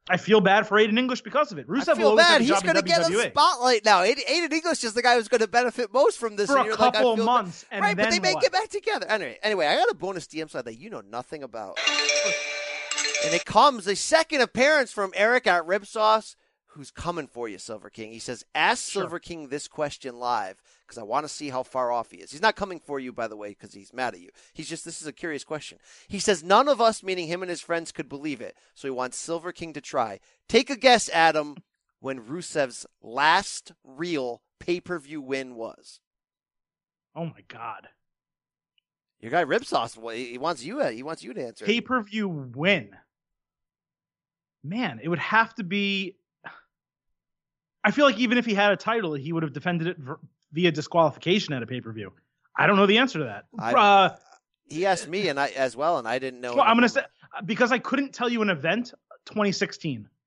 [0.09, 1.69] I feel bad for Aiden English because of it.
[1.69, 2.41] Rusev I will feel bad.
[2.41, 4.03] He's going to get a spotlight now.
[4.03, 6.51] Aiden English is the guy who's going to benefit most from this.
[6.51, 7.25] for and a like, couple feel bad.
[7.25, 7.65] months.
[7.71, 8.43] And right, then but they may what?
[8.43, 9.07] get back together.
[9.09, 11.79] Anyway, anyway, I got a bonus DM side that you know nothing about.
[13.25, 16.37] And it comes a second appearance from Eric at Rib Sauce,
[16.75, 18.13] who's coming for you, Silver King.
[18.13, 19.03] He says, ask Sure.
[19.03, 22.31] Silver King this question live because I want to see how far off he is.
[22.31, 24.31] He's not coming for you, by the way, because he's mad at you.
[24.53, 25.79] He's just, this is a curious question.
[26.09, 28.57] He says, none of us, meaning him and his friends, could believe it.
[28.75, 30.21] So he wants Silver King to try.
[30.49, 31.57] Take a guess, Adam,
[32.01, 36.01] when Rusev's last real pay per view win was.
[37.15, 37.89] Oh my god.
[39.21, 40.85] Your guy Ripsauce, well, he he wants you.
[40.85, 41.65] He wants you to answer.
[41.65, 42.91] Pay per view win.
[44.63, 46.17] Man, it would have to be.
[47.85, 49.97] I feel like even if he had a title, he would have defended it
[50.53, 52.13] via disqualification at a pay per view.
[52.57, 53.45] I don't know the answer to that.
[53.59, 54.17] I- uh,
[54.69, 56.55] He asked me and I as well, and I didn't know.
[56.55, 57.03] well, I'm gonna say
[57.45, 58.95] because I couldn't tell you an event.
[59.27, 60.09] 2016.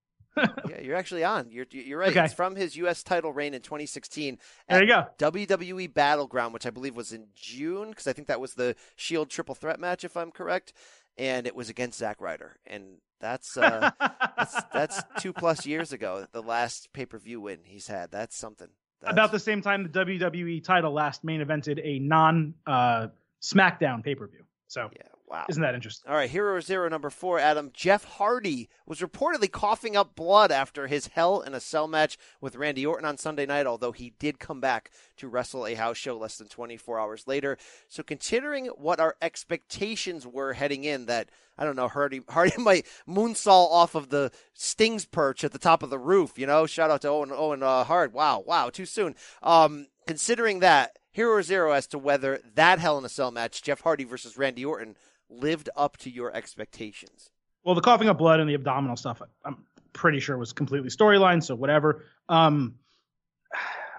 [0.70, 1.50] Yeah, you're actually on.
[1.50, 2.10] You're you're right.
[2.12, 2.26] Okay.
[2.26, 3.02] It's from his U.S.
[3.02, 4.38] title reign in 2016
[4.70, 5.08] There you go.
[5.18, 9.32] WWE Battleground, which I believe was in June, because I think that was the Shield
[9.32, 10.74] Triple Threat match, if I'm correct,
[11.18, 13.92] and it was against Zack Ryder, and that's uh,
[14.38, 16.28] that's that's two plus years ago.
[16.32, 18.12] The last pay per view win he's had.
[18.12, 18.68] That's something.
[19.02, 23.08] That's, About the same time the WWE title last main evented a non uh,
[23.42, 24.44] SmackDown pay per view.
[24.68, 25.04] So Yeah.
[25.30, 25.46] Wow.
[25.50, 26.10] isn't that interesting?
[26.10, 27.72] All right, Hero Zero number four, Adam.
[27.74, 32.56] Jeff Hardy was reportedly coughing up blood after his Hell in a Cell match with
[32.56, 36.18] Randy Orton on Sunday night, although he did come back to wrestle a house show
[36.18, 37.58] less than 24 hours later.
[37.90, 42.86] So, considering what our expectations were heading in, that, I don't know, Hardy, Hardy might
[43.06, 46.66] moonsault off of the Sting's perch at the top of the roof, you know?
[46.66, 48.14] Shout out to Owen, Owen uh, Hart.
[48.14, 49.14] Wow, wow, too soon.
[49.44, 53.82] Um, considering that, Hero Zero as to whether that Hell in a Cell match, Jeff
[53.82, 54.96] Hardy versus Randy Orton,
[55.30, 57.30] lived up to your expectations.
[57.64, 59.58] Well, the coughing up blood and the abdominal stuff, I'm
[59.94, 61.44] pretty sure was completely storyline.
[61.44, 62.06] So whatever.
[62.30, 62.76] Um,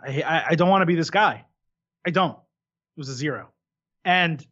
[0.07, 1.45] I, I, don't want to be this guy.
[2.07, 2.33] I don't.
[2.33, 3.49] It was a zero,
[4.05, 4.45] and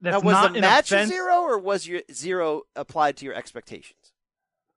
[0.00, 1.10] that's now, was not the match a offense.
[1.10, 4.12] zero, or was your zero applied to your expectations?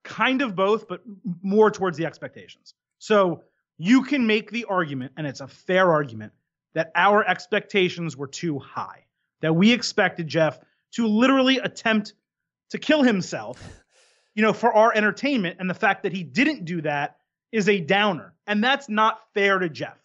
[0.03, 1.01] kind of both, but
[1.41, 2.73] more towards the expectations.
[2.97, 3.43] So
[3.77, 6.33] you can make the argument, and it's a fair argument,
[6.73, 9.05] that our expectations were too high.
[9.41, 10.59] That we expected Jeff
[10.93, 12.13] to literally attempt
[12.71, 13.61] to kill himself,
[14.35, 15.57] you know, for our entertainment.
[15.59, 17.17] And the fact that he didn't do that
[17.51, 18.33] is a downer.
[18.45, 19.97] And that's not fair to Jeff.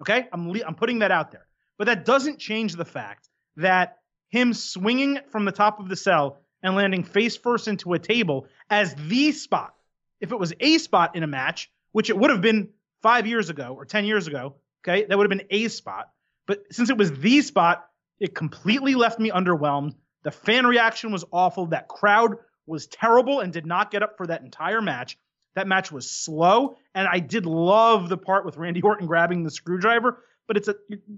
[0.00, 0.28] Okay?
[0.32, 1.46] I'm, le- I'm putting that out there.
[1.78, 3.98] But that doesn't change the fact that
[4.28, 8.46] him swinging from the top of the cell and landing face first into a table
[8.70, 9.74] as the spot.
[10.20, 12.70] If it was a spot in a match, which it would have been
[13.02, 16.10] five years ago or 10 years ago, okay, that would have been a spot.
[16.46, 17.86] But since it was the spot,
[18.20, 19.94] it completely left me underwhelmed.
[20.22, 21.66] The fan reaction was awful.
[21.66, 22.36] That crowd
[22.66, 25.18] was terrible and did not get up for that entire match.
[25.54, 29.50] That match was slow, and I did love the part with Randy Orton grabbing the
[29.50, 30.74] screwdriver, but it's a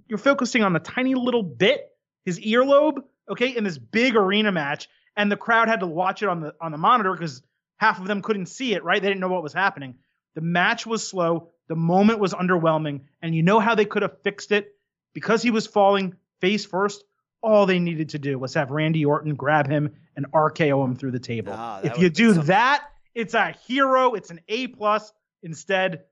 [0.08, 1.88] you're- focusing on the tiny little bit,
[2.24, 2.98] his earlobe,
[3.30, 6.54] okay, in this big arena match, and the crowd had to watch it on the
[6.60, 7.42] on the monitor because
[7.78, 9.00] half of them couldn't see it, right?
[9.00, 9.94] They didn't know what was happening.
[10.34, 14.20] The match was slow, the moment was underwhelming, and you know how they could have
[14.22, 14.74] fixed it
[15.14, 17.04] because he was falling face first.
[17.42, 21.12] All they needed to do was have Randy Orton grab him and RKO him through
[21.12, 21.52] the table.
[21.84, 22.46] If you do something.
[22.48, 24.14] that, it's a hero.
[24.14, 25.12] It's an A plus.
[25.42, 26.04] Instead,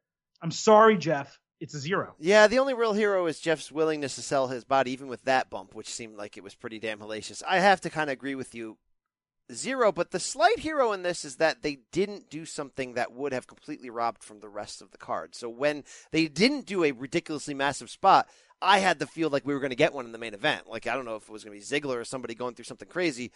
[0.42, 1.38] I'm sorry, Jeff.
[1.60, 2.14] It's a zero.
[2.18, 5.48] Yeah, the only real hero is Jeff's willingness to sell his body, even with that
[5.50, 7.42] bump, which seemed like it was pretty damn hellacious.
[7.48, 8.76] I have to kind of agree with you.
[9.52, 13.34] Zero, but the slight hero in this is that they didn't do something that would
[13.34, 15.34] have completely robbed from the rest of the card.
[15.34, 18.26] So when they didn't do a ridiculously massive spot,
[18.64, 20.68] I had the feel like we were going to get one in the main event.
[20.68, 22.64] Like I don't know if it was going to be Ziggler or somebody going through
[22.64, 23.30] something crazy.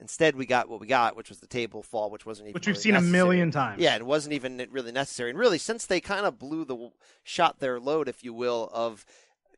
[0.00, 2.66] Instead, we got what we got, which was the table fall, which wasn't even Which
[2.66, 3.82] we've really seen a million times.
[3.82, 5.28] Yeah, it wasn't even really necessary.
[5.28, 6.90] And really, since they kind of blew the
[7.22, 9.04] shot their load, if you will, of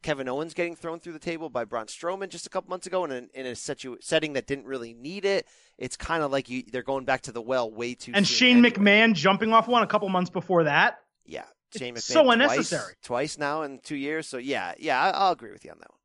[0.03, 3.05] Kevin Owens getting thrown through the table by Braun Strowman just a couple months ago
[3.05, 5.47] in a, in a situ- setting that didn't really need it,
[5.79, 8.65] it's kind of like you, they're going back to the well way too And Shane
[8.65, 8.71] anyway.
[8.71, 10.99] McMahon jumping off one a couple months before that.
[11.25, 11.45] Yeah,
[11.77, 11.97] Shane McMahon.
[11.99, 12.95] It's so twice- unnecessary.
[13.03, 14.27] Twice, now in two years.
[14.27, 15.99] So, yeah, yeah, I, I'll agree with you on that one.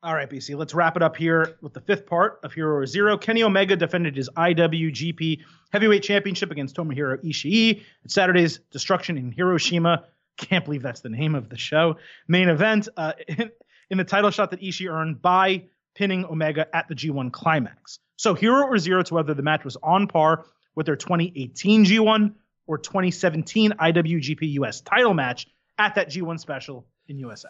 [0.00, 3.18] All right, BC, let's wrap it up here with the fifth part of Hero Zero.
[3.18, 5.40] Kenny Omega defended his IWGP
[5.72, 10.04] Heavyweight Championship against Tomohiro Ishii at Saturday's Destruction in Hiroshima.
[10.36, 11.96] Can't believe that's the name of the show.
[12.28, 13.50] Main event uh, in,
[13.90, 15.64] in the title shot that Ishii earned by
[15.96, 17.98] pinning Omega at the G1 Climax.
[18.14, 20.44] So, Hero or Zero to whether the match was on par
[20.76, 22.34] with their 2018 G1
[22.68, 27.48] or 2017 IWGP US title match at that G1 special in USA.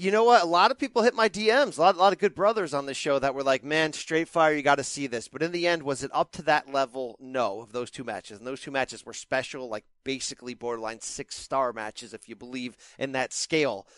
[0.00, 0.42] You know what?
[0.42, 1.76] A lot of people hit my DMs.
[1.76, 4.28] A lot, a lot of good brothers on this show that were like, "Man, straight
[4.28, 6.72] fire, you got to see this." But in the end, was it up to that
[6.72, 7.16] level?
[7.20, 8.38] No, of those two matches.
[8.38, 12.76] And those two matches were special, like basically borderline six star matches, if you believe
[12.96, 13.88] in that scale.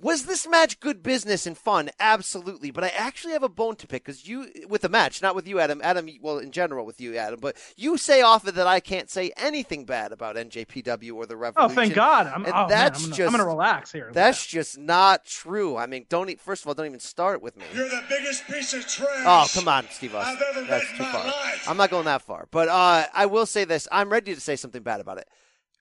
[0.00, 1.90] Was this match good business and fun?
[2.00, 2.70] Absolutely.
[2.70, 5.46] But I actually have a bone to pick because you, with the match, not with
[5.46, 5.80] you, Adam.
[5.84, 9.30] Adam, well, in general with you, Adam, but you say often that I can't say
[9.36, 11.70] anything bad about NJPW or the Revolution.
[11.70, 12.26] Oh, thank God!
[12.28, 14.10] I'm, And oh, man, that's I'm gonna, just- I'm gonna relax here.
[14.12, 15.76] That's just not true.
[15.76, 17.64] I mean, don't, first of all, don't even start with me.
[17.74, 19.08] You're the biggest piece of trash.
[19.26, 20.36] Oh, come on, Steve Austin.
[20.36, 21.68] I've ever that's met too my far life.
[21.68, 22.48] i'm not going that far.
[22.50, 23.86] But uh, I will say this.
[23.92, 25.28] I'm ready to say something bad about it.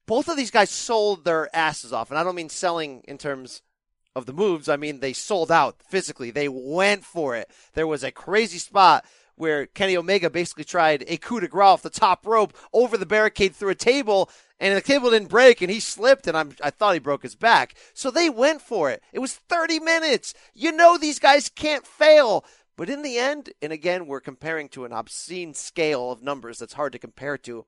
[0.07, 2.09] Both of these guys sold their asses off.
[2.09, 3.61] And I don't mean selling in terms
[4.19, 4.69] of the moves.
[4.69, 6.29] I mean, they sold out physically.
[6.29, 7.49] They went for it.
[7.73, 9.03] There was a crazy spot
[9.35, 13.05] where Kenny Omega basically tried a coup de grace off the top rope over the
[13.05, 14.29] barricade through a table,
[14.59, 17.35] and the table didn't break, and he slipped, and I'm, I thought he broke his
[17.35, 17.73] back.
[17.93, 19.01] So they went for it.
[19.13, 20.33] It was 30 minutes.
[20.53, 22.43] You know these guys can't fail.
[22.75, 26.73] But in the end, and again, we're comparing to an obscene scale of numbers that's
[26.73, 27.65] hard to compare to.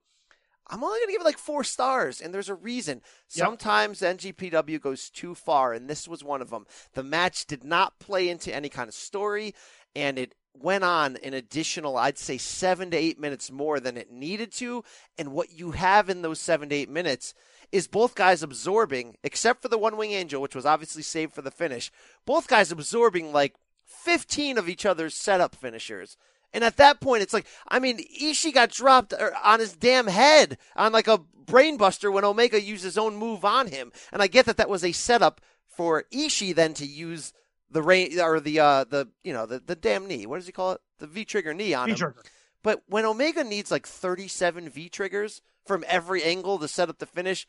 [0.68, 3.02] I'm only going to give it like four stars, and there's a reason.
[3.34, 3.46] Yep.
[3.46, 6.66] Sometimes NJPW goes too far, and this was one of them.
[6.94, 9.54] The match did not play into any kind of story,
[9.96, 14.12] and it went on an additional, I'd say, seven to eight minutes more than it
[14.12, 14.84] needed to.
[15.18, 17.34] And what you have in those seven to eight minutes
[17.72, 21.42] is both guys absorbing, except for the One Wing Angel, which was obviously saved for
[21.42, 21.92] the finish,
[22.26, 23.56] both guys absorbing like
[23.86, 26.18] 15 of each other's setup finishers.
[26.54, 30.08] And at that point, it's like, I mean, Ishii got dropped er, on his damn
[30.08, 33.92] head on like a brainbuster when Omega used his own move on him.
[34.12, 37.34] And I get that that was a setup for Ishii then to use
[37.70, 40.26] the rain or the uh the you know the the damn knee.
[40.26, 40.82] What does he call it?
[41.00, 41.96] The V trigger knee on him.
[41.96, 42.24] V-trigger.
[42.64, 47.06] But when Omega needs like 37 V triggers from every angle to set up the
[47.06, 47.48] finish,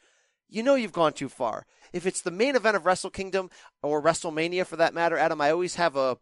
[0.48, 1.66] you know you've gone too far.
[1.92, 3.50] If it's the main event of Wrestle Kingdom
[3.82, 6.18] or WrestleMania for that matter, Adam, I always have a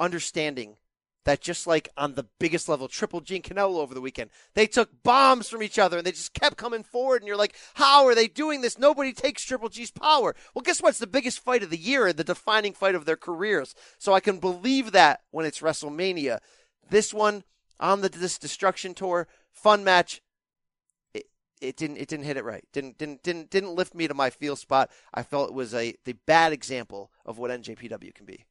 [0.00, 0.76] understanding
[1.24, 4.66] that just like on the biggest level, Triple G and Canelo over the weekend, they
[4.66, 7.22] took bombs from each other and they just kept coming forward.
[7.22, 8.78] And you're like, how are they doing this?
[8.78, 10.34] Nobody takes Triple G's power.
[10.54, 10.90] Well, guess what?
[10.90, 13.74] It's the biggest fight of the year and the defining fight of their careers.
[13.98, 16.38] So I can believe that when it's WrestleMania.
[16.90, 17.44] This one
[17.80, 20.22] on the this destruction tour, fun match.
[21.14, 21.26] It,
[21.60, 22.64] it didn't it didn't hit it right.
[22.72, 24.90] Didn't didn't didn't didn't lift me to my feel spot.
[25.14, 28.44] I felt it was a the bad example of what NJPW can be.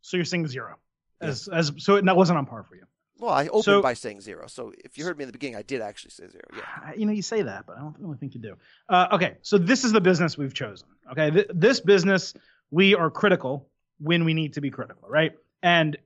[0.00, 0.78] So you're saying zero,
[1.22, 2.82] as as so it, that wasn't on par for you.
[3.18, 4.46] Well, I opened So- by saying zero.
[4.48, 6.44] So if you heard me in the beginning, I did actually say zero.
[6.56, 6.92] Yeah.
[6.96, 8.56] You know, you say that, but I don't really think you do.
[8.88, 10.88] Uh, okay, so this is the business we've chosen.
[11.12, 12.34] Okay, Th- this business
[12.70, 13.68] we are critical
[14.00, 15.32] when we need to be critical, right?
[15.62, 15.96] And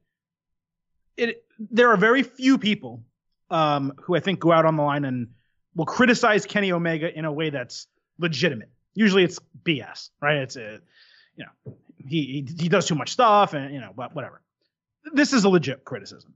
[1.16, 3.02] it there are very few people
[3.50, 5.28] um, who I think go out on the line and
[5.74, 7.86] will criticize Kenny Omega in a way that's
[8.18, 8.70] legitimate.
[8.94, 10.36] Usually, it's BS, right?
[10.38, 10.80] It's a,
[11.36, 11.74] you know,
[12.06, 14.40] he he, he does too much stuff, and you know, wha- whatever.
[15.12, 16.34] This is a legit criticism.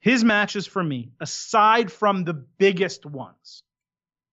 [0.00, 3.62] His matches for me, aside from the biggest ones,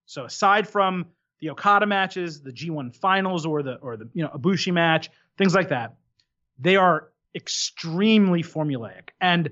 [0.05, 1.07] so aside from
[1.39, 5.55] the Okada matches, the G1 finals, or the or the you know Ibushi match, things
[5.55, 5.95] like that,
[6.59, 9.09] they are extremely formulaic.
[9.19, 9.49] And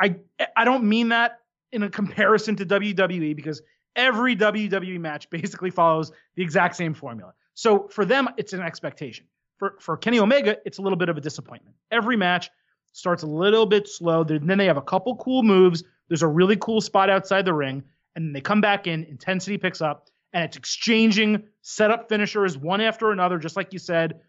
[0.00, 0.16] I
[0.56, 1.40] I don't mean that
[1.72, 3.62] in a comparison to WWE because
[3.94, 7.34] every WWE match basically follows the exact same formula.
[7.54, 9.26] So for them, it's an expectation.
[9.58, 11.76] For for Kenny Omega, it's a little bit of a disappointment.
[11.90, 12.50] Every match
[12.92, 14.24] starts a little bit slow.
[14.24, 15.84] Then they have a couple cool moves.
[16.08, 17.82] There's a really cool spot outside the ring,
[18.16, 19.04] and they come back in.
[19.04, 24.20] Intensity picks up, and it's exchanging setup finishers one after another, just like you said.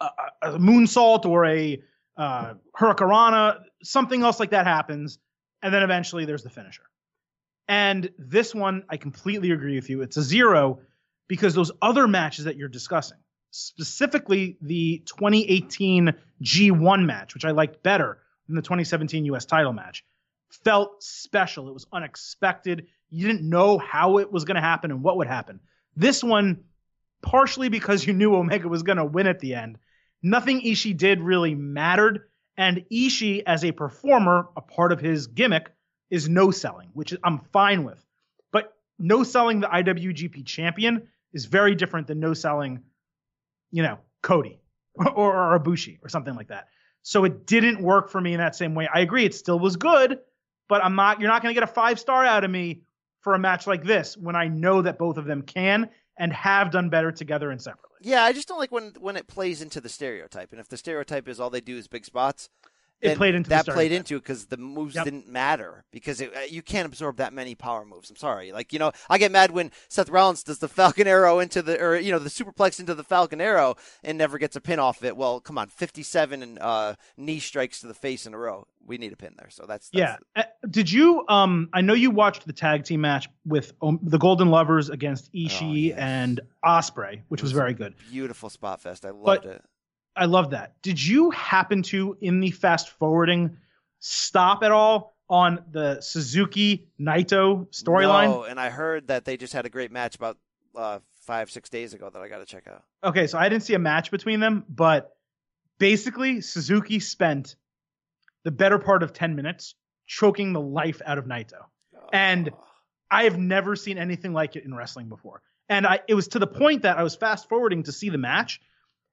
[0.00, 1.82] A, a, a moonsault or a
[2.16, 5.18] uh, hurricanrana, something else like that happens,
[5.62, 6.82] and then eventually there's the finisher.
[7.68, 10.02] And this one, I completely agree with you.
[10.02, 10.80] It's a zero
[11.28, 13.18] because those other matches that you're discussing,
[13.50, 16.12] specifically the 2018
[16.42, 20.04] G1 match, which I liked better than the 2017 US title match,
[20.50, 21.68] felt special.
[21.68, 22.86] It was unexpected.
[23.10, 25.60] You didn't know how it was going to happen and what would happen.
[25.96, 26.64] This one,
[27.22, 29.78] partially because you knew Omega was going to win at the end,
[30.22, 32.28] nothing Ishii did really mattered.
[32.56, 35.70] And Ishii, as a performer, a part of his gimmick
[36.10, 38.04] is no selling, which I'm fine with.
[38.50, 42.82] But no selling the IWGP champion is very different than no selling,
[43.70, 44.60] you know, Cody
[44.94, 45.62] or, or
[46.02, 46.68] or something like that.
[47.02, 48.88] So it didn't work for me in that same way.
[48.92, 50.18] I agree, it still was good,
[50.68, 51.20] but I'm not.
[51.20, 52.82] You're not going to get a five star out of me
[53.20, 56.70] for a match like this when I know that both of them can and have
[56.70, 57.98] done better together and separately.
[58.02, 60.50] Yeah, I just don't like when when it plays into the stereotype.
[60.52, 62.48] And if the stereotype is all they do is big spots,
[63.00, 65.04] It played into that played into it because the moves Yep.
[65.04, 68.10] didn't matter because it, uh, you can't absorb that many power moves.
[68.10, 71.38] I'm sorry, like you know, I get mad when Seth Rollins does the Falcon Arrow
[71.38, 74.60] into the or you know the superplex into the Falcon Arrow and never gets a
[74.60, 75.16] pin off it.
[75.16, 78.66] Well, come on, 57 and uh, knee strikes to the face in a row.
[78.84, 80.16] We need a pin there, so that's, Yeah.
[80.34, 81.22] that's Uh, Did you?
[81.28, 85.30] Um, I know you watched the tag team match with um, the Golden Lovers against
[85.34, 85.98] Ishii Oh, yes.
[85.98, 87.94] and Ospreay, which was very good.
[88.10, 89.04] beautiful spot fest.
[89.04, 89.64] I loved But- it.
[90.18, 90.74] I love that.
[90.82, 93.56] Did you happen to, in the fast forwarding,
[94.00, 98.28] stop at all on the Suzuki Naito storyline?
[98.28, 100.36] No, and I heard that they just had a great match about
[100.76, 102.82] uh, five six days ago that I got to check out.
[103.04, 105.14] Okay, so I didn't see a match between them, but
[105.78, 107.56] basically Suzuki spent
[108.44, 109.74] the better part of 10 minutes
[110.06, 111.66] choking the life out of Naito.
[112.12, 112.64] And Oh.
[113.10, 115.40] I have never seen anything like it in wrestling before.
[115.68, 118.18] And I it was to the point that I was fast forwarding to see the
[118.18, 118.60] match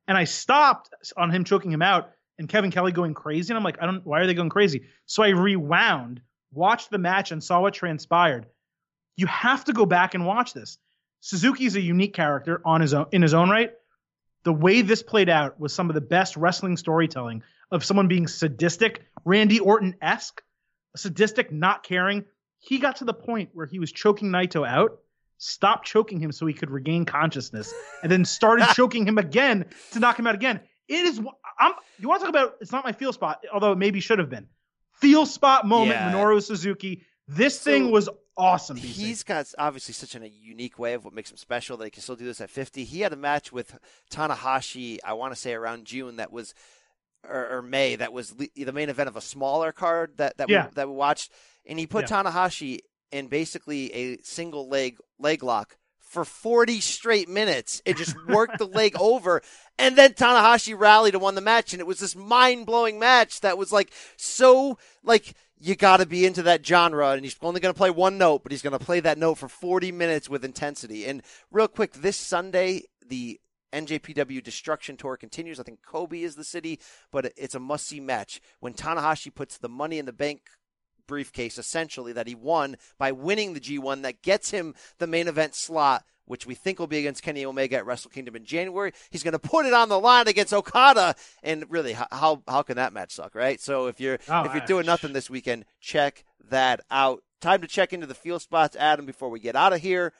[0.08, 3.64] and I stopped on him choking him out and Kevin Kelly going crazy and I'm
[3.64, 4.84] like I don't why are they going crazy?
[5.06, 6.22] So I rewound,
[6.52, 8.46] watched the match and saw what transpired.
[9.18, 10.78] You have to go back and watch this.
[11.22, 13.72] Suzuki's a unique character on his own in his own right.
[14.44, 17.42] The way this played out was some of the best wrestling storytelling
[17.72, 20.44] of someone being sadistic, Randy Orton esque,
[20.96, 22.26] sadistic, not caring.
[22.60, 25.00] He got to the point where he was choking Naito out,
[25.38, 30.00] stopped choking him so he could regain consciousness, and then started choking him again to
[30.00, 30.60] knock him out again.
[30.88, 31.20] It is.
[31.60, 31.74] I'm.
[32.00, 32.56] You want to talk about?
[32.62, 34.48] It's not my feel spot, although it maybe should have been.
[34.94, 36.12] Feel spot moment, Yeah.
[36.12, 37.04] Minoru Suzuki.
[37.28, 38.08] This So, thing was
[38.38, 38.78] awesome.
[38.78, 38.82] BC.
[38.82, 42.04] He's got obviously such a unique way of what makes him special that he can
[42.04, 42.84] still do this at 50.
[42.84, 43.78] He had a match with
[44.12, 46.54] Tanahashi, I want to say around June, that was
[47.28, 50.50] or, or May, that was le- the main event of a smaller card that that
[50.50, 50.66] Yeah.
[50.68, 51.32] we, that we watched,
[51.66, 52.80] and he put Tanahashi
[53.16, 57.82] in basically a single leg leg lock for 40 straight minutes.
[57.86, 59.42] It just worked the leg over.
[59.80, 61.74] And then Tanahashi rallied and won the match.
[61.74, 66.06] And it was this mind blowing match that was like so, like, you got to
[66.06, 67.12] be into that genre.
[67.12, 69.36] And he's only going to play one note, but he's going to play that note
[69.36, 71.06] for 40 minutes with intensity.
[71.06, 71.22] And
[71.52, 73.40] real quick, this Sunday, the
[73.72, 75.60] NJPW Destruction Tour continues.
[75.60, 76.82] I think Kobe is the city,
[77.12, 80.42] but it's a must see match when Tanahashi puts the money in the bank
[81.08, 85.56] briefcase essentially that he won by winning the G1 that gets him the main event
[85.56, 88.92] slot which we think will be against Kenny Omega at Wrestle Kingdom in January.
[89.12, 91.14] He's going to put it on the line against Okada,
[91.44, 93.62] and really, how how, can that match suck, right?
[93.62, 97.22] So if you're Oh, if you're I- doing nothing this weekend, check that out.
[97.42, 100.14] Time to check into the field spots, Adam, before we get out of here.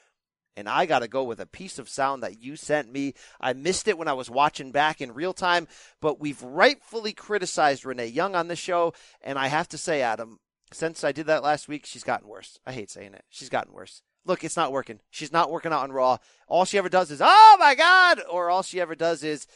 [0.56, 3.14] And I got to go with a piece of sound that you sent me.
[3.40, 5.66] I missed it when I was watching back in real time,
[6.00, 8.94] but we've rightfully criticized Renee Young on this show.
[9.22, 10.38] And I have to say, Adam,
[10.72, 12.58] since I did that last week, she's gotten worse.
[12.66, 13.24] I hate saying it.
[13.30, 14.02] She's gotten worse.
[14.24, 15.00] Look, it's not working.
[15.10, 16.18] She's not working out on Raw.
[16.48, 18.20] All she ever does is, oh my God!
[18.28, 19.46] Or all she ever does is,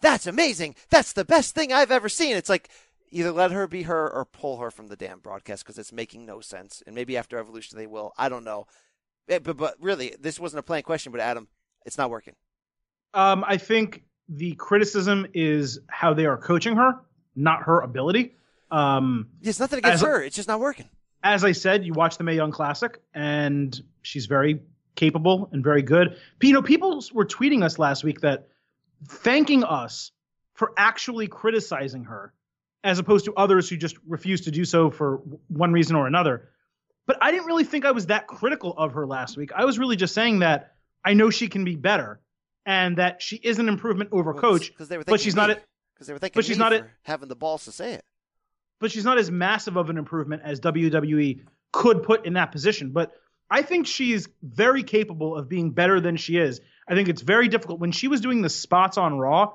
[0.00, 0.76] that's amazing.
[0.88, 2.36] That's the best thing I've ever seen.
[2.36, 2.70] It's like,
[3.10, 6.26] either let her be her or pull her from the damn broadcast because it's making
[6.26, 6.82] no sense.
[6.86, 8.12] And maybe after Evolution they will.
[8.16, 8.66] I don't know.
[9.28, 11.48] Eh, But, but really, this wasn't a plain question, but Adam,
[11.84, 12.34] it's not working.
[13.12, 17.00] Um, I think the criticism is how they are coaching her,
[17.34, 18.36] not her ability.
[18.70, 20.22] Um, It's nothing against As her.
[20.22, 20.88] It's just not working.
[21.22, 24.60] as I said, you watch the Mae Young Classic, and she's very
[24.96, 26.16] capable and very good.
[26.38, 28.48] But, you know, people were tweeting us last week that
[29.08, 30.12] thanking us
[30.54, 32.32] for actually criticizing her,
[32.84, 35.16] as opposed to others who just refused to do so for
[35.48, 36.48] one reason or another.
[37.06, 39.50] But I didn't really think I was that critical of her last week.
[39.54, 40.74] I was really just saying that
[41.04, 42.20] I know she can be better,
[42.66, 44.68] and that she is an improvement over Coach.
[44.68, 45.54] because they were but thinking she's not me.
[45.56, 45.60] a-
[45.94, 48.04] because they were thinking but she's not for having the balls to say it.
[48.80, 51.42] But she's not as massive of an improvement as WWE
[51.72, 52.90] could put in that position.
[52.90, 53.12] But
[53.50, 56.60] I think she's very capable of being better than she is.
[56.88, 57.78] I think it's very difficult.
[57.78, 59.54] When she was doing the spots on Raw,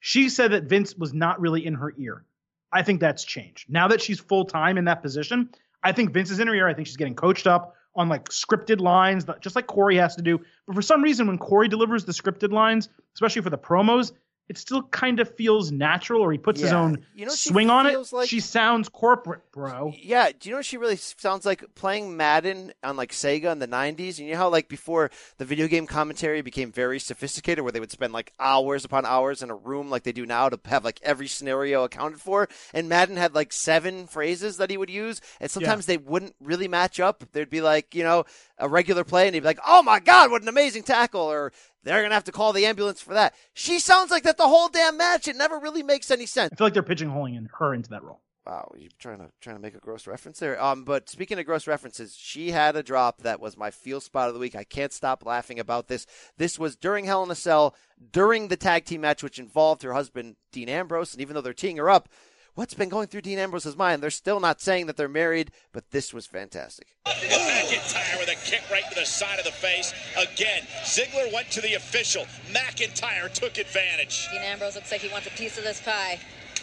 [0.00, 2.24] she said that Vince was not really in her ear.
[2.72, 3.70] I think that's changed.
[3.70, 5.50] Now that she's full time in that position,
[5.82, 6.68] I think Vince is in her ear.
[6.68, 10.22] I think she's getting coached up on like scripted lines, just like Corey has to
[10.22, 10.40] do.
[10.66, 14.12] But for some reason, when Corey delivers the scripted lines, especially for the promos,
[14.48, 17.86] it still kind of feels natural, or he puts his own You know swing on
[17.86, 18.12] it.
[18.12, 18.28] like?
[18.28, 19.94] She sounds corporate, bro.
[19.96, 21.64] Yeah, do you know what she really sounds like?
[21.74, 24.18] Playing Madden on like Sega in the '90s.
[24.18, 27.80] And you know how like before the video game commentary became very sophisticated, where they
[27.80, 30.84] would spend like hours upon hours in a room like they do now to have
[30.84, 32.48] like every scenario accounted for.
[32.74, 36.68] And Madden had like seven phrases that he would use, and sometimes they wouldn't really
[36.68, 37.24] match up.
[37.32, 38.24] There'd be like you know
[38.58, 41.50] a regular play, and he'd be like, "Oh my god, what an amazing tackle!" or
[41.84, 43.34] they're gonna have to call the ambulance for that.
[43.52, 45.28] She sounds like that the whole damn match.
[45.28, 46.50] It never really makes any sense.
[46.52, 48.20] I feel like they're pigeonholing in her into that role.
[48.46, 50.62] Wow, you're trying to trying to make a gross reference there.
[50.62, 54.28] Um, but speaking of gross references, she had a drop that was my feel spot
[54.28, 54.54] of the week.
[54.54, 56.04] I can't stop laughing about this.
[56.36, 57.74] This was during Hell in a Cell,
[58.12, 61.54] during the tag team match, which involved her husband Dean Ambrose, and even though they're
[61.54, 62.10] teeing her up,
[62.54, 64.02] what's been going through Dean Ambrose's mind.
[64.02, 66.88] They're still not saying that they're married, but this was fantastic.
[67.06, 69.92] McIntyre with a kick right to the side of the face.
[70.16, 72.24] Again, Ziggler went to the official.
[72.52, 74.28] McIntyre took advantage.
[74.32, 76.18] Dean Ambrose looks like he wants a piece of this pie.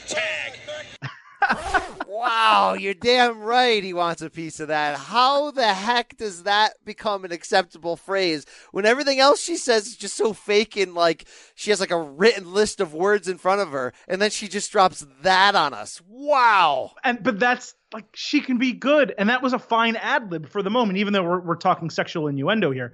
[0.07, 0.53] Tag.
[2.07, 4.97] Wow, you're damn right he wants a piece of that.
[4.97, 9.95] How the heck does that become an acceptable phrase when everything else she says is
[9.95, 13.61] just so fake and like she has like a written list of words in front
[13.61, 16.01] of her and then she just drops that on us.
[16.07, 16.91] Wow.
[17.03, 20.47] and but that's like she can be good, and that was a fine ad lib
[20.47, 20.97] for the moment.
[20.99, 22.93] Even though we're we're talking sexual innuendo here,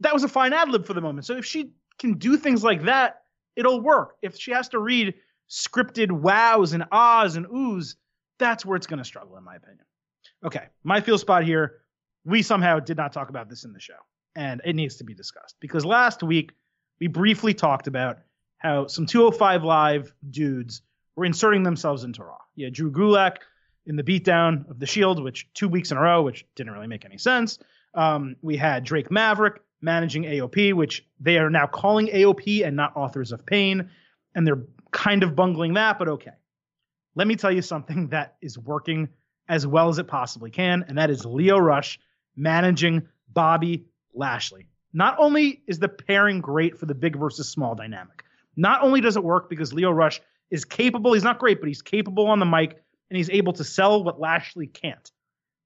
[0.00, 1.26] that was a fine ad lib for the moment.
[1.26, 3.22] So if she can do things like that,
[3.56, 4.16] it'll work.
[4.22, 5.14] If she has to read
[5.48, 7.96] scripted wows and ahs and oohs,
[8.38, 9.84] that's where it's going to struggle, in my opinion.
[10.44, 11.80] Okay, my feel spot here.
[12.24, 13.94] We somehow did not talk about this in the show,
[14.36, 16.52] and it needs to be discussed because last week
[17.00, 18.18] we briefly talked about
[18.58, 20.82] how some 205 Live dudes
[21.16, 22.38] were inserting themselves into Raw.
[22.54, 23.38] Yeah, Drew Gulak
[23.86, 26.86] in the beatdown of the Shield, which two weeks in a row, which didn't really
[26.86, 27.58] make any sense.
[27.94, 32.96] Um, we had Drake Maverick managing AOP, which they are now calling AOP and not
[32.96, 33.90] Authors of Pain,
[34.38, 34.62] and they're
[34.92, 36.30] kind of bungling that, but okay.
[37.16, 39.08] Let me tell you something that is working
[39.48, 41.98] as well as it possibly can, and that is Lio Rush
[42.36, 44.68] managing Bobby Lashley.
[44.92, 48.22] Not only is the pairing great for the big versus small dynamic,
[48.56, 50.20] not only does it work because Lio Rush
[50.50, 53.64] is capable, he's not great, but he's capable on the mic and he's able to
[53.64, 55.10] sell what Lashley can't.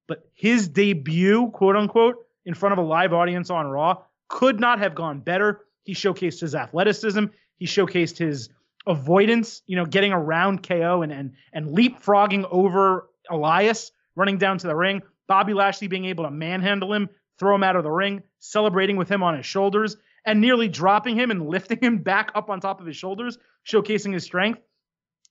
[0.09, 4.79] But his debut, quote unquote, in front of a live audience on Raw could not
[4.79, 5.67] have gone better.
[5.85, 7.27] He showcased his athleticism,
[7.63, 8.49] he showcased his
[8.87, 14.67] avoidance, you know, getting around KO and and and leapfrogging over Elias, running down to
[14.67, 15.03] the ring.
[15.29, 19.09] Bobby Lashley being able to manhandle him, throw him out of the ring, celebrating with
[19.09, 19.97] him on his shoulders,
[20.27, 24.13] and nearly dropping him and lifting him back up on top of his shoulders, showcasing
[24.13, 24.61] his strength.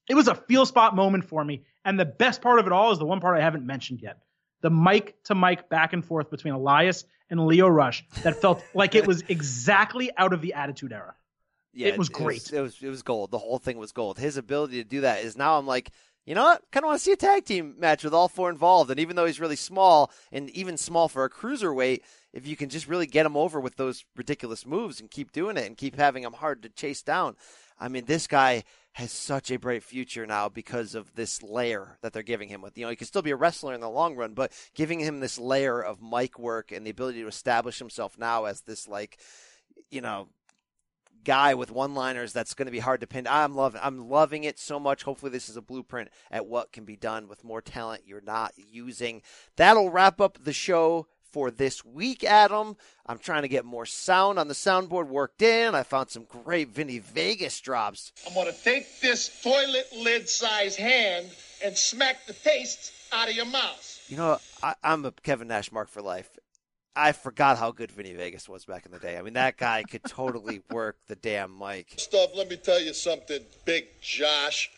[0.10, 1.64] It was a feel spot moment for me.
[1.86, 4.20] And the best part of it all is the one part I haven't mentioned yet.
[4.62, 8.96] The mic to mic back and forth between Elias and Lio Rush that felt like
[8.96, 11.16] it was exactly out of the Attitude Era.
[11.74, 12.52] Yeah, It was great.
[12.52, 13.32] It was, it was gold.
[13.32, 14.20] The whole thing was gold.
[14.20, 15.92] His ability to do that is now I'm like,
[16.26, 16.62] you know what?
[16.72, 18.92] Kind of want to see a tag team match with all four involved.
[18.92, 22.02] And even though he's really small and even small for a cruiserweight,
[22.34, 25.58] if you can just really get him over with those ridiculous moves and keep doing
[25.58, 27.36] it and keep having him hard to chase down,
[27.80, 32.14] I mean, this guy has such a bright future now because of this layer that
[32.14, 32.78] they're giving him with.
[32.78, 35.20] You know, he can still be a wrestler in the long run, but giving him
[35.20, 39.18] this layer of mic work and the ability to establish himself now as this like,
[39.90, 40.28] you know,
[41.24, 43.28] guy with one-liners that's going to be hard to pin.
[43.28, 45.04] I'm loving I'm loving it so much.
[45.04, 48.54] Hopefully this is a blueprint at what can be done with more talent you're not
[48.58, 49.22] using.
[49.56, 52.76] That'll wrap up the show for this week, Adam.
[53.06, 55.76] I'm trying to get more sound on the soundboard worked in.
[55.76, 58.12] I found some great Vinny Vegas drops.
[58.28, 61.28] I'm gonna take this toilet lid size hand
[61.64, 64.06] and smack the taste out of your mouth.
[64.08, 66.30] You know, I, I'm a Kevin Nash mark for life.
[66.96, 69.18] I forgot how good Vinny Vegas was back in the day.
[69.18, 71.94] I mean, that guy could totally work the damn mic.
[71.98, 74.70] Stuff, let me tell you something, Big Josh.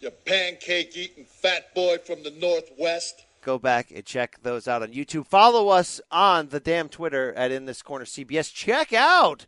[0.00, 3.22] You pancake eating fat boy from the Northwest.
[3.42, 5.26] go back and check those out on YouTube.
[5.26, 8.52] Follow us on the damn Twitter at In This Corner CBS.
[8.52, 9.46] Check out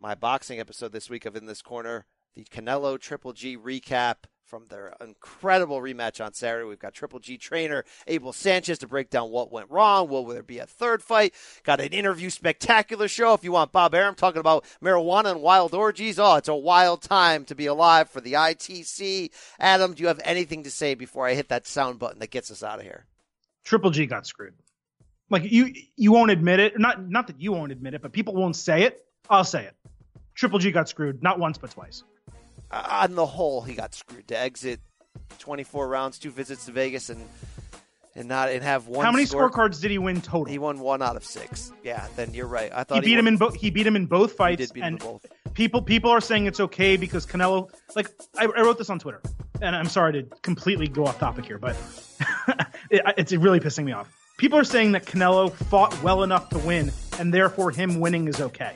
[0.00, 4.66] my boxing episode this week of In This Corner, the Canelo Triple G recap from
[4.66, 6.68] their incredible rematch on Saturday.
[6.68, 10.08] We've got Triple G trainer Abel Sanchez to break down what went wrong.
[10.08, 11.34] Will there be a third fight?
[11.62, 13.32] Got an interview spectacular show.
[13.32, 17.00] If you want Bob Arum talking about marijuana and wild orgies, oh, it's a wild
[17.00, 19.30] time to be alive for the ITC.
[19.60, 22.50] Adam, do you have anything to say before I hit that sound button that gets
[22.50, 23.06] us out of here?
[23.62, 24.54] Triple G got screwed.
[25.30, 26.76] Like you you won't admit it.
[26.76, 29.06] Not not that you won't admit it, but people won't say it.
[29.28, 29.76] I'll say it.
[30.34, 32.02] Triple G got screwed, not once but twice.
[32.70, 34.80] Uh, on the whole, he got screwed to exit
[35.38, 37.24] 24 rounds, two visits to Vegas, and
[38.16, 39.04] and not and have one.
[39.04, 40.44] How many score- scorecards did he win total?
[40.46, 41.72] He won one out of six.
[41.84, 42.70] Yeah, then you're right.
[42.74, 43.54] I thought He beat him won- in both.
[43.56, 44.58] He beat him in both He fights.
[44.58, 45.26] did beat him and both.
[45.54, 47.70] people people are saying it's okay because Canelo.
[47.96, 49.22] Like I, I wrote this on Twitter,
[49.62, 51.76] and I'm sorry to completely go off topic here, but
[52.90, 54.08] it, it's really pissing me off.
[54.38, 58.40] People are saying that Canelo fought well enough to win, and therefore him winning is
[58.40, 58.72] okay.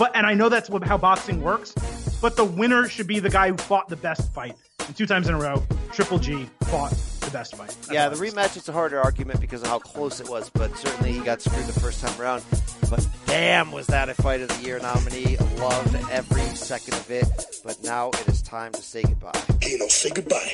[0.00, 1.74] But and I know that's what, how boxing works.
[2.22, 4.56] But the winner should be the guy who fought the best fight.
[4.86, 5.62] And two times in a row,
[5.92, 6.90] Triple G fought
[7.20, 7.68] the best fight.
[7.68, 10.48] That's Yeah, the I'm rematch is a harder argument because of how close it was,
[10.48, 12.42] but certainly he got screwed the first time around.
[12.88, 15.36] But damn, was that a fight of the year nominee?
[15.58, 17.28] Loved every second of it.
[17.62, 19.32] But now it is time to say goodbye.
[19.32, 20.52] Kano, say goodbye.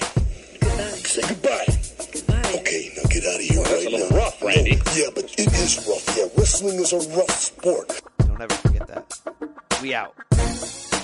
[0.61, 0.83] Goodbye.
[1.07, 1.65] Say goodbye.
[2.13, 2.59] Goodbye.
[2.61, 4.17] Okay, now get out of here That's right a little now.
[4.17, 4.75] rough, Randy.
[4.75, 6.17] No, yeah, but it is rough.
[6.19, 8.03] Yeah, wrestling is a rough sport.
[8.39, 9.81] Don't ever forget that.
[9.81, 10.96] We out.